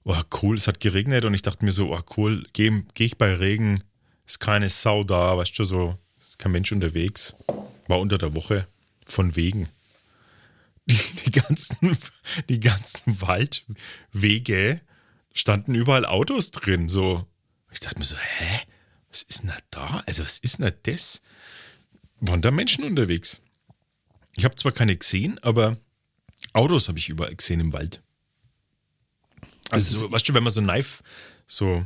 oh, 0.04 0.20
cool, 0.42 0.58
es 0.58 0.68
hat 0.68 0.80
geregnet 0.80 1.24
und 1.24 1.32
ich 1.32 1.40
dachte 1.40 1.64
mir 1.64 1.72
so, 1.72 1.94
oh, 1.94 2.02
cool, 2.18 2.44
gehe 2.52 2.84
geh 2.92 3.06
ich 3.06 3.16
bei 3.16 3.32
Regen, 3.32 3.82
ist 4.26 4.40
keine 4.40 4.68
Sau 4.68 5.04
da, 5.04 5.36
weißt 5.36 5.58
du, 5.58 5.64
so, 5.64 5.98
ist 6.20 6.38
kein 6.38 6.52
Mensch 6.52 6.72
unterwegs. 6.72 7.34
War 7.88 8.00
unter 8.00 8.18
der 8.18 8.34
Woche, 8.34 8.66
von 9.06 9.36
wegen. 9.36 9.68
Die, 10.86 10.98
die, 11.26 11.30
ganzen, 11.30 11.96
die 12.48 12.58
ganzen 12.58 13.20
Waldwege 13.20 14.80
standen 15.32 15.76
überall 15.76 16.04
Autos 16.04 16.50
drin, 16.50 16.88
so. 16.88 17.24
Ich 17.70 17.78
dachte 17.78 18.00
mir 18.00 18.04
so, 18.04 18.16
hä? 18.16 18.60
Was 19.08 19.22
ist 19.22 19.44
denn 19.44 19.52
da? 19.70 20.02
Also, 20.06 20.24
was 20.24 20.38
ist 20.38 20.58
denn 20.58 20.72
das? 20.82 21.22
Waren 22.18 22.42
da 22.42 22.50
Menschen 22.50 22.82
unterwegs? 22.82 23.42
Ich 24.36 24.44
habe 24.44 24.56
zwar 24.56 24.72
keine 24.72 24.96
gesehen, 24.96 25.38
aber 25.42 25.76
Autos 26.52 26.88
habe 26.88 26.98
ich 26.98 27.08
überall 27.08 27.36
gesehen 27.36 27.60
im 27.60 27.72
Wald. 27.72 28.02
Also, 29.70 29.98
so, 29.98 30.10
weißt 30.10 30.28
du, 30.28 30.34
wenn 30.34 30.42
man 30.42 30.52
so 30.52 30.62
Knife, 30.62 31.04
so, 31.46 31.84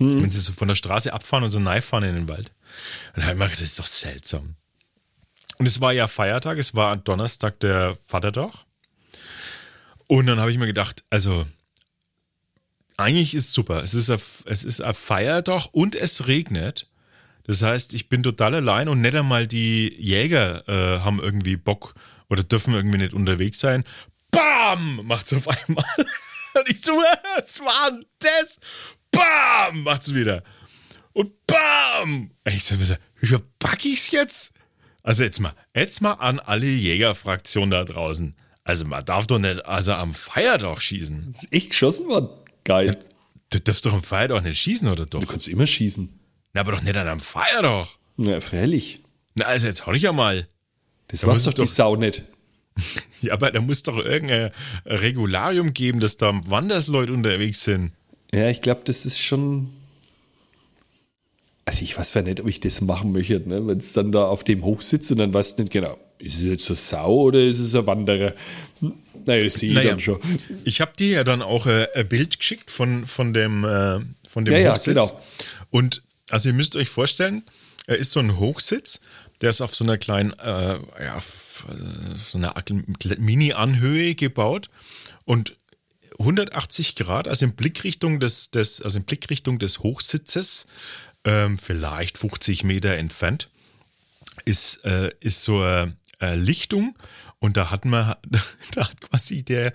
hm. 0.00 0.22
wenn 0.22 0.30
sie 0.30 0.40
so 0.40 0.52
von 0.52 0.68
der 0.68 0.74
Straße 0.74 1.12
abfahren 1.12 1.44
und 1.44 1.50
so 1.50 1.60
fahren 1.60 2.04
in 2.04 2.14
den 2.14 2.28
Wald. 2.28 2.52
Und 3.14 3.18
dann 3.18 3.24
habe 3.26 3.34
ich 3.34 3.38
mir 3.38 3.48
das 3.50 3.60
ist 3.60 3.78
doch 3.78 3.86
seltsam. 3.86 4.56
Und 5.58 5.66
es 5.66 5.80
war 5.80 5.92
ja 5.92 6.08
Feiertag, 6.08 6.58
es 6.58 6.74
war 6.74 6.96
Donnerstag 6.96 7.60
der 7.60 7.96
Vatertag. 8.06 8.52
Und 10.06 10.26
dann 10.26 10.40
habe 10.40 10.50
ich 10.50 10.58
mir 10.58 10.66
gedacht, 10.66 11.04
also 11.10 11.46
eigentlich 12.96 13.34
ist 13.34 13.48
es 13.48 13.52
super. 13.52 13.82
Es 13.82 13.94
ist 13.94 14.10
ein, 14.10 14.20
es 14.46 14.64
ist 14.64 14.80
ein 14.80 14.94
Feiertag 14.94 15.66
und 15.72 15.94
es 15.94 16.26
regnet. 16.26 16.88
Das 17.44 17.62
heißt, 17.62 17.94
ich 17.94 18.08
bin 18.08 18.22
total 18.22 18.54
allein 18.54 18.88
und 18.88 19.00
nicht 19.00 19.14
einmal 19.14 19.46
die 19.46 19.94
Jäger 19.98 20.68
äh, 20.68 21.00
haben 21.00 21.20
irgendwie 21.20 21.56
Bock 21.56 21.94
oder 22.28 22.42
dürfen 22.42 22.74
irgendwie 22.74 22.98
nicht 22.98 23.12
unterwegs 23.12 23.60
sein. 23.60 23.84
Bam! 24.30 25.00
Macht's 25.04 25.32
auf 25.32 25.48
einmal. 25.48 25.84
Und 26.54 26.68
ich 26.68 26.80
so, 26.80 26.92
was 27.36 27.60
war 27.60 27.90
denn 27.90 28.04
das? 28.18 28.58
Bam! 29.10 29.82
Macht's 29.82 30.14
wieder. 30.14 30.42
Und 31.12 31.32
bam! 31.46 32.30
Ich 32.44 32.64
so, 32.64 32.76
wie 32.78 33.26
verpack 33.26 33.84
ich's 33.84 34.10
jetzt? 34.10 34.54
Also 35.02 35.22
jetzt 35.22 35.40
mal, 35.40 35.54
jetzt 35.74 36.02
mal 36.02 36.12
an 36.14 36.38
alle 36.38 36.66
Jägerfraktionen 36.66 37.70
da 37.70 37.84
draußen. 37.84 38.34
Also 38.64 38.84
man 38.84 39.04
darf 39.04 39.26
doch 39.26 39.38
nicht 39.38 39.64
also 39.66 39.92
am 39.92 40.14
Feiertag 40.14 40.82
schießen. 40.82 41.32
Das 41.32 41.44
ist 41.44 41.52
echt 41.52 41.70
geschossen 41.70 42.08
worden. 42.08 42.28
Geil. 42.64 42.86
Ja, 42.86 42.94
du 43.50 43.60
darfst 43.60 43.84
doch 43.86 43.92
am 43.92 44.02
Feiertag 44.02 44.44
nicht 44.44 44.60
schießen, 44.60 44.88
oder 44.88 45.06
doch? 45.06 45.20
Du 45.20 45.26
kannst 45.26 45.48
immer 45.48 45.66
schießen. 45.66 46.20
Na, 46.52 46.60
aber 46.60 46.72
doch 46.72 46.82
nicht 46.82 46.96
an 46.96 47.08
einem 47.08 47.20
Feiertag. 47.20 47.88
Na, 48.16 48.40
freilich. 48.40 49.00
Na, 49.34 49.46
also 49.46 49.66
jetzt 49.66 49.86
hör 49.86 49.94
ich 49.94 50.02
ja 50.02 50.12
mal. 50.12 50.48
Das 51.08 51.26
weiß 51.26 51.44
doch 51.44 51.54
die 51.54 51.66
Sau 51.66 51.96
nicht. 51.96 52.22
ja, 53.22 53.32
aber 53.32 53.50
da 53.50 53.60
muss 53.60 53.82
doch 53.82 53.98
irgendein 53.98 54.52
Regularium 54.86 55.74
geben, 55.74 56.00
dass 56.00 56.16
da 56.16 56.32
Wandersleute 56.44 57.12
unterwegs 57.12 57.64
sind. 57.64 57.92
Ja, 58.34 58.48
ich 58.48 58.60
glaube, 58.60 58.82
das 58.84 59.06
ist 59.06 59.20
schon. 59.20 59.70
Also 61.64 61.82
ich 61.82 61.96
weiß 61.96 62.14
ja 62.14 62.22
nicht, 62.22 62.40
ob 62.40 62.48
ich 62.48 62.60
das 62.60 62.80
machen 62.80 63.12
möchte, 63.12 63.48
ne? 63.48 63.66
wenn 63.66 63.78
es 63.78 63.92
dann 63.92 64.10
da 64.10 64.24
auf 64.24 64.42
dem 64.42 64.64
hoch 64.64 64.82
sitzt 64.82 65.10
und 65.12 65.18
dann 65.18 65.32
weißt 65.32 65.58
du 65.58 65.62
nicht 65.62 65.72
genau, 65.72 65.98
ist 66.18 66.38
es 66.38 66.42
jetzt 66.42 66.64
so 66.64 66.74
Sau 66.74 67.14
oder 67.14 67.40
ist 67.40 67.60
es 67.60 67.74
ein 67.74 67.86
Wanderer? 67.86 68.34
Naja, 68.80 69.42
das 69.44 69.54
sehe 69.54 69.70
ich 69.70 69.74
naja, 69.76 69.90
dann 69.90 70.00
schon. 70.00 70.18
Ich 70.64 70.80
habe 70.80 70.92
dir 70.98 71.08
ja 71.10 71.24
dann 71.24 71.42
auch 71.42 71.66
äh, 71.66 71.86
ein 71.94 72.08
Bild 72.08 72.38
geschickt 72.38 72.70
von, 72.70 73.06
von 73.06 73.32
dem, 73.32 73.64
äh, 73.64 74.00
von 74.28 74.44
dem 74.44 74.54
ja, 74.54 74.72
Hochsitz. 74.72 74.96
Ja, 74.96 75.02
genau. 75.02 75.20
Und 75.70 76.02
also 76.30 76.48
ihr 76.48 76.54
müsst 76.54 76.76
euch 76.76 76.88
vorstellen, 76.88 77.42
er 77.86 77.98
ist 77.98 78.12
so 78.12 78.20
ein 78.20 78.38
Hochsitz, 78.38 79.00
der 79.40 79.50
ist 79.50 79.60
auf 79.60 79.74
so 79.74 79.84
einer 79.84 79.98
kleinen, 79.98 80.32
äh, 80.38 80.78
ja, 81.04 81.18
so 82.30 82.38
einer 82.38 82.54
Mini-Anhöhe 83.18 84.14
gebaut 84.14 84.70
und 85.24 85.56
180 86.20 86.96
Grad, 86.96 87.28
also 87.28 87.46
in 87.46 87.56
Blickrichtung 87.56 88.20
des, 88.20 88.50
des, 88.50 88.82
also 88.82 88.98
in 88.98 89.04
Blickrichtung 89.04 89.58
des 89.58 89.80
Hochsitzes, 89.80 90.66
ähm, 91.24 91.58
vielleicht 91.58 92.18
50 92.18 92.64
Meter 92.64 92.96
entfernt, 92.96 93.50
ist, 94.44 94.84
äh, 94.84 95.10
ist 95.20 95.42
so 95.42 95.60
eine, 95.60 95.96
eine 96.18 96.36
Lichtung 96.36 96.96
und 97.38 97.56
da 97.56 97.70
hat 97.70 97.84
man, 97.84 98.14
da 98.72 98.88
hat 98.88 99.00
quasi 99.00 99.42
der, 99.42 99.72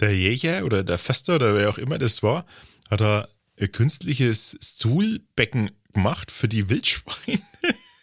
der 0.00 0.16
Jäger 0.16 0.64
oder 0.64 0.84
der 0.84 0.98
Fester 0.98 1.36
oder 1.36 1.54
wer 1.54 1.70
auch 1.70 1.78
immer 1.78 1.98
das 1.98 2.22
war, 2.22 2.46
hat 2.90 3.00
er 3.00 3.28
ein 3.58 3.72
künstliches 3.72 4.58
Stuhlbecken 4.60 5.70
gemacht 5.92 6.30
für 6.30 6.48
die 6.48 6.68
Wildschweine. 6.68 7.42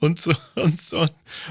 und 0.00 0.20
so 0.20 0.32
und 0.56 0.80
so 0.80 1.08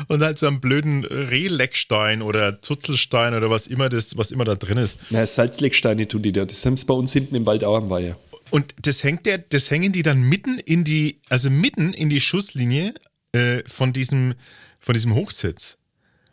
und 0.07 0.21
halt 0.21 0.39
so 0.39 0.47
einen 0.47 0.59
blöden 0.59 1.05
Rehleckstein 1.05 2.21
oder 2.21 2.61
Zuzelstein 2.61 3.33
oder 3.33 3.49
was 3.49 3.67
immer 3.67 3.89
das, 3.89 4.17
was 4.17 4.31
immer 4.31 4.45
da 4.45 4.55
drin 4.55 4.77
ist. 4.77 4.99
Ja, 5.09 5.25
Salzlecksteine 5.25 6.07
tun 6.07 6.21
die 6.21 6.31
da. 6.31 6.45
Das 6.45 6.65
haben 6.65 6.77
sie 6.77 6.85
bei 6.85 6.93
uns 6.93 7.13
hinten 7.13 7.35
im 7.35 7.45
Wald 7.45 7.63
auch 7.63 7.77
am 7.77 7.89
Weiher. 7.89 8.17
Und 8.51 8.73
das 8.81 9.03
hängt 9.03 9.25
der, 9.25 9.37
das 9.37 9.69
hängen 9.69 9.91
die 9.91 10.03
dann 10.03 10.21
mitten 10.21 10.59
in 10.59 10.83
die, 10.83 11.21
also 11.29 11.49
mitten 11.49 11.93
in 11.93 12.09
die 12.09 12.21
Schusslinie 12.21 12.93
äh, 13.31 13.61
von 13.67 13.93
diesem, 13.93 14.33
von 14.79 14.93
diesem 14.93 15.13
Hochsitz. 15.13 15.77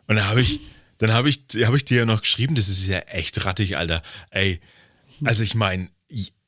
Und 0.07 0.15
da 0.15 0.25
habe 0.25 0.41
ich, 0.41 0.59
dann 0.97 1.13
habe 1.13 1.29
ich, 1.29 1.43
habe 1.63 1.77
ich 1.77 1.85
dir 1.85 1.99
ja 1.99 2.05
noch 2.05 2.21
geschrieben, 2.21 2.55
das 2.55 2.69
ist 2.69 2.87
ja 2.87 2.99
echt 2.99 3.45
rattig, 3.45 3.77
Alter. 3.77 4.01
Ey, 4.31 4.59
also 5.23 5.43
ich 5.43 5.53
meine, 5.53 5.89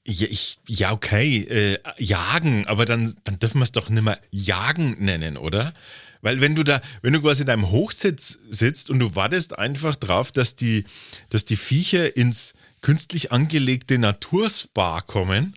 ja, 0.06 0.28
ich, 0.30 0.60
ja, 0.68 0.92
okay, 0.92 1.44
äh, 1.44 1.80
jagen, 1.98 2.66
aber 2.68 2.86
dann, 2.86 3.16
dann 3.24 3.40
dürfen 3.40 3.60
wir 3.60 3.64
es 3.64 3.72
doch 3.72 3.90
nicht 3.90 4.04
mehr 4.04 4.20
jagen 4.32 4.96
nennen, 5.00 5.38
oder? 5.38 5.74
Weil 6.22 6.42
wenn 6.42 6.56
du 6.56 6.64
da, 6.64 6.82
wenn 7.02 7.14
du 7.14 7.22
quasi 7.22 7.42
in 7.42 7.48
deinem 7.48 7.70
Hochsitz 7.70 8.40
sitzt 8.50 8.90
und 8.90 9.00
du 9.00 9.16
wartest 9.16 9.58
einfach 9.58 9.96
drauf, 9.96 10.32
dass 10.32 10.56
die, 10.56 10.84
dass 11.30 11.46
die 11.46 11.56
Viecher 11.56 12.18
ins 12.18 12.56
künstlich 12.82 13.32
angelegte 13.32 13.98
Naturspa 13.98 15.02
kommen 15.02 15.54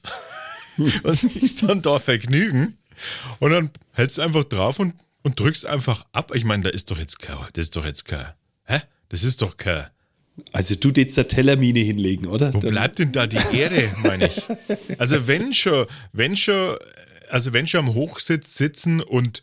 und 1.03 1.19
sich 1.19 1.57
dann 1.57 1.83
da 1.83 1.99
vergnügen 1.99 2.79
und 3.41 3.51
dann 3.51 3.71
hältst 3.93 4.19
du 4.19 4.23
einfach 4.23 4.45
drauf 4.45 4.79
und, 4.79 4.95
und 5.23 5.39
drückst 5.39 5.67
einfach 5.67 6.05
ab. 6.13 6.33
Ich 6.35 6.45
meine, 6.45 6.65
da 6.65 6.71
ist 6.71 6.91
doch 6.91 6.99
jetzt 6.99 7.19
kein, 7.19 7.39
das 7.55 7.67
ist 7.67 7.77
doch 7.77 7.85
jetzt 7.85 8.05
kein, 8.05 8.27
hä? 8.65 8.81
Das 9.09 9.25
ist 9.25 9.43
doch 9.43 9.57
kein, 9.57 9.87
also 10.53 10.75
du 10.75 10.91
jetzt 10.97 11.17
der 11.17 11.29
Tellermine 11.29 11.81
hinlegen, 11.81 12.27
oder? 12.27 12.53
Wo 12.55 12.61
bleibt 12.61 12.99
denn 12.99 13.13
da 13.13 13.27
die 13.27 13.57
Erde, 13.57 13.91
meine 14.03 14.27
ich? 14.27 14.43
Also 14.99 15.27
wenn 15.27 15.55
schon, 15.55 15.87
wenn 16.13 16.37
schon, 16.37 16.77
also 17.31 17.53
wenn 17.53 17.67
schon 17.67 17.81
am 17.81 17.95
Hochsitz 17.95 18.57
sitzen 18.57 19.01
und, 19.01 19.43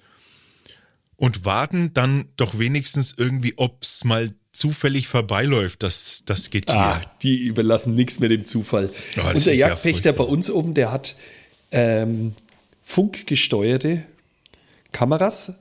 und 1.15 1.45
warten, 1.45 1.93
dann 1.93 2.30
doch 2.38 2.58
wenigstens 2.58 3.13
irgendwie, 3.17 3.54
ob 3.58 3.84
es 3.84 4.04
mal 4.04 4.32
zufällig 4.52 5.08
vorbeiläuft, 5.08 5.84
das, 5.84 6.23
das 6.25 6.49
Getier. 6.49 6.75
Ah, 6.75 7.02
die 7.21 7.38
überlassen 7.38 7.95
nichts 7.95 8.19
mehr 8.19 8.30
dem 8.30 8.45
Zufall. 8.45 8.89
Oh, 9.17 9.30
Unser 9.34 9.54
Jagdpächter 9.54 10.10
ja 10.12 10.15
bei 10.15 10.23
uns 10.23 10.49
oben, 10.49 10.73
der 10.73 10.91
hat 10.91 11.15
ähm, 11.71 12.34
funkgesteuerte 12.82 14.04
Kameras 14.91 15.54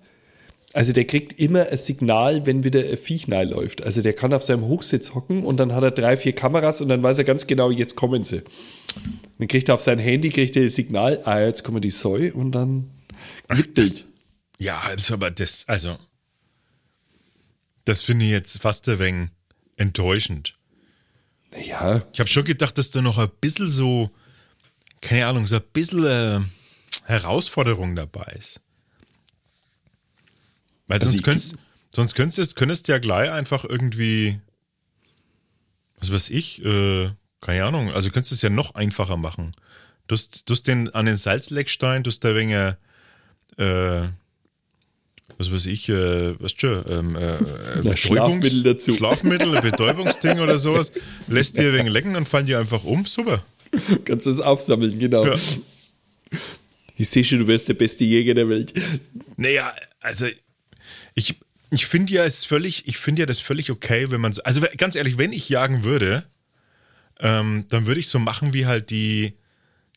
also 0.75 0.93
der 0.93 1.07
kriegt 1.07 1.41
immer 1.41 1.69
ein 1.69 1.79
Signal, 1.79 2.45
wenn 2.45 2.63
wieder 2.63 2.81
ein 2.81 2.99
Viech 2.99 3.27
läuft. 3.27 3.83
Also 3.83 4.03
der 4.03 4.13
kann 4.13 4.35
auf 4.35 4.43
seinem 4.43 4.65
Hochsitz 4.65 5.15
hocken 5.15 5.45
und 5.45 5.57
dann 5.57 5.75
hat 5.75 5.83
er 5.83 5.91
drei, 5.91 6.17
vier 6.17 6.35
Kameras 6.35 6.81
und 6.81 6.89
dann 6.89 7.03
weiß 7.03 7.19
er 7.19 7.25
ganz 7.25 7.47
genau, 7.47 7.71
jetzt 7.71 7.97
kommen 7.97 8.23
sie. 8.23 8.43
Dann 9.39 9.49
kriegt 9.49 9.69
er 9.69 9.75
auf 9.75 9.83
sein 9.83 9.99
Handy 9.99 10.31
kriegt 10.31 10.57
er 10.57 10.65
ein 10.65 10.69
Signal, 10.69 11.21
ah, 11.25 11.41
jetzt 11.41 11.65
kommen 11.65 11.81
die 11.81 11.91
Säu 11.91 12.31
und 12.35 12.53
dann 12.53 12.91
Bild. 13.75 14.05
Ja, 14.59 14.81
also 14.81 15.15
aber 15.15 15.31
das, 15.31 15.65
also 15.69 15.97
das 17.85 18.03
finde 18.03 18.27
ich 18.27 18.31
jetzt 18.31 18.61
fast 18.61 18.89
ein 18.89 18.99
wenig 18.99 19.29
enttäuschend. 19.77 20.55
Ja. 21.67 22.03
Ich 22.13 22.21
habe 22.21 22.29
schon 22.29 22.45
gedacht, 22.45 22.77
dass 22.77 22.91
da 22.91 23.01
noch 23.01 23.17
ein 23.17 23.31
bisschen 23.41 23.69
so, 23.69 24.11
keine 25.01 25.27
Ahnung, 25.27 25.47
so 25.47 25.57
ein 25.57 25.63
bisschen 25.73 26.05
äh, 26.05 26.41
Herausforderung 27.05 27.97
dabei 27.97 28.35
ist. 28.39 28.61
Weil 30.89 30.99
also 30.99 31.11
sonst, 31.11 31.23
könntest, 31.23 31.55
sonst 31.95 32.15
könntest, 32.15 32.57
könntest 32.57 32.89
du 32.89 32.93
ja 32.93 32.99
gleich 32.99 33.31
einfach 33.31 33.65
irgendwie, 33.65 34.41
was 35.99 36.13
weiß 36.13 36.31
ich, 36.31 36.65
äh, 36.65 37.11
keine 37.41 37.65
Ahnung, 37.65 37.91
also 37.93 38.11
könntest 38.11 38.33
du 38.33 38.35
es 38.35 38.43
ja 38.43 38.51
noch 38.51 38.75
einfacher 38.75 39.17
machen. 39.17 39.53
Du 40.09 40.15
hast, 40.15 40.49
du 40.49 40.53
hast 40.53 40.67
den 40.67 40.89
an 40.95 41.07
den 41.07 41.15
Salzleckstein, 41.15 42.03
du 42.03 42.11
hast 42.11 42.21
da 42.21 42.35
wegen, 42.35 42.51
äh, 42.51 42.75
was 45.37 45.53
weiß 45.53 45.67
ich, 45.67 45.89
äh, 45.91 46.41
weißt 46.41 46.63
du, 46.63 46.85
ähm, 46.89 47.15
äh, 47.15 47.97
Schlafmittel 47.97 48.63
dazu. 48.63 48.95
Schlafmittel, 48.95 49.53
Betäubungsding 49.63 50.41
oder 50.41 50.59
sowas, 50.59 50.91
lässt 51.29 51.59
dir 51.59 51.73
wegen 51.75 51.89
lecken 51.89 52.17
und 52.17 52.27
fallen 52.27 52.47
dir 52.47 52.59
einfach 52.59 52.85
um, 52.85 53.05
super. 53.05 53.45
Kannst 54.07 54.25
du 54.25 54.31
es 54.31 54.41
aufsammeln, 54.41 54.99
genau. 54.99 55.27
Ja. 55.27 55.35
Ich 56.97 57.11
sehe 57.11 57.23
schon, 57.23 57.41
du 57.41 57.47
wärst 57.47 57.69
der 57.69 57.75
beste 57.75 58.05
Jäger 58.05 58.33
der 58.33 58.49
Welt. 58.49 58.73
Naja, 59.37 59.75
also 60.01 60.27
ich, 61.19 61.41
ich 61.71 61.87
finde 61.87 62.15
ja 62.15 62.25
es 62.25 62.45
völlig, 62.45 62.87
ich 62.87 62.97
finde 62.97 63.21
ja 63.21 63.27
das 63.27 63.41
völlig 63.41 63.71
okay, 63.71 64.11
wenn 64.11 64.21
man 64.21 64.33
so, 64.33 64.43
also 64.45 64.63
ganz 64.77 64.97
ehrlich, 64.97 65.19
wenn 65.19 65.33
ich 65.33 65.49
jagen 65.49 65.85
würde, 65.85 66.25
ähm, 67.21 67.67
dann 67.69 67.87
würde 67.87 68.01
ich 68.01 68.09
so 68.09 68.19
machen 68.19 68.55
wie 68.55 68.67
halt 68.67 68.91
die, 68.91 69.35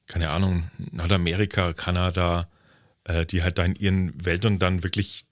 keine 0.07 0.31
Ahnung, 0.31 0.69
Nordamerika, 0.91 1.73
Kanada, 1.73 2.49
äh, 3.05 3.25
die 3.25 3.43
halt 3.43 3.57
da 3.57 3.63
in 3.63 3.75
ihren 3.75 4.25
Wäldern 4.25 4.59
dann 4.59 4.83
wirklich 4.83 5.25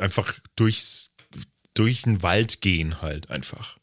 einfach 0.00 0.34
durchs, 0.56 1.12
durch 1.74 2.02
den 2.02 2.22
Wald 2.22 2.60
gehen 2.60 3.02
halt 3.02 3.30
einfach. 3.30 3.78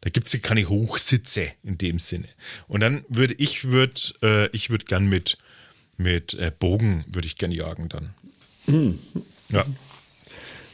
Da 0.00 0.10
gibt 0.10 0.28
es 0.28 0.32
ja 0.32 0.38
keine 0.38 0.68
Hochsitze 0.68 1.50
in 1.64 1.78
dem 1.78 1.98
Sinne. 1.98 2.28
Und 2.68 2.80
dann 2.80 3.04
würde 3.08 3.34
ich 3.34 3.64
würde 3.64 4.00
äh, 4.22 4.48
ich 4.52 4.70
würde 4.70 4.84
gern 4.84 5.08
mit 5.08 5.38
mit 5.96 6.34
äh, 6.34 6.52
Bogen 6.56 7.04
würde 7.08 7.26
ich 7.26 7.36
gern 7.36 7.50
jagen 7.50 7.88
dann. 7.88 8.14
Mhm. 8.66 8.98
Ja. 9.48 9.64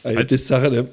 Also 0.05 0.17
halt. 0.19 0.31
das 0.31 0.47
Sache, 0.47 0.69
ne? 0.69 0.87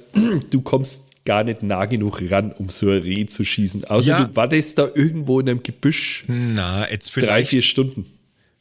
du 0.50 0.62
kommst 0.62 1.24
gar 1.24 1.44
nicht 1.44 1.62
nah 1.62 1.84
genug 1.84 2.22
ran, 2.30 2.52
um 2.52 2.68
so 2.68 2.90
ein 2.90 3.02
Reh 3.02 3.26
zu 3.26 3.44
schießen. 3.44 3.84
Außer 3.84 4.08
ja. 4.08 4.24
du 4.24 4.36
wartest 4.36 4.78
da 4.78 4.88
irgendwo 4.94 5.38
in 5.40 5.50
einem 5.50 5.62
Gebüsch. 5.62 6.24
Na, 6.28 6.90
jetzt 6.90 7.10
vielleicht. 7.10 7.30
Drei, 7.30 7.44
vier 7.44 7.62
Stunden. 7.62 8.06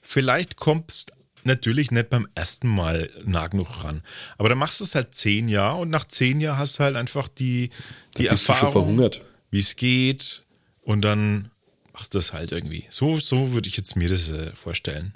Vielleicht 0.01 0.57
kommst 0.57 1.13
natürlich 1.43 1.89
nicht 1.91 2.09
beim 2.09 2.27
ersten 2.35 2.67
Mal 2.67 3.09
nah 3.25 3.47
genug 3.47 3.83
ran. 3.83 4.03
Aber 4.37 4.49
dann 4.49 4.57
machst 4.57 4.81
du 4.81 4.83
es 4.83 4.93
halt 4.93 5.15
zehn 5.15 5.47
Jahre 5.47 5.79
und 5.81 5.89
nach 5.89 6.05
zehn 6.05 6.41
Jahren 6.41 6.59
hast 6.59 6.79
du 6.79 6.83
halt 6.83 6.95
einfach 6.95 7.27
die, 7.29 7.69
die 8.17 8.27
Erfahrung, 8.27 9.09
wie 9.49 9.59
es 9.59 9.75
geht. 9.77 10.43
Und 10.81 11.01
dann 11.01 11.49
machst 11.93 12.13
das 12.13 12.33
halt 12.33 12.51
irgendwie. 12.51 12.85
So, 12.89 13.17
so 13.17 13.53
würde 13.53 13.69
ich 13.69 13.77
jetzt 13.77 13.95
mir 13.95 14.09
das 14.09 14.29
äh, 14.29 14.53
vorstellen. 14.53 15.15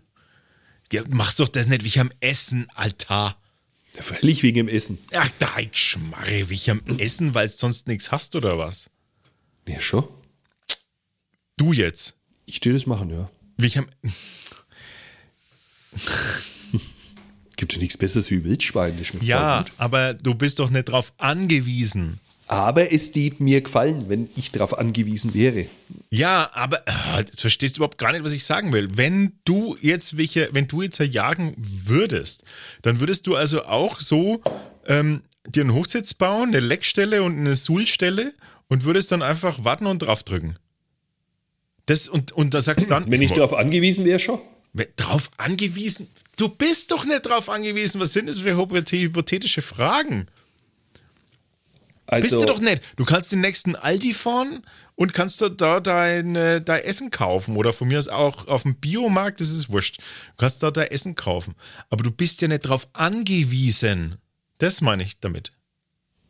Ja, 0.91 1.01
machst 1.09 1.39
doch 1.39 1.49
das 1.49 1.67
nicht 1.67 1.83
wie 1.83 1.87
ich 1.87 1.99
am 1.99 2.11
Essen, 2.21 2.67
Alter. 2.73 3.35
Ja, 3.95 4.01
völlig 4.01 4.43
wegen 4.43 4.55
dem 4.55 4.67
Essen. 4.67 4.97
Ach, 5.13 5.29
da 5.39 5.57
ich 5.57 5.77
schmarre, 5.77 6.49
wie 6.49 6.53
ich 6.55 6.69
am 6.69 6.81
Essen, 6.97 7.33
weil 7.33 7.47
du 7.47 7.53
sonst 7.53 7.87
nichts 7.87 8.11
hast 8.11 8.35
oder 8.35 8.57
was? 8.57 8.89
Ja, 9.67 9.79
schon. 9.79 10.07
Du 11.57 11.71
jetzt. 11.73 12.17
Ich 12.45 12.57
stehe 12.57 12.73
das 12.73 12.85
machen, 12.85 13.09
ja. 13.09 13.29
Wie 13.57 13.67
ich 13.67 13.77
am. 13.77 13.87
Gibt 17.55 17.73
ja 17.73 17.79
nichts 17.79 17.95
Besseres 17.97 18.29
wie 18.31 18.43
Wildschwein. 18.43 18.97
Das 18.97 19.07
schmeckt 19.07 19.25
Ja, 19.25 19.63
aber 19.77 20.13
du 20.13 20.35
bist 20.35 20.59
doch 20.59 20.69
nicht 20.69 20.89
drauf 20.89 21.13
angewiesen. 21.17 22.19
Aber 22.47 22.91
es 22.91 23.11
tät 23.11 23.39
mir 23.39 23.61
gefallen, 23.61 24.05
wenn 24.07 24.29
ich 24.35 24.51
darauf 24.51 24.77
angewiesen 24.77 25.33
wäre. 25.33 25.65
Ja, 26.11 26.51
aber 26.53 26.87
äh, 26.87 27.21
jetzt 27.21 27.41
verstehst 27.41 27.75
du 27.75 27.79
überhaupt 27.79 27.97
gar 27.97 28.11
nicht, 28.11 28.23
was 28.23 28.33
ich 28.33 28.43
sagen 28.43 28.71
will. 28.71 28.89
Wenn 28.95 29.33
du 29.45 29.77
jetzt 29.81 30.17
welche, 30.17 30.49
wenn 30.51 30.67
du 30.67 30.83
jetzt 30.83 30.99
jagen 30.99 31.55
würdest, 31.57 32.43
dann 32.83 32.99
würdest 32.99 33.25
du 33.25 33.35
also 33.35 33.65
auch 33.65 33.99
so 33.99 34.41
ähm, 34.85 35.21
dir 35.47 35.61
einen 35.61 35.73
Hochsitz 35.73 36.13
bauen, 36.13 36.49
eine 36.49 36.59
Leckstelle 36.59 37.23
und 37.23 37.37
eine 37.37 37.55
Suhlstelle 37.55 38.33
und 38.67 38.83
würdest 38.83 39.11
dann 39.11 39.23
einfach 39.23 39.63
warten 39.63 39.87
und 39.87 39.99
draufdrücken. 39.99 40.59
Das 41.87 42.07
und, 42.07 42.31
und 42.31 42.53
da 42.53 42.61
sagst 42.61 42.89
dann. 42.91 43.09
Wenn 43.11 43.21
ich 43.21 43.33
darauf 43.33 43.53
angewiesen 43.53 44.05
wäre, 44.05 44.19
schon. 44.19 44.39
Drauf 44.97 45.31
angewiesen? 45.37 46.09
Du 46.35 46.49
bist 46.49 46.91
doch 46.91 47.05
nicht 47.05 47.21
drauf 47.21 47.49
angewiesen. 47.49 48.01
Was 48.01 48.13
sind 48.13 48.27
das 48.27 48.39
für 48.39 48.57
hypothetische 48.57 49.61
Fragen? 49.61 50.27
Also, 52.07 52.29
Bist 52.29 52.41
du 52.41 52.45
doch 52.45 52.59
nicht. 52.59 52.81
Du 52.97 53.05
kannst 53.05 53.31
den 53.31 53.41
nächsten 53.41 53.75
Aldi 53.75 54.13
fahren 54.13 54.65
und 54.95 55.13
kannst 55.13 55.41
da, 55.41 55.49
da 55.49 55.79
dein, 55.79 56.33
dein 56.35 56.83
Essen 56.83 57.09
kaufen. 57.11 57.57
Oder 57.57 57.73
von 57.73 57.87
mir 57.87 57.97
aus 57.97 58.07
auch 58.07 58.47
auf 58.47 58.63
dem 58.63 58.75
Biomarkt, 58.75 59.41
das 59.41 59.49
ist 59.49 59.71
wurscht. 59.71 59.97
Du 59.97 60.37
kannst 60.37 60.61
da 60.61 60.71
dein 60.71 60.91
Essen 60.91 61.15
kaufen. 61.15 61.55
Aber 61.89 62.03
du 62.03 62.11
bist 62.11 62.41
ja 62.41 62.47
nicht 62.47 62.61
drauf 62.61 62.87
angewiesen. 62.93 64.17
Das 64.59 64.81
meine 64.81 65.03
ich 65.03 65.19
damit. 65.19 65.51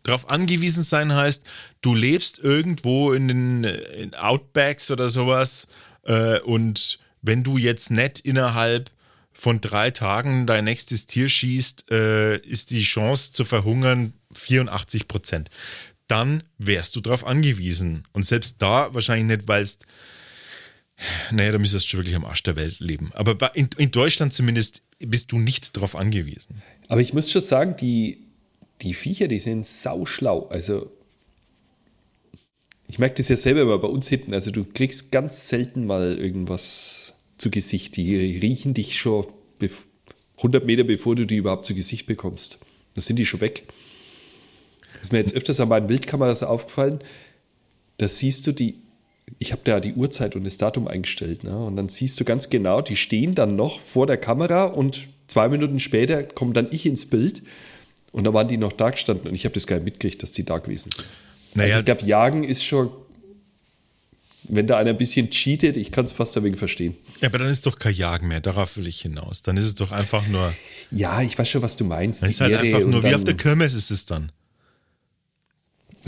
Drauf 0.04 0.30
angewiesen 0.30 0.84
sein 0.84 1.14
heißt, 1.14 1.46
du 1.82 1.96
lebst 1.96 2.40
irgendwo 2.40 3.12
in 3.12 3.28
den 3.28 3.64
in 3.64 4.14
Outbacks 4.14 4.92
oder 4.92 5.10
sowas 5.10 5.68
äh, 6.04 6.40
und 6.42 7.00
wenn 7.24 7.44
du 7.44 7.58
jetzt 7.58 7.90
nicht 7.90 8.20
innerhalb 8.20 8.92
von 9.34 9.60
drei 9.62 9.90
Tagen 9.92 10.46
dein 10.46 10.66
nächstes 10.66 11.08
Tier 11.08 11.28
schießt, 11.28 11.92
äh, 11.92 12.38
ist 12.38 12.70
die 12.70 12.84
Chance 12.84 13.34
zu 13.34 13.46
verhungern 13.46 14.14
84 14.38 15.08
Prozent. 15.08 15.50
Dann 16.08 16.44
wärst 16.58 16.96
du 16.96 17.02
darauf 17.02 17.26
angewiesen. 17.26 18.04
Und 18.14 18.26
selbst 18.26 18.62
da 18.62 18.94
wahrscheinlich 18.94 19.38
nicht, 19.38 19.48
weil 19.48 19.64
es, 19.64 19.80
naja, 21.32 21.52
da 21.52 21.58
müsstest 21.58 21.92
du 21.92 21.98
wirklich 21.98 22.16
am 22.16 22.26
Arsch 22.26 22.44
der 22.44 22.56
Welt 22.56 22.80
leben. 22.80 23.12
Aber 23.16 23.56
in, 23.56 23.70
in 23.78 23.92
Deutschland 23.92 24.34
zumindest 24.34 24.82
bist 25.00 25.32
du 25.32 25.40
nicht 25.40 25.76
darauf 25.76 25.96
angewiesen. 25.96 26.62
aber 26.88 27.02
ich 27.02 27.14
muss 27.14 27.32
schon 27.32 27.42
sagen, 27.42 27.76
die, 27.80 28.20
die 28.82 28.94
Viecher, 28.94 29.28
die 29.28 29.40
sind 29.40 29.66
sauschlau. 29.66 30.48
Also, 30.50 30.92
ich 32.88 33.00
merke 33.00 33.16
das 33.16 33.30
ja 33.30 33.38
selber 33.38 33.64
immer 33.64 33.80
bei 33.80 33.88
uns 33.88 34.08
hinten. 34.08 34.34
Also, 34.34 34.52
du 34.52 34.64
kriegst 34.64 35.12
ganz 35.12 35.50
selten 35.50 35.86
mal 35.88 36.18
irgendwas 36.18 37.14
zu 37.38 37.50
Gesicht. 37.50 37.98
Die 37.98 38.38
riechen 38.40 38.74
dich 38.74 38.98
schon 38.98 39.26
bef- 39.60 39.88
100 40.38 40.66
Meter, 40.66 40.84
bevor 40.84 41.16
du 41.16 41.26
die 41.26 41.38
überhaupt 41.38 41.66
zu 41.66 41.74
Gesicht 41.74 42.06
bekommst. 42.06 42.60
Da 42.94 43.02
sind 43.02 43.18
die 43.18 43.26
schon 43.26 43.42
weg. 43.42 43.64
Ist 45.02 45.12
mir 45.12 45.20
jetzt 45.20 45.36
öfters 45.36 45.60
an 45.60 45.70
meinen 45.70 45.90
Wildkameras 45.90 46.44
aufgefallen. 46.44 47.00
Da 47.98 48.08
siehst 48.08 48.46
du 48.48 48.52
die, 48.52 48.78
ich 49.40 49.52
habe 49.52 49.62
da 49.64 49.80
die 49.80 49.94
Uhrzeit 49.94 50.36
und 50.36 50.46
das 50.46 50.58
Datum 50.58 50.88
eingestellt. 50.88 51.44
Ne? 51.44 51.58
Und 51.58 51.76
dann 51.76 51.90
siehst 51.90 52.20
du 52.20 52.26
ganz 52.26 52.50
genau, 52.50 52.82
die 52.82 52.96
stehen 52.96 53.36
dann 53.36 53.56
noch 53.56 53.80
vor 53.80 54.08
der 54.08 54.18
Kamera 54.18 54.66
und 54.66 55.08
zwei 55.28 55.48
Minuten 55.50 55.80
später 55.80 56.24
komme 56.24 56.54
dann 56.54 56.68
ich 56.72 56.86
ins 56.86 57.06
Bild. 57.06 57.42
Und 58.12 58.24
da 58.24 58.34
waren 58.34 58.48
die 58.48 58.58
noch 58.58 58.72
da 58.74 58.90
gestanden 58.92 59.28
und 59.28 59.36
ich 59.36 59.44
habe 59.46 59.54
das 59.54 59.68
gar 59.68 59.76
nicht 59.76 59.86
mitgekriegt, 59.86 60.24
dass 60.24 60.32
die 60.32 60.44
da 60.46 60.58
gewesen 60.58 60.92
sind. 60.92 61.06
Naja, 61.54 61.68
Also 61.76 61.80
ich 61.80 61.86
glaube, 61.86 62.06
Jagen 62.06 62.44
ist 62.44 62.64
schon, 62.64 62.90
wenn 64.48 64.68
da 64.68 64.78
einer 64.78 64.92
ein 64.92 64.98
bisschen 64.98 65.30
cheatet, 65.32 65.76
ich 65.76 65.92
kann 65.92 66.06
es 66.06 66.12
fast 66.12 66.36
wenig 66.42 66.58
verstehen. 66.60 66.96
ja, 67.22 67.30
aber 67.30 67.40
dann 67.40 67.50
ist 67.50 67.66
doch 67.66 67.80
kein 67.80 67.96
Jagen 67.96 68.28
mehr. 68.28 68.42
Darauf 68.42 68.78
will 68.78 68.88
ich 68.88 69.02
hinaus. 69.02 69.42
Dann 69.42 69.58
ist 69.58 69.66
es 69.66 69.76
doch 69.76 69.92
einfach 69.92 70.28
nur, 70.28 70.54
Ja, 70.92 71.22
ich 71.22 71.38
weiß 71.38 71.50
schon, 71.50 71.62
was 71.62 71.76
du 71.78 71.84
meinst. 71.86 72.24
dann 72.24 72.30
ist 72.30 72.42
halt 72.42 72.52
Ehre 72.52 72.62
einfach 72.64 72.88
nur, 72.88 73.04
wie 73.04 73.16
auf 73.16 73.24
der 73.24 73.36
Kirmes 73.36 73.74
ist 73.74 73.90
es 73.92 74.06
dann. 74.06 74.32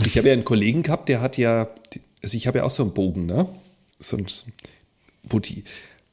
Ich 0.04 0.16
habe 0.16 0.28
ja 0.28 0.32
einen 0.32 0.44
Kollegen 0.44 0.82
gehabt, 0.82 1.08
der 1.08 1.20
hat 1.20 1.36
ja, 1.36 1.68
also 2.22 2.36
ich 2.36 2.46
habe 2.46 2.58
ja 2.58 2.64
auch 2.64 2.70
so 2.70 2.82
einen 2.82 2.94
Bogen, 2.94 3.26
ne? 3.26 3.48
So 3.98 4.16
ein, 4.16 4.26
wo 5.24 5.38
die, 5.38 5.64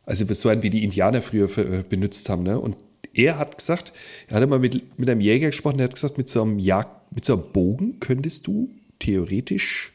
also 0.06 0.26
so 0.34 0.50
einen, 0.50 0.64
wie 0.64 0.70
die 0.70 0.84
Indianer 0.84 1.22
früher 1.22 1.46
äh, 1.58 1.84
benutzt 1.88 2.30
haben, 2.30 2.44
ne? 2.44 2.60
Und 2.60 2.78
er 3.14 3.38
hat 3.38 3.58
gesagt, 3.58 3.94
er 4.28 4.42
hat 4.42 4.50
mal 4.50 4.60
mit, 4.60 5.00
mit 5.00 5.10
einem 5.10 5.22
Jäger 5.22 5.48
gesprochen, 5.48 5.78
der 5.78 5.86
hat 5.86 5.96
gesagt, 5.96 6.18
mit 6.18 6.30
so 6.30 6.42
einem 6.42 6.60
Jag, 6.60 6.88
mit 7.12 7.26
so 7.26 7.34
einem 7.34 7.44
Bogen 7.54 8.00
könntest 8.00 8.48
du 8.48 8.70
theoretisch 9.00 9.94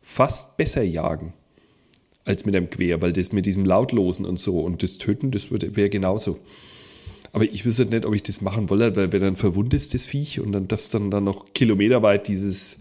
fast 0.00 0.56
besser 0.56 0.82
jagen 0.82 1.32
als 2.24 2.46
mit 2.46 2.54
einem 2.54 2.70
Gewehr, 2.70 3.02
weil 3.02 3.12
das 3.12 3.32
mit 3.32 3.46
diesem 3.46 3.64
Lautlosen 3.64 4.24
und 4.24 4.38
so 4.38 4.60
und 4.60 4.82
das 4.82 4.98
Töten, 4.98 5.30
das 5.30 5.50
wäre 5.50 5.90
genauso. 5.90 6.38
Aber 7.32 7.44
ich 7.44 7.64
wüsste 7.64 7.86
nicht, 7.86 8.04
ob 8.04 8.14
ich 8.14 8.22
das 8.22 8.42
machen 8.42 8.70
wolle, 8.70 8.94
weil 8.94 9.12
wenn 9.12 9.20
dann 9.20 9.36
verwundest 9.36 9.94
das 9.94 10.06
Viech 10.06 10.40
und 10.40 10.52
dann 10.52 10.68
darfst 10.68 10.92
du 10.92 10.98
dann, 10.98 11.10
dann 11.10 11.24
noch 11.24 11.52
kilometerweit 11.54 12.28
dieses 12.28 12.78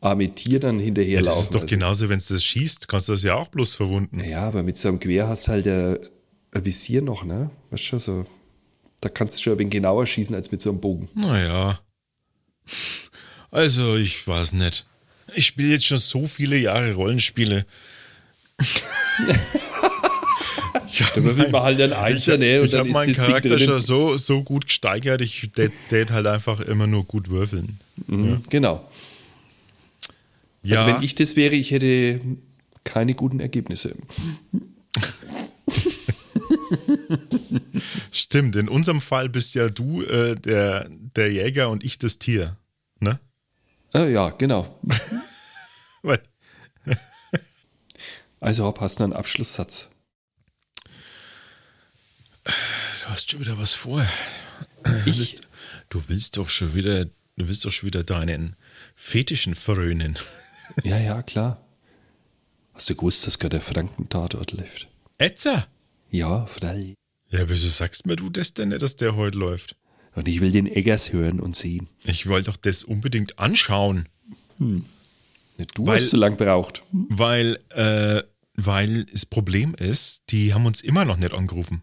arme 0.00 0.28
Tier 0.34 0.60
dann 0.60 0.78
Ja, 0.78 0.84
hinterherlaufen. 0.84 1.26
das 1.36 1.42
ist 1.44 1.54
doch 1.54 1.60
Also, 1.62 1.74
genauso, 1.74 2.08
wenn 2.08 2.18
du 2.18 2.34
das 2.34 2.44
schießt, 2.44 2.86
kannst 2.88 3.08
du 3.08 3.12
das 3.12 3.22
ja 3.22 3.34
auch 3.34 3.48
bloß 3.48 3.74
verwunden. 3.74 4.20
Ja, 4.22 4.42
aber 4.48 4.62
mit 4.62 4.76
so 4.76 4.88
einem 4.88 4.98
Gewehr 5.00 5.28
hast 5.28 5.48
du 5.48 5.52
halt 5.52 5.66
ein, 5.66 5.98
ein 6.52 6.64
Visier 6.64 7.02
noch, 7.02 7.24
ne? 7.24 7.50
Weißt 7.70 7.82
du, 7.84 7.86
schon, 7.88 8.00
so, 8.00 8.24
da 9.00 9.08
kannst 9.08 9.36
du 9.38 9.42
schon 9.42 9.52
ein 9.54 9.58
wenig 9.60 9.72
genauer 9.72 10.06
schießen 10.06 10.34
als 10.34 10.50
mit 10.52 10.60
so 10.60 10.70
einem 10.70 10.80
Bogen. 10.80 11.08
Naja. 11.14 11.80
Also, 13.50 13.96
ich 13.96 14.26
weiß 14.26 14.52
nicht. 14.54 14.86
Ich 15.34 15.46
spiele 15.46 15.68
jetzt 15.72 15.86
schon 15.86 15.98
so 15.98 16.26
viele 16.26 16.56
Jahre 16.56 16.92
Rollenspiele. 16.94 17.66
Da 21.14 21.36
wird 21.36 21.52
man 21.52 21.62
halt 21.62 21.80
ein 21.80 21.92
Einser, 21.92 22.38
ne? 22.38 22.58
Und 22.58 22.64
ich 22.66 22.70
dann 22.72 22.80
habe 22.80 22.88
ist 22.88 22.94
meinen 22.94 23.06
das 23.08 23.16
Ding 23.16 23.26
Charakter 23.26 23.48
drin. 23.50 23.60
schon 23.60 23.80
so, 23.80 24.16
so 24.16 24.42
gut 24.42 24.66
gesteigert, 24.66 25.20
ich 25.20 25.48
tät 25.88 26.10
halt 26.10 26.26
einfach 26.26 26.58
immer 26.60 26.86
nur 26.88 27.04
gut 27.04 27.28
würfeln. 27.30 27.78
Mhm, 28.08 28.42
Genau. 28.50 28.84
Ja, 30.62 30.82
Also 30.82 30.94
wenn 30.94 31.02
ich 31.02 31.14
das 31.14 31.36
wäre, 31.36 31.54
ich 31.54 31.70
hätte 31.70 32.20
keine 32.84 33.14
guten 33.14 33.40
Ergebnisse. 33.40 33.96
stimmt. 38.12 38.56
In 38.56 38.68
unserem 38.68 39.00
Fall 39.00 39.28
bist 39.28 39.54
ja 39.54 39.68
du 39.68 40.02
äh, 40.02 40.34
der, 40.34 40.88
der 40.90 41.32
Jäger 41.32 41.70
und 41.70 41.84
ich 41.84 41.98
das 41.98 42.18
Tier. 42.18 42.56
Ne? 43.00 43.18
Ah, 43.92 44.04
ja, 44.04 44.30
genau. 44.30 44.78
Also 48.40 48.64
Hopp, 48.64 48.80
hast 48.80 49.00
du 49.00 49.04
einen 49.04 49.12
Abschlusssatz? 49.14 49.88
du 52.44 52.52
hast 53.06 53.30
schon 53.30 53.40
wieder 53.40 53.58
was 53.58 53.74
vor. 53.74 54.06
Ich? 55.06 55.40
Du 55.88 56.04
willst 56.06 56.36
doch 56.36 56.48
schon 56.48 56.72
wieder, 56.74 57.06
du 57.06 57.48
willst 57.48 57.64
doch 57.64 57.72
schon 57.72 57.88
wieder 57.88 58.04
deinen 58.04 58.54
Fetischen 58.94 59.54
verröhnen. 59.56 60.16
Ja, 60.84 60.98
ja, 60.98 61.22
klar. 61.22 61.60
Hast 62.74 62.88
du 62.90 62.94
gewusst, 62.94 63.26
dass 63.26 63.38
gerade 63.38 63.56
der 63.56 63.60
Frankentatort 63.60 64.52
läuft? 64.52 64.88
Etzer? 65.18 65.66
Ja, 66.10 66.46
freilich. 66.46 66.94
Ja, 67.30 67.48
wieso 67.48 67.68
sagst 67.68 68.06
mir 68.06 68.16
du 68.16 68.30
das 68.30 68.54
denn 68.54 68.68
nicht, 68.70 68.82
dass 68.82 68.96
der 68.96 69.16
heute 69.16 69.38
läuft? 69.38 69.76
Und 70.14 70.26
ich 70.28 70.40
will 70.40 70.50
den 70.50 70.66
Eggers 70.66 71.12
hören 71.12 71.40
und 71.40 71.54
sehen. 71.56 71.88
Ich 72.04 72.26
wollte 72.26 72.50
doch 72.50 72.56
das 72.56 72.84
unbedingt 72.84 73.38
anschauen, 73.38 74.08
Ne, 74.58 74.82
Du 75.74 75.86
Weil- 75.86 75.96
hast 75.96 76.10
so 76.10 76.16
lang 76.16 76.36
braucht. 76.36 76.82
weil, 76.92 77.58
äh, 77.70 78.22
weil 78.54 79.04
das 79.04 79.26
Problem 79.26 79.74
ist, 79.74 80.22
die 80.30 80.54
haben 80.54 80.66
uns 80.66 80.80
immer 80.80 81.04
noch 81.04 81.16
nicht 81.16 81.32
angerufen. 81.32 81.82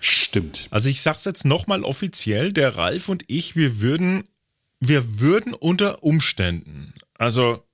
Stimmt. 0.00 0.66
Also 0.70 0.88
ich 0.88 1.00
sag's 1.00 1.24
jetzt 1.24 1.44
nochmal 1.44 1.82
offiziell, 1.84 2.52
der 2.52 2.76
Ralf 2.76 3.08
und 3.08 3.24
ich, 3.28 3.54
wir 3.56 3.80
würden, 3.80 4.24
wir 4.80 5.20
würden 5.20 5.54
unter 5.54 6.02
Umständen, 6.02 6.94
also 7.18 7.64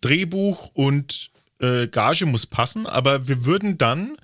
Drehbuch 0.00 0.70
und 0.74 1.30
äh, 1.60 1.88
Gage 1.88 2.26
muss 2.26 2.46
passen, 2.46 2.86
aber 2.86 3.28
wir 3.28 3.44
würden 3.44 3.78
dann 3.78 4.16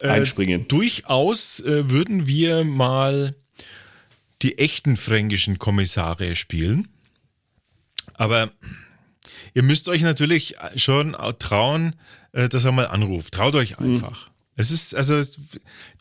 äh, 0.00 0.08
Einspringen. 0.08 0.68
Durchaus 0.68 1.60
äh, 1.60 1.88
würden 1.90 2.26
wir 2.26 2.64
mal 2.64 3.34
die 4.42 4.58
echten 4.58 4.96
fränkischen 4.96 5.58
Kommissare 5.58 6.36
spielen. 6.36 6.88
Aber 8.14 8.52
ihr 9.54 9.62
müsst 9.62 9.88
euch 9.88 10.02
natürlich 10.02 10.56
schon 10.76 11.16
trauen, 11.38 11.96
äh, 12.32 12.48
dass 12.48 12.64
er 12.64 12.72
mal 12.72 12.88
anruft. 12.88 13.34
Traut 13.34 13.54
euch 13.54 13.78
einfach. 13.78 14.28
Es 14.54 14.70
ist, 14.70 14.94
also, 14.94 15.22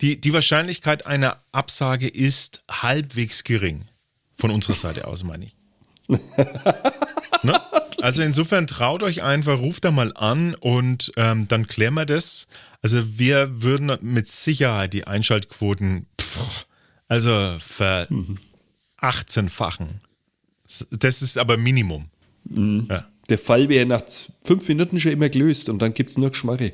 die, 0.01 0.19
die 0.19 0.33
Wahrscheinlichkeit 0.33 1.05
einer 1.05 1.41
Absage 1.51 2.07
ist 2.07 2.63
halbwegs 2.69 3.43
gering. 3.43 3.87
Von 4.35 4.51
unserer 4.51 4.73
Seite 4.73 5.07
aus, 5.07 5.23
meine 5.23 5.45
ich. 5.45 5.55
ne? 7.43 7.61
Also 8.01 8.21
insofern 8.21 8.67
traut 8.67 9.03
euch 9.03 9.23
einfach, 9.23 9.59
ruft 9.59 9.85
da 9.85 9.91
mal 9.91 10.13
an 10.15 10.55
und 10.55 11.11
ähm, 11.17 11.47
dann 11.47 11.67
klären 11.67 11.93
wir 11.93 12.05
das. 12.05 12.47
Also 12.81 13.17
wir 13.17 13.61
würden 13.61 13.95
mit 14.01 14.27
Sicherheit 14.27 14.93
die 14.93 15.05
Einschaltquoten, 15.05 16.07
pff, 16.19 16.65
also 17.07 17.57
ver 17.59 18.07
18-fachen. 18.99 20.01
Das 20.91 21.21
ist 21.21 21.37
aber 21.37 21.57
Minimum. 21.57 22.09
Ja. 22.45 23.07
Der 23.29 23.37
Fall 23.37 23.69
wäre 23.69 23.85
nach 23.85 24.03
fünf 24.43 24.67
Minuten 24.67 24.99
schon 24.99 25.11
immer 25.11 25.29
gelöst 25.29 25.69
und 25.69 25.79
dann 25.79 25.93
gibt's 25.93 26.17
nur 26.17 26.31
Geschmarre. 26.31 26.73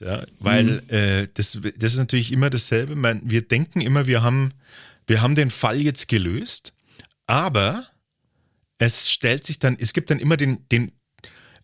Ja, 0.00 0.24
weil 0.38 0.82
äh, 0.88 1.28
das, 1.34 1.58
das 1.76 1.92
ist 1.92 1.98
natürlich 1.98 2.32
immer 2.32 2.50
dasselbe. 2.50 2.94
Man, 2.94 3.20
wir 3.24 3.42
denken 3.42 3.80
immer, 3.80 4.06
wir 4.06 4.22
haben, 4.22 4.52
wir 5.06 5.22
haben 5.22 5.34
den 5.34 5.50
Fall 5.50 5.80
jetzt 5.80 6.08
gelöst, 6.08 6.72
aber 7.26 7.86
es 8.78 9.10
stellt 9.10 9.44
sich 9.44 9.58
dann, 9.58 9.76
es 9.78 9.92
gibt 9.92 10.10
dann 10.10 10.18
immer 10.18 10.36
den, 10.36 10.66
den, 10.70 10.92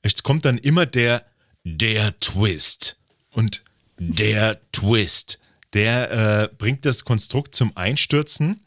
es 0.02 0.22
kommt 0.22 0.44
dann 0.44 0.58
immer 0.58 0.86
der, 0.86 1.24
der 1.64 2.18
Twist. 2.20 2.98
Und 3.30 3.62
der 3.98 4.60
Twist, 4.72 5.38
der 5.72 6.10
äh, 6.10 6.48
bringt 6.56 6.84
das 6.84 7.04
Konstrukt 7.04 7.54
zum 7.54 7.76
Einstürzen 7.76 8.60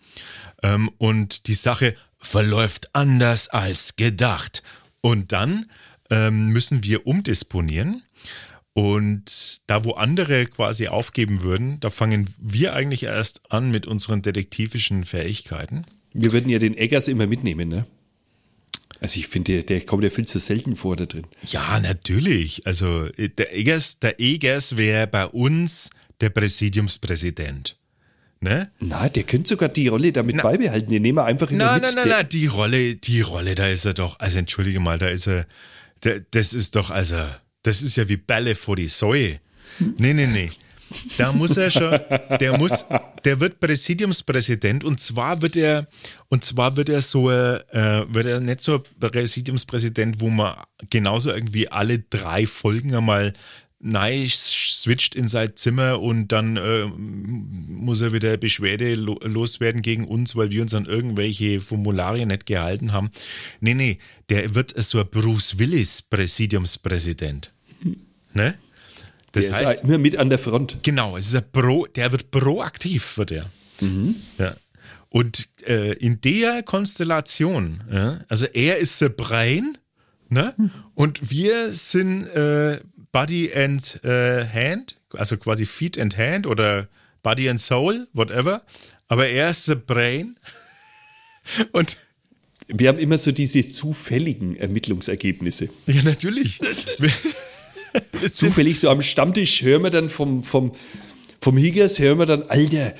ähm, 0.63 0.89
und 0.97 1.47
die 1.47 1.53
Sache 1.53 1.95
verläuft 2.17 2.89
anders 2.93 3.49
als 3.49 3.95
gedacht. 3.95 4.63
Und 5.01 5.31
dann 5.31 5.67
ähm, 6.09 6.47
müssen 6.49 6.83
wir 6.83 7.05
umdisponieren. 7.05 8.03
Und 8.73 9.61
da, 9.65 9.83
wo 9.83 9.93
andere 9.93 10.45
quasi 10.45 10.87
aufgeben 10.87 11.41
würden, 11.41 11.79
da 11.79 11.89
fangen 11.89 12.33
wir 12.37 12.73
eigentlich 12.73 13.03
erst 13.03 13.51
an 13.51 13.71
mit 13.71 13.87
unseren 13.87 14.21
detektivischen 14.21 15.03
Fähigkeiten. 15.03 15.83
Wir 16.13 16.31
würden 16.31 16.49
ja 16.49 16.59
den 16.59 16.77
Eggers 16.77 17.07
immer 17.07 17.25
mitnehmen, 17.25 17.69
ne? 17.69 17.87
Also 18.99 19.19
ich 19.19 19.27
finde, 19.27 19.53
der, 19.53 19.63
der 19.63 19.81
kommt 19.81 20.03
ja 20.03 20.09
viel 20.09 20.27
zu 20.27 20.39
selten 20.39 20.75
vor 20.75 20.95
da 20.95 21.05
drin. 21.05 21.27
Ja, 21.45 21.79
natürlich. 21.79 22.65
Also 22.65 23.05
äh, 23.17 23.29
der 23.29 23.55
Egers, 23.55 23.99
der 23.99 24.19
Egers 24.19 24.77
wäre 24.77 25.07
bei 25.07 25.25
uns 25.25 25.89
der 26.21 26.29
Präsidiumspräsident. 26.29 27.77
Ne? 28.39 28.69
Na, 28.79 29.09
der 29.09 29.23
könnte 29.23 29.49
sogar 29.49 29.69
die 29.69 29.87
Rolle 29.87 30.11
damit 30.11 30.37
beibehalten. 30.41 30.91
Den 30.91 31.01
nehmen 31.01 31.17
wir 31.17 31.25
einfach 31.25 31.49
in 31.49 31.57
Nein, 31.57 31.81
der 31.81 31.89
nein, 31.89 32.07
nein, 32.07 32.17
nein, 32.19 32.29
die 32.29 32.45
Rolle, 32.45 32.95
die 32.95 33.21
Rolle, 33.21 33.55
da 33.55 33.67
ist 33.67 33.85
er 33.85 33.95
doch, 33.95 34.19
also 34.19 34.37
entschuldige 34.37 34.79
mal, 34.79 34.99
da 34.99 35.07
ist 35.07 35.27
er, 35.27 35.47
der, 36.03 36.21
das 36.31 36.53
ist 36.53 36.75
doch, 36.75 36.91
also, 36.91 37.17
das 37.63 37.81
ist 37.81 37.95
ja 37.97 38.07
wie 38.09 38.17
Bälle 38.17 38.53
vor 38.53 38.75
die 38.75 38.89
Säue. 38.89 39.39
Nee, 39.79 40.13
nee, 40.13 40.27
nee. 40.27 40.51
Da 41.17 41.31
muss 41.33 41.57
er 41.57 41.69
schon, 41.69 41.99
der 42.39 42.57
muss, 42.57 42.85
der 43.25 43.39
wird 43.39 43.59
Präsidiumspräsident 43.59 44.83
und 44.83 44.99
zwar 44.99 45.41
wird 45.41 45.55
er, 45.55 45.87
und 46.29 46.45
zwar 46.45 46.75
wird 46.77 46.89
er 46.89 47.01
so, 47.01 47.29
äh, 47.29 48.05
wird 48.07 48.25
er 48.25 48.39
nicht 48.39 48.61
so 48.61 48.83
Präsidiumspräsident, 48.99 50.21
wo 50.21 50.29
man 50.29 50.55
genauso 50.89 51.31
irgendwie 51.31 51.69
alle 51.69 51.99
drei 51.99 52.47
Folgen 52.47 52.95
einmal 52.95 53.33
nein 53.79 54.27
switcht 54.27 55.15
in 55.15 55.27
sein 55.27 55.55
Zimmer 55.55 56.01
und 56.01 56.29
dann 56.31 56.57
äh, 56.57 56.85
muss 56.85 58.01
er 58.01 58.11
wieder 58.13 58.37
Beschwerde 58.37 58.95
lo 58.95 59.19
loswerden 59.21 59.81
gegen 59.81 60.05
uns, 60.05 60.35
weil 60.35 60.49
wir 60.49 60.61
uns 60.61 60.73
an 60.73 60.85
irgendwelche 60.85 61.61
Formularien 61.61 62.29
nicht 62.29 62.45
gehalten 62.45 62.91
haben. 62.91 63.11
Nee, 63.59 63.75
nee, 63.75 63.99
der 64.29 64.55
wird 64.55 64.73
so 64.81 64.99
ein 64.99 65.07
Bruce 65.09 65.59
Willis 65.59 66.01
Präsidiumspräsident. 66.01 67.53
Ne? 68.33 68.55
Das 69.37 69.47
der 69.47 69.55
heißt, 69.55 69.73
ist 69.75 69.83
immer 69.83 69.97
mit 69.97 70.17
an 70.17 70.29
der 70.29 70.39
Front. 70.39 70.79
Genau, 70.83 71.17
es 71.17 71.27
ist 71.27 71.35
ein 71.35 71.51
Pro, 71.51 71.85
der 71.85 72.11
wird 72.11 72.31
proaktiv, 72.31 73.17
wird 73.17 73.31
er. 73.31 73.45
Ja. 74.37 74.55
Und 75.09 75.47
äh, 75.65 75.93
in 75.93 76.19
der 76.21 76.63
Konstellation, 76.63 77.79
ja, 77.91 78.19
also 78.27 78.45
er 78.47 78.77
ist 78.77 78.99
der 79.01 79.09
Brain, 79.09 79.77
ne? 80.29 80.53
Und 80.95 81.29
wir 81.29 81.71
sind 81.71 82.27
äh, 82.27 82.79
Body 83.11 83.51
and 83.53 84.03
äh, 84.03 84.45
Hand, 84.45 84.99
also 85.13 85.37
quasi 85.37 85.65
Feet 85.65 85.97
and 85.97 86.17
Hand 86.17 86.45
oder 86.45 86.87
Body 87.23 87.49
and 87.49 87.59
Soul, 87.59 88.07
whatever. 88.13 88.63
Aber 89.07 89.27
er 89.27 89.49
ist 89.49 89.67
der 89.67 89.75
Brain. 89.75 90.37
Und 91.71 91.97
Wir 92.67 92.89
haben 92.89 92.99
immer 92.99 93.17
so 93.17 93.31
diese 93.31 93.61
zufälligen 93.67 94.55
Ermittlungsergebnisse. 94.57 95.69
ja, 95.87 96.03
natürlich. 96.03 96.59
Zufällig 98.31 98.79
so 98.79 98.89
am 98.89 99.01
Stammtisch 99.01 99.61
hören 99.61 99.83
wir 99.83 99.89
dann 99.89 100.09
vom, 100.09 100.43
vom, 100.43 100.71
vom 101.41 101.57
Higgers, 101.57 101.99
hören 101.99 102.19
wir 102.19 102.25
dann, 102.25 102.43
Alter, 102.49 102.93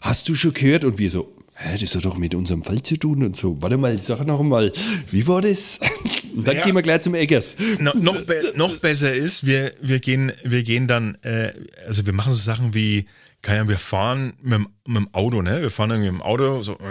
hast 0.00 0.28
du 0.28 0.34
schon 0.34 0.52
gehört? 0.54 0.84
Und 0.84 0.98
wir 0.98 1.10
so, 1.10 1.34
hä, 1.54 1.76
das 1.80 1.94
hat 1.94 2.04
doch 2.04 2.16
mit 2.18 2.34
unserem 2.34 2.62
Fall 2.62 2.82
zu 2.82 2.96
tun 2.96 3.24
und 3.24 3.36
so. 3.36 3.60
Warte 3.60 3.76
mal, 3.76 3.98
sag 4.00 4.26
noch 4.26 4.42
mal, 4.42 4.72
wie 5.10 5.26
war 5.26 5.42
das? 5.42 5.80
Und 6.36 6.46
dann 6.46 6.54
Ja. 6.56 6.64
gehen 6.64 6.74
wir 6.76 6.82
gleich 6.82 7.00
zum 7.00 7.16
Eggers. 7.16 7.56
No, 7.80 7.90
noch, 7.94 8.20
be 8.26 8.52
noch 8.54 8.76
besser 8.76 9.12
ist, 9.12 9.44
wir, 9.44 9.72
wir, 9.82 9.98
gehen, 9.98 10.30
wir 10.44 10.62
gehen 10.62 10.86
dann, 10.86 11.16
äh, 11.22 11.50
also 11.84 12.06
wir 12.06 12.12
machen 12.12 12.30
so 12.30 12.36
Sachen 12.38 12.74
wie, 12.74 13.06
keine 13.42 13.60
Ahnung, 13.60 13.70
wir 13.70 13.78
fahren 13.78 14.34
mit, 14.40 14.52
dem- 14.52 14.68
mit 14.86 14.96
dem 14.98 15.14
Auto, 15.14 15.42
ne? 15.42 15.62
Wir 15.62 15.70
fahren 15.72 15.90
irgendwie 15.90 16.10
mit 16.12 16.20
dem 16.20 16.22
Auto, 16.22 16.60
so, 16.60 16.74
und 16.76 16.84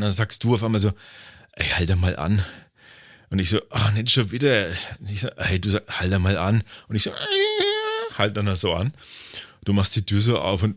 dann 0.00 0.12
sagst 0.12 0.44
du 0.44 0.54
auf 0.54 0.62
einmal 0.62 0.80
so, 0.80 0.92
ey, 1.54 1.66
halt 1.74 1.90
da 1.90 1.96
mal 1.96 2.14
an. 2.16 2.44
Und 3.30 3.38
ich 3.38 3.50
so, 3.50 3.60
ach, 3.70 3.92
nicht 3.92 4.10
schon 4.10 4.30
wieder. 4.30 4.68
Und 5.00 5.10
ich 5.10 5.20
so, 5.20 5.28
hey, 5.36 5.60
du 5.60 5.70
sagst, 5.70 6.00
halt 6.00 6.12
da 6.12 6.18
mal 6.18 6.36
an. 6.36 6.62
Und 6.88 6.96
ich 6.96 7.02
so, 7.02 7.10
äh, 7.10 7.14
halt 8.16 8.36
dann 8.36 8.54
so 8.56 8.74
an. 8.74 8.92
Du 9.64 9.72
machst 9.72 9.96
die 9.96 10.06
Tür 10.06 10.20
so 10.20 10.38
auf 10.38 10.62
und 10.62 10.76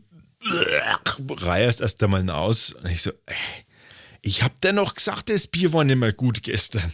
reierst 1.30 1.82
erst 1.82 2.02
einmal 2.04 2.28
aus. 2.30 2.74
Und 2.74 2.90
ich 2.90 3.02
so, 3.02 3.12
ey, 3.28 3.36
ich 4.22 4.44
hab 4.44 4.60
dir 4.62 4.74
noch 4.74 4.96
gesagt, 4.96 5.30
das 5.30 5.48
Bier 5.48 5.74
war 5.74 5.84
nicht 5.84 5.98
mehr 5.98 6.14
gut 6.14 6.42
gestern. 6.44 6.92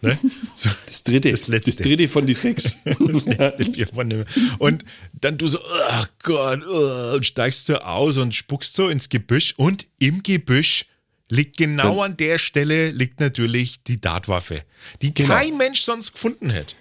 Ne? 0.00 0.18
So, 0.54 0.70
Das 0.86 1.02
dritte, 1.04 1.30
Das 1.30 1.48
letzte. 1.48 1.70
das 1.70 1.80
dritte 1.80 2.08
von 2.08 2.26
die 2.26 2.34
sechs. 2.34 2.76
das 2.84 3.24
letzte 3.24 3.64
Bier 3.64 3.88
war 3.92 4.04
nicht 4.04 4.16
mehr. 4.16 4.58
Und 4.58 4.84
dann 5.12 5.38
du 5.38 5.46
so, 5.46 5.60
oh 5.60 6.04
Gott, 6.22 6.64
oh, 6.66 7.14
und 7.14 7.26
steigst 7.26 7.66
so 7.66 7.78
aus 7.78 8.18
und 8.18 8.34
spuckst 8.34 8.74
so 8.74 8.88
ins 8.88 9.08
Gebüsch. 9.08 9.54
Und 9.56 9.86
im 9.98 10.22
Gebüsch 10.22 10.86
liegt 11.32 11.56
genau 11.56 12.02
an 12.02 12.16
der 12.18 12.36
Stelle 12.36 12.90
liegt 12.90 13.18
natürlich 13.18 13.82
die 13.82 14.00
Dartwaffe, 14.00 14.64
die 15.00 15.14
Genau. 15.14 15.34
kein 15.34 15.56
Mensch 15.56 15.80
sonst 15.80 16.12
gefunden 16.12 16.50
hätte. 16.50 16.74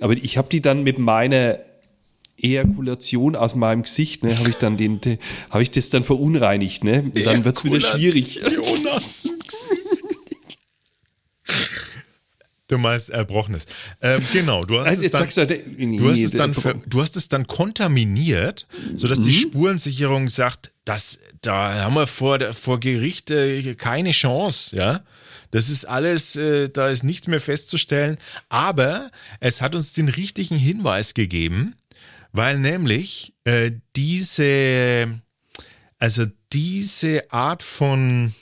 Aber 0.00 0.14
ich 0.14 0.36
habe 0.36 0.48
die 0.50 0.60
dann 0.60 0.82
mit 0.82 0.98
meiner 0.98 1.60
Ejakulation 2.36 3.36
aus 3.36 3.54
meinem 3.54 3.82
Gesicht, 3.84 4.24
ne, 4.24 4.36
habe 4.36 4.50
ich 4.50 4.56
dann 4.56 4.76
den, 4.76 5.00
den 5.00 5.18
habe 5.50 5.62
ich 5.62 5.70
das 5.70 5.90
dann 5.90 6.02
verunreinigt, 6.02 6.82
ne? 6.82 7.02
Und 7.14 7.24
dann 7.24 7.44
wird's 7.44 7.62
wieder 7.62 7.80
schwierig. 7.80 8.40
Jonas 8.42 9.26
im 9.26 9.38
Gesicht. 9.38 9.82
Du 12.72 12.78
meinst 12.78 13.10
Erbrochenes. 13.10 13.66
Ähm, 14.00 14.22
genau, 14.32 14.62
du 14.62 14.80
hast, 14.80 14.96
es 14.98 15.10
dann, 15.10 15.28
du, 15.28 15.46
der- 15.46 15.58
nee, 15.76 15.98
du, 15.98 16.10
hast 16.10 16.20
es 16.20 16.30
dann 16.30 16.54
ver, 16.54 16.72
du 16.86 17.02
hast 17.02 17.16
es 17.16 17.28
dann 17.28 17.46
kontaminiert, 17.46 18.66
sodass 18.96 19.20
die 19.20 19.28
Mhm. 19.28 19.34
Spurensicherung 19.34 20.30
sagt, 20.30 20.70
dass 20.86 21.18
da 21.42 21.74
haben 21.82 21.94
wir 21.94 22.06
vor, 22.06 22.40
vor 22.54 22.80
Gericht 22.80 23.30
äh, 23.30 23.74
keine 23.74 24.12
Chance, 24.12 24.74
ja. 24.74 25.02
Das 25.50 25.68
ist 25.68 25.84
alles, 25.84 26.34
äh, 26.36 26.70
da 26.70 26.88
ist 26.88 27.02
nichts 27.02 27.26
mehr 27.26 27.42
festzustellen. 27.42 28.16
Aber 28.48 29.10
es 29.38 29.60
hat 29.60 29.74
uns 29.74 29.92
den 29.92 30.08
richtigen 30.08 30.56
Hinweis 30.56 31.12
gegeben, 31.12 31.74
weil 32.32 32.58
nämlich 32.58 33.34
äh, 33.44 33.72
diese, 33.96 35.20
also 35.98 36.24
diese 36.54 37.30
Art 37.30 37.62
von, 37.62 38.34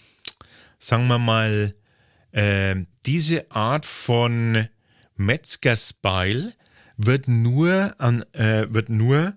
sagen 0.78 1.08
wir 1.08 1.18
mal, 1.18 1.74
äh, 2.30 2.76
diese 3.06 3.50
Art 3.50 3.86
von 3.86 4.68
Metzgerspeil 5.16 6.54
wird 6.96 7.28
nur 7.28 7.94
an, 7.98 8.24
äh, 8.32 8.66
wird 8.70 8.88
nur 8.88 9.34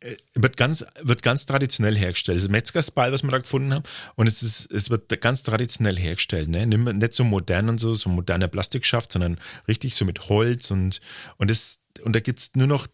äh, 0.00 0.16
wird 0.34 0.56
ganz, 0.56 0.84
wird 1.02 1.22
ganz 1.22 1.46
traditionell 1.46 1.96
hergestellt. 1.96 2.36
Das 2.36 2.44
ist 2.44 2.50
Metzgerspeil, 2.50 3.12
was 3.12 3.22
wir 3.22 3.30
da 3.30 3.38
gefunden 3.38 3.74
haben. 3.74 3.84
Und 4.14 4.26
es 4.26 4.42
ist, 4.42 4.70
es 4.70 4.88
wird 4.88 5.20
ganz 5.20 5.42
traditionell 5.42 5.98
hergestellt, 5.98 6.48
ne? 6.48 6.66
Nicht 6.66 7.14
so 7.14 7.24
modern 7.24 7.68
und 7.68 7.78
so, 7.78 7.92
so 7.94 8.08
moderner 8.08 8.48
Plastikschaft, 8.48 9.12
sondern 9.12 9.38
richtig 9.68 9.94
so 9.94 10.04
mit 10.04 10.28
Holz 10.28 10.70
und, 10.70 11.00
und 11.36 11.50
das, 11.50 11.82
und 12.02 12.14
da 12.14 12.20
gibt 12.20 12.40
es 12.40 12.54
nur 12.54 12.66
noch 12.66 12.86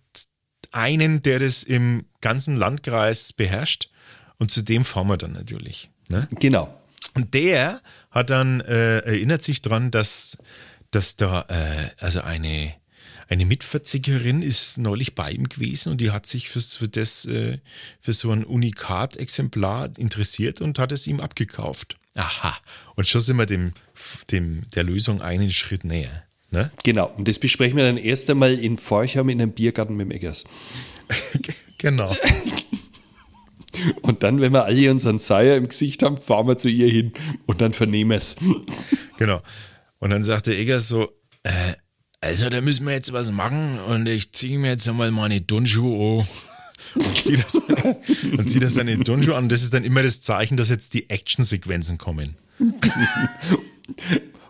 einen, 0.73 1.23
der 1.23 1.39
das 1.39 1.63
im 1.63 2.07
ganzen 2.21 2.57
Landkreis 2.57 3.33
beherrscht. 3.33 3.89
Und 4.39 4.51
zu 4.51 4.63
dem 4.63 4.85
fahren 4.85 5.07
wir 5.09 5.17
dann 5.17 5.33
natürlich. 5.33 5.91
Ne? 6.09 6.29
Genau. 6.41 6.75
Und 7.17 7.33
der 7.33 7.81
hat 8.11 8.29
dann 8.29 8.61
äh, 8.61 8.99
erinnert 8.99 9.41
sich 9.43 9.63
dran, 9.63 9.91
dass, 9.91 10.37
dass 10.91 11.17
da 11.17 11.47
äh, 11.49 11.89
also 11.99 12.21
eine 12.21 12.75
eine 13.29 13.47
Mitvierzigerin 13.47 14.43
ist 14.43 14.79
neulich 14.79 15.15
bei 15.15 15.33
ihm 15.33 15.49
gewesen 15.49 15.91
und 15.91 16.01
die 16.01 16.13
hat 16.13 16.27
sich 16.27 16.49
fürs, 16.49 16.77
für 16.77 16.89
das 16.89 17.25
äh, 17.25 17.59
für 18.01 18.13
so 18.13 18.31
ein 18.31 18.45
Unikat-Exemplar 18.45 19.91
interessiert 19.99 20.61
und 20.61 20.79
hat 20.79 20.93
es 20.93 21.07
ihm 21.07 21.19
abgekauft. 21.19 21.97
Aha. 22.15 22.57
Und 22.95 23.09
schon 23.09 23.23
sind 23.23 23.37
wir 23.39 23.47
dem, 23.47 23.73
dem 24.31 24.63
der 24.75 24.85
Lösung 24.85 25.23
einen 25.23 25.53
Schritt 25.53 25.85
näher. 25.85 26.23
Ne? 26.51 26.71
Genau. 26.85 27.09
Und 27.17 27.27
das 27.27 27.39
besprechen 27.39 27.79
wir 27.79 27.85
dann 27.85 27.97
erst 27.97 28.31
einmal 28.31 28.55
in 28.59 28.79
Forchheim 28.79 29.31
in 29.31 29.41
einem 29.41 29.53
Biergarten 29.53 29.97
mit 29.97 30.07
dem 30.07 30.11
Eggers. 30.13 30.45
genau. 31.79 32.15
Und 34.03 34.23
dann, 34.23 34.41
wenn 34.41 34.53
wir 34.53 34.65
alle 34.65 34.91
unseren 34.91 35.19
Seier 35.19 35.57
im 35.57 35.69
Gesicht 35.69 36.03
haben, 36.03 36.17
fahren 36.17 36.49
wir 36.49 36.59
zu 36.59 36.69
ihr 36.69 36.89
hin 36.89 37.13
und 37.47 37.61
dann 37.61 37.73
vernehmen 37.73 38.11
wir 38.11 38.19
es. 38.19 38.37
Genau. 39.19 39.41
Und 39.99 40.11
dann 40.11 40.25
sagte 40.25 40.55
Eggers 40.55 40.89
so, 40.89 41.09
äh, 41.43 41.51
also 42.21 42.49
da 42.51 42.61
müssen 42.61 42.87
wir 42.87 42.93
jetzt 42.93 43.13
was 43.13 43.31
machen 43.31 43.79
und 43.89 44.07
ich 44.07 44.33
ziehe 44.33 44.59
mir 44.59 44.71
jetzt 44.71 44.89
einmal 44.89 45.11
meine 45.11 45.47
Turnschuhe 45.47 46.21
an 46.21 46.29
und 46.95 47.23
ziehe 47.23 47.39
das, 47.39 47.55
und 47.57 48.51
zieh 48.51 48.59
das 48.59 48.75
dann 48.75 48.89
in 48.89 49.05
Turnschuhe 49.05 49.37
an. 49.37 49.49
Das 49.49 49.63
ist 49.63 49.75
dann 49.75 49.85
immer 49.85 50.03
das 50.03 50.21
Zeichen, 50.21 50.57
dass 50.57 50.69
jetzt 50.71 50.95
die 50.95 51.09
Actionsequenzen 51.11 51.99
kommen. 51.99 52.37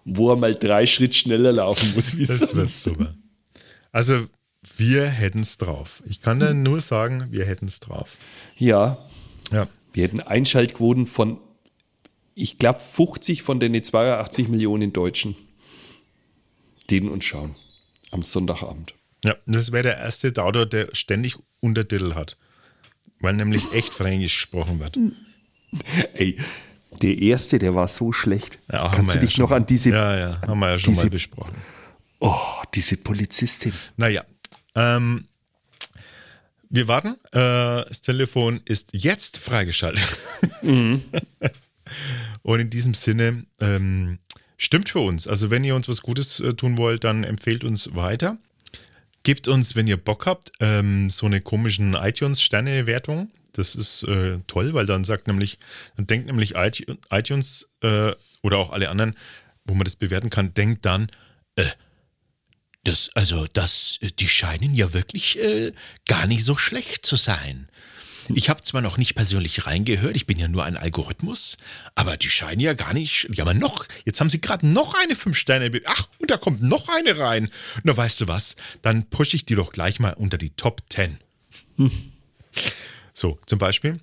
Wo 0.04 0.30
er 0.30 0.36
mal 0.36 0.54
drei 0.54 0.86
Schritt 0.86 1.14
schneller 1.14 1.52
laufen 1.52 1.92
muss, 1.94 2.16
wie 2.16 2.26
Das 2.26 2.54
wird 2.54 2.68
super. 2.68 3.14
Also 3.92 4.26
wir 4.76 5.06
hätten 5.06 5.40
es 5.40 5.58
drauf. 5.58 6.02
Ich 6.06 6.20
kann 6.20 6.38
da 6.38 6.52
nur 6.54 6.80
sagen, 6.80 7.28
wir 7.30 7.46
hätten 7.46 7.66
es 7.66 7.80
drauf. 7.80 8.16
Ja, 8.56 9.05
Ja. 9.52 9.68
wir 9.92 10.04
hätten 10.04 10.20
Einschaltquoten 10.20 11.06
von, 11.06 11.38
ich 12.34 12.58
glaube, 12.58 12.80
50 12.80 13.42
von 13.42 13.60
den 13.60 13.82
82 13.82 14.48
Millionen 14.48 14.92
Deutschen, 14.92 15.36
die 16.90 17.00
uns 17.02 17.24
schauen 17.24 17.54
am 18.10 18.22
Sonntagabend. 18.22 18.94
Ja, 19.24 19.34
das 19.46 19.72
wäre 19.72 19.82
der 19.84 19.98
erste 19.98 20.32
Dauder, 20.32 20.66
der 20.66 20.88
ständig 20.94 21.36
Untertitel 21.60 22.14
hat. 22.14 22.36
Weil 23.20 23.32
nämlich 23.34 23.72
echt 23.72 23.94
Fränkisch 23.94 24.34
gesprochen 24.36 24.78
wird. 24.78 24.98
Ey, 26.14 26.36
der 27.02 27.16
erste, 27.18 27.58
der 27.58 27.74
war 27.74 27.88
so 27.88 28.12
schlecht. 28.12 28.58
Ja, 28.70 28.84
haben 28.84 28.96
Kannst 28.96 29.14
wir 29.14 29.20
du 29.20 29.24
ja 29.24 29.26
dich 29.26 29.34
schon 29.36 29.42
noch 29.44 29.50
an 29.52 29.66
diese, 29.66 29.90
Ja, 29.90 30.16
ja, 30.18 30.40
haben 30.46 30.58
wir 30.60 30.70
ja 30.70 30.78
schon 30.78 30.92
diese- 30.92 31.06
mal 31.06 31.10
besprochen. 31.10 31.54
oh, 32.20 32.36
diese 32.74 32.96
Polizistin. 32.98 33.72
Naja, 33.96 34.24
ähm, 34.74 35.26
wir 36.68 36.88
warten. 36.88 37.16
Äh, 37.32 37.84
das 37.88 38.00
Telefon 38.02 38.60
ist 38.64 38.90
jetzt 38.92 39.38
freigeschaltet. 39.38 40.18
Und 42.42 42.60
in 42.60 42.70
diesem 42.70 42.94
Sinne, 42.94 43.44
ähm, 43.60 44.18
stimmt 44.56 44.88
für 44.88 45.00
uns. 45.00 45.28
Also 45.28 45.50
wenn 45.50 45.64
ihr 45.64 45.74
uns 45.74 45.88
was 45.88 46.02
Gutes 46.02 46.40
äh, 46.40 46.54
tun 46.54 46.78
wollt, 46.78 47.04
dann 47.04 47.24
empfehlt 47.24 47.64
uns 47.64 47.94
weiter. 47.94 48.38
Gebt 49.22 49.48
uns, 49.48 49.74
wenn 49.74 49.88
ihr 49.88 49.96
Bock 49.96 50.26
habt, 50.26 50.52
ähm, 50.60 51.10
so 51.10 51.26
eine 51.26 51.40
komischen 51.40 51.94
iTunes-Sterne-Wertung. 51.94 53.30
Das 53.52 53.74
ist 53.74 54.04
äh, 54.04 54.38
toll, 54.46 54.74
weil 54.74 54.86
dann 54.86 55.04
sagt 55.04 55.26
nämlich, 55.26 55.58
dann 55.96 56.06
denkt 56.06 56.26
nämlich 56.26 56.54
iTunes, 56.56 57.68
äh, 57.80 58.12
oder 58.42 58.58
auch 58.58 58.70
alle 58.70 58.88
anderen, 58.88 59.16
wo 59.64 59.74
man 59.74 59.84
das 59.84 59.96
bewerten 59.96 60.30
kann, 60.30 60.54
denkt 60.54 60.86
dann, 60.86 61.08
das, 62.86 63.10
also, 63.14 63.46
das, 63.52 63.98
die 64.18 64.28
scheinen 64.28 64.74
ja 64.74 64.92
wirklich 64.92 65.38
äh, 65.38 65.72
gar 66.06 66.26
nicht 66.26 66.44
so 66.44 66.56
schlecht 66.56 67.04
zu 67.04 67.16
sein. 67.16 67.68
Ich 68.34 68.48
habe 68.48 68.62
zwar 68.62 68.80
noch 68.80 68.96
nicht 68.96 69.14
persönlich 69.14 69.66
reingehört, 69.66 70.16
ich 70.16 70.26
bin 70.26 70.38
ja 70.38 70.48
nur 70.48 70.64
ein 70.64 70.76
Algorithmus, 70.76 71.58
aber 71.94 72.16
die 72.16 72.28
scheinen 72.28 72.60
ja 72.60 72.74
gar 72.74 72.92
nicht. 72.92 73.28
Ja, 73.32 73.44
aber 73.44 73.54
noch, 73.54 73.86
jetzt 74.04 74.20
haben 74.20 74.30
sie 74.30 74.40
gerade 74.40 74.66
noch 74.66 74.94
eine 74.94 75.14
5-Sterne. 75.14 75.70
Ach, 75.84 76.08
und 76.18 76.30
da 76.30 76.36
kommt 76.36 76.62
noch 76.62 76.88
eine 76.88 77.18
rein. 77.18 77.50
Na, 77.84 77.96
weißt 77.96 78.20
du 78.20 78.28
was? 78.28 78.56
Dann 78.82 79.08
pushe 79.08 79.36
ich 79.36 79.44
die 79.44 79.54
doch 79.54 79.72
gleich 79.72 80.00
mal 80.00 80.14
unter 80.14 80.38
die 80.38 80.50
Top 80.50 80.82
10. 80.88 81.18
So, 83.14 83.38
zum 83.46 83.58
Beispiel. 83.58 84.00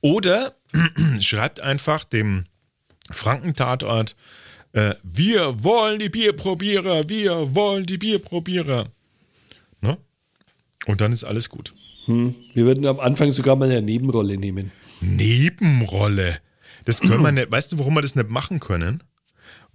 Oder 0.00 0.56
schreibt 1.20 1.60
einfach 1.60 2.04
dem 2.04 2.46
Frankentatort, 3.10 4.16
äh, 4.72 4.94
wir 5.02 5.62
wollen 5.62 5.98
die 5.98 6.08
Bierprobierer, 6.08 7.08
wir 7.08 7.54
wollen 7.54 7.86
die 7.86 7.98
Bierprobierer. 7.98 8.90
Ne? 9.80 9.98
Und 10.86 11.00
dann 11.00 11.12
ist 11.12 11.24
alles 11.24 11.48
gut. 11.48 11.72
Wir 12.06 12.34
würden 12.66 12.84
am 12.86 12.98
Anfang 12.98 13.30
sogar 13.30 13.54
mal 13.54 13.70
eine 13.70 13.80
Nebenrolle 13.80 14.36
nehmen. 14.36 14.72
Nebenrolle. 15.00 16.38
Das 16.84 17.00
können 17.00 17.22
wir 17.22 17.30
nicht. 17.30 17.50
Weißt 17.50 17.70
du, 17.72 17.78
warum 17.78 17.94
wir 17.94 18.02
das 18.02 18.16
nicht 18.16 18.28
machen 18.28 18.58
können? 18.58 19.02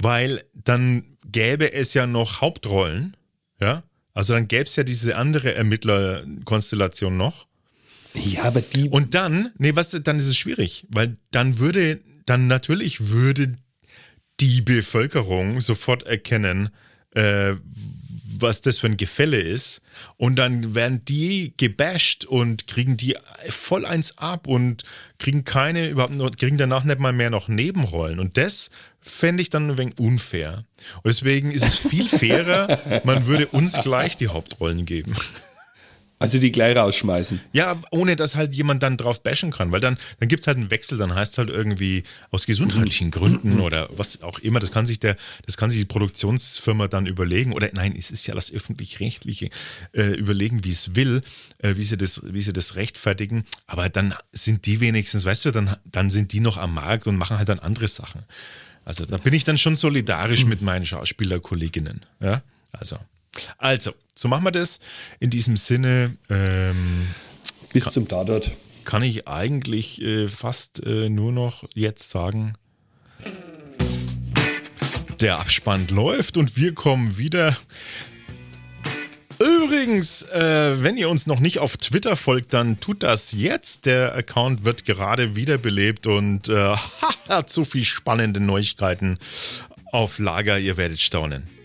Weil 0.01 0.43
dann 0.53 1.03
gäbe 1.31 1.71
es 1.71 1.93
ja 1.93 2.05
noch 2.05 2.41
Hauptrollen. 2.41 3.15
Ja. 3.61 3.83
Also 4.13 4.33
dann 4.33 4.47
gäbe 4.47 4.63
es 4.63 4.75
ja 4.75 4.83
diese 4.83 5.15
andere 5.15 5.55
Ermittlerkonstellation 5.55 7.15
noch. 7.15 7.47
Ja, 8.13 8.43
aber 8.43 8.61
die, 8.61 8.89
Und 8.89 9.13
dann, 9.13 9.51
nee, 9.57 9.75
was, 9.75 9.89
dann 9.89 10.17
ist 10.17 10.27
es 10.27 10.37
schwierig, 10.37 10.85
weil 10.89 11.17
dann 11.31 11.59
würde, 11.59 11.99
dann 12.25 12.47
natürlich 12.47 13.09
würde 13.09 13.55
die 14.39 14.61
Bevölkerung 14.61 15.61
sofort 15.61 16.03
erkennen, 16.03 16.69
äh, 17.15 17.53
was 18.39 18.61
das 18.61 18.79
für 18.79 18.87
ein 18.87 18.97
Gefälle 18.97 19.37
ist. 19.37 19.81
Und 20.17 20.35
dann 20.35 20.75
werden 20.75 21.03
die 21.05 21.53
gebasht 21.57 22.25
und 22.25 22.67
kriegen 22.67 22.97
die 22.97 23.15
voll 23.49 23.85
eins 23.85 24.17
ab 24.17 24.47
und 24.47 24.83
kriegen 25.17 25.43
keine, 25.43 25.89
überhaupt 25.89 26.13
noch, 26.13 26.31
kriegen 26.35 26.57
danach 26.57 26.83
nicht 26.83 26.99
mal 26.99 27.13
mehr 27.13 27.29
noch 27.29 27.47
Nebenrollen. 27.47 28.19
Und 28.19 28.37
das 28.37 28.69
fände 29.01 29.41
ich 29.41 29.49
dann 29.49 29.71
ein 29.71 29.77
wenig 29.77 29.97
unfair. 29.99 30.65
Und 30.97 31.05
deswegen 31.05 31.51
ist 31.51 31.65
es 31.65 31.75
viel 31.75 32.07
fairer, 32.07 33.01
man 33.03 33.25
würde 33.25 33.47
uns 33.47 33.73
gleich 33.81 34.17
die 34.17 34.27
Hauptrollen 34.27 34.85
geben. 34.85 35.15
Also 36.19 36.39
die 36.39 36.51
gleich 36.51 36.75
rausschmeißen. 36.75 37.39
Ja, 37.53 37.79
ohne 37.91 38.15
dass 38.15 38.35
halt 38.35 38.53
jemand 38.53 38.81
dann 38.81 38.97
drauf 38.97 39.21
bashen 39.21 39.51
kann, 39.51 39.71
weil 39.71 39.79
dann, 39.79 39.97
dann 40.19 40.27
gibt 40.27 40.41
es 40.41 40.47
halt 40.47 40.57
einen 40.57 40.71
Wechsel, 40.71 40.97
dann 40.97 41.13
heißt 41.13 41.33
es 41.33 41.37
halt 41.37 41.49
irgendwie 41.49 42.03
aus 42.31 42.47
gesundheitlichen 42.47 43.11
Gründen 43.11 43.59
oder 43.59 43.87
was 43.95 44.23
auch 44.23 44.39
immer. 44.39 44.59
Das 44.59 44.71
kann 44.71 44.87
sich 44.87 44.99
der, 44.99 45.15
das 45.45 45.57
kann 45.57 45.69
sich 45.69 45.79
die 45.79 45.85
Produktionsfirma 45.85 46.87
dann 46.87 47.05
überlegen. 47.05 47.53
Oder 47.53 47.69
nein, 47.73 47.95
es 47.95 48.09
ist 48.09 48.25
ja 48.25 48.33
das 48.33 48.51
öffentlich-rechtliche 48.51 49.49
äh, 49.93 50.13
überlegen, 50.13 50.63
wie 50.63 50.71
es 50.71 50.95
will, 50.95 51.21
äh, 51.59 51.75
wie 51.75 51.83
sie 51.83 51.97
das, 51.97 52.21
wie 52.25 52.41
sie 52.41 52.53
das 52.53 52.75
rechtfertigen. 52.75 53.45
Aber 53.67 53.89
dann 53.89 54.15
sind 54.31 54.65
die 54.65 54.79
wenigstens, 54.79 55.23
weißt 55.25 55.45
du, 55.45 55.51
dann, 55.51 55.75
dann 55.85 56.09
sind 56.09 56.33
die 56.33 56.39
noch 56.39 56.57
am 56.57 56.73
Markt 56.73 57.05
und 57.05 57.17
machen 57.17 57.37
halt 57.37 57.49
dann 57.49 57.59
andere 57.59 57.87
Sachen. 57.87 58.23
Also 58.85 59.05
da 59.05 59.17
bin 59.17 59.33
ich 59.33 59.43
dann 59.43 59.57
schon 59.57 59.75
solidarisch 59.75 60.45
mit 60.45 60.61
meinen 60.61 60.85
Schauspielerkolleginnen. 60.85 62.05
Ja, 62.21 62.41
also. 62.71 62.97
Also, 63.57 63.91
so 64.15 64.27
machen 64.27 64.43
wir 64.43 64.51
das. 64.51 64.79
In 65.19 65.29
diesem 65.29 65.55
Sinne, 65.55 66.17
ähm, 66.29 67.07
Bis 67.73 67.91
zum 67.91 68.07
Tatort. 68.07 68.51
kann 68.85 69.03
ich 69.03 69.27
eigentlich 69.27 70.01
äh, 70.01 70.29
fast 70.29 70.83
äh, 70.85 71.09
nur 71.09 71.31
noch 71.31 71.63
jetzt 71.73 72.09
sagen, 72.09 72.55
der 75.21 75.39
Abspann 75.39 75.87
läuft 75.87 76.37
und 76.37 76.57
wir 76.57 76.73
kommen 76.73 77.17
wieder. 77.17 77.55
Übrigens, 79.39 80.23
äh, 80.23 80.81
wenn 80.81 80.97
ihr 80.97 81.09
uns 81.09 81.27
noch 81.27 81.39
nicht 81.39 81.59
auf 81.59 81.77
Twitter 81.77 82.15
folgt, 82.15 82.53
dann 82.53 82.79
tut 82.79 83.03
das 83.03 83.33
jetzt. 83.33 83.85
Der 83.85 84.15
Account 84.15 84.63
wird 84.63 84.85
gerade 84.85 85.35
wiederbelebt 85.35 86.07
und 86.07 86.49
äh, 86.49 86.75
hat 87.29 87.49
so 87.49 87.63
viel 87.63 87.85
spannende 87.85 88.39
Neuigkeiten 88.39 89.19
auf 89.91 90.17
Lager, 90.19 90.57
ihr 90.57 90.77
werdet 90.77 90.99
staunen. 90.99 91.56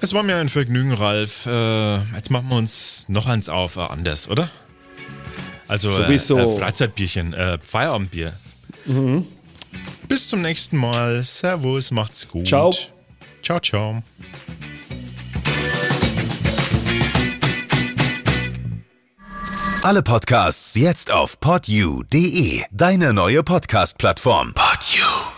Es 0.00 0.12
war 0.12 0.22
mir 0.22 0.36
ein 0.36 0.48
Vergnügen, 0.48 0.92
Ralf. 0.92 1.46
Äh, 1.46 1.96
jetzt 2.14 2.30
machen 2.30 2.50
wir 2.50 2.56
uns 2.56 3.06
noch 3.08 3.26
eins 3.26 3.48
auf, 3.48 3.76
äh, 3.76 3.80
anders, 3.80 4.28
oder? 4.28 4.50
Also 5.68 5.90
Sowieso. 5.90 6.38
Äh, 6.38 6.42
äh, 6.42 6.58
Freizeitbierchen, 6.58 7.32
äh, 7.32 7.58
Feierabendbier. 7.58 8.34
Bis 10.08 10.28
zum 10.28 10.42
nächsten 10.42 10.76
Mal. 10.76 11.22
Servus, 11.22 11.90
macht's 11.90 12.28
gut. 12.28 12.46
Ciao. 12.46 12.74
Ciao, 13.42 13.60
ciao. 13.60 14.02
Alle 19.82 20.02
Podcasts 20.02 20.76
jetzt 20.76 21.10
auf 21.10 21.40
podyou.de, 21.40 22.62
deine 22.70 23.12
neue 23.12 23.42
Podcast-Plattform. 23.42 24.54
Podyou. 24.54 25.33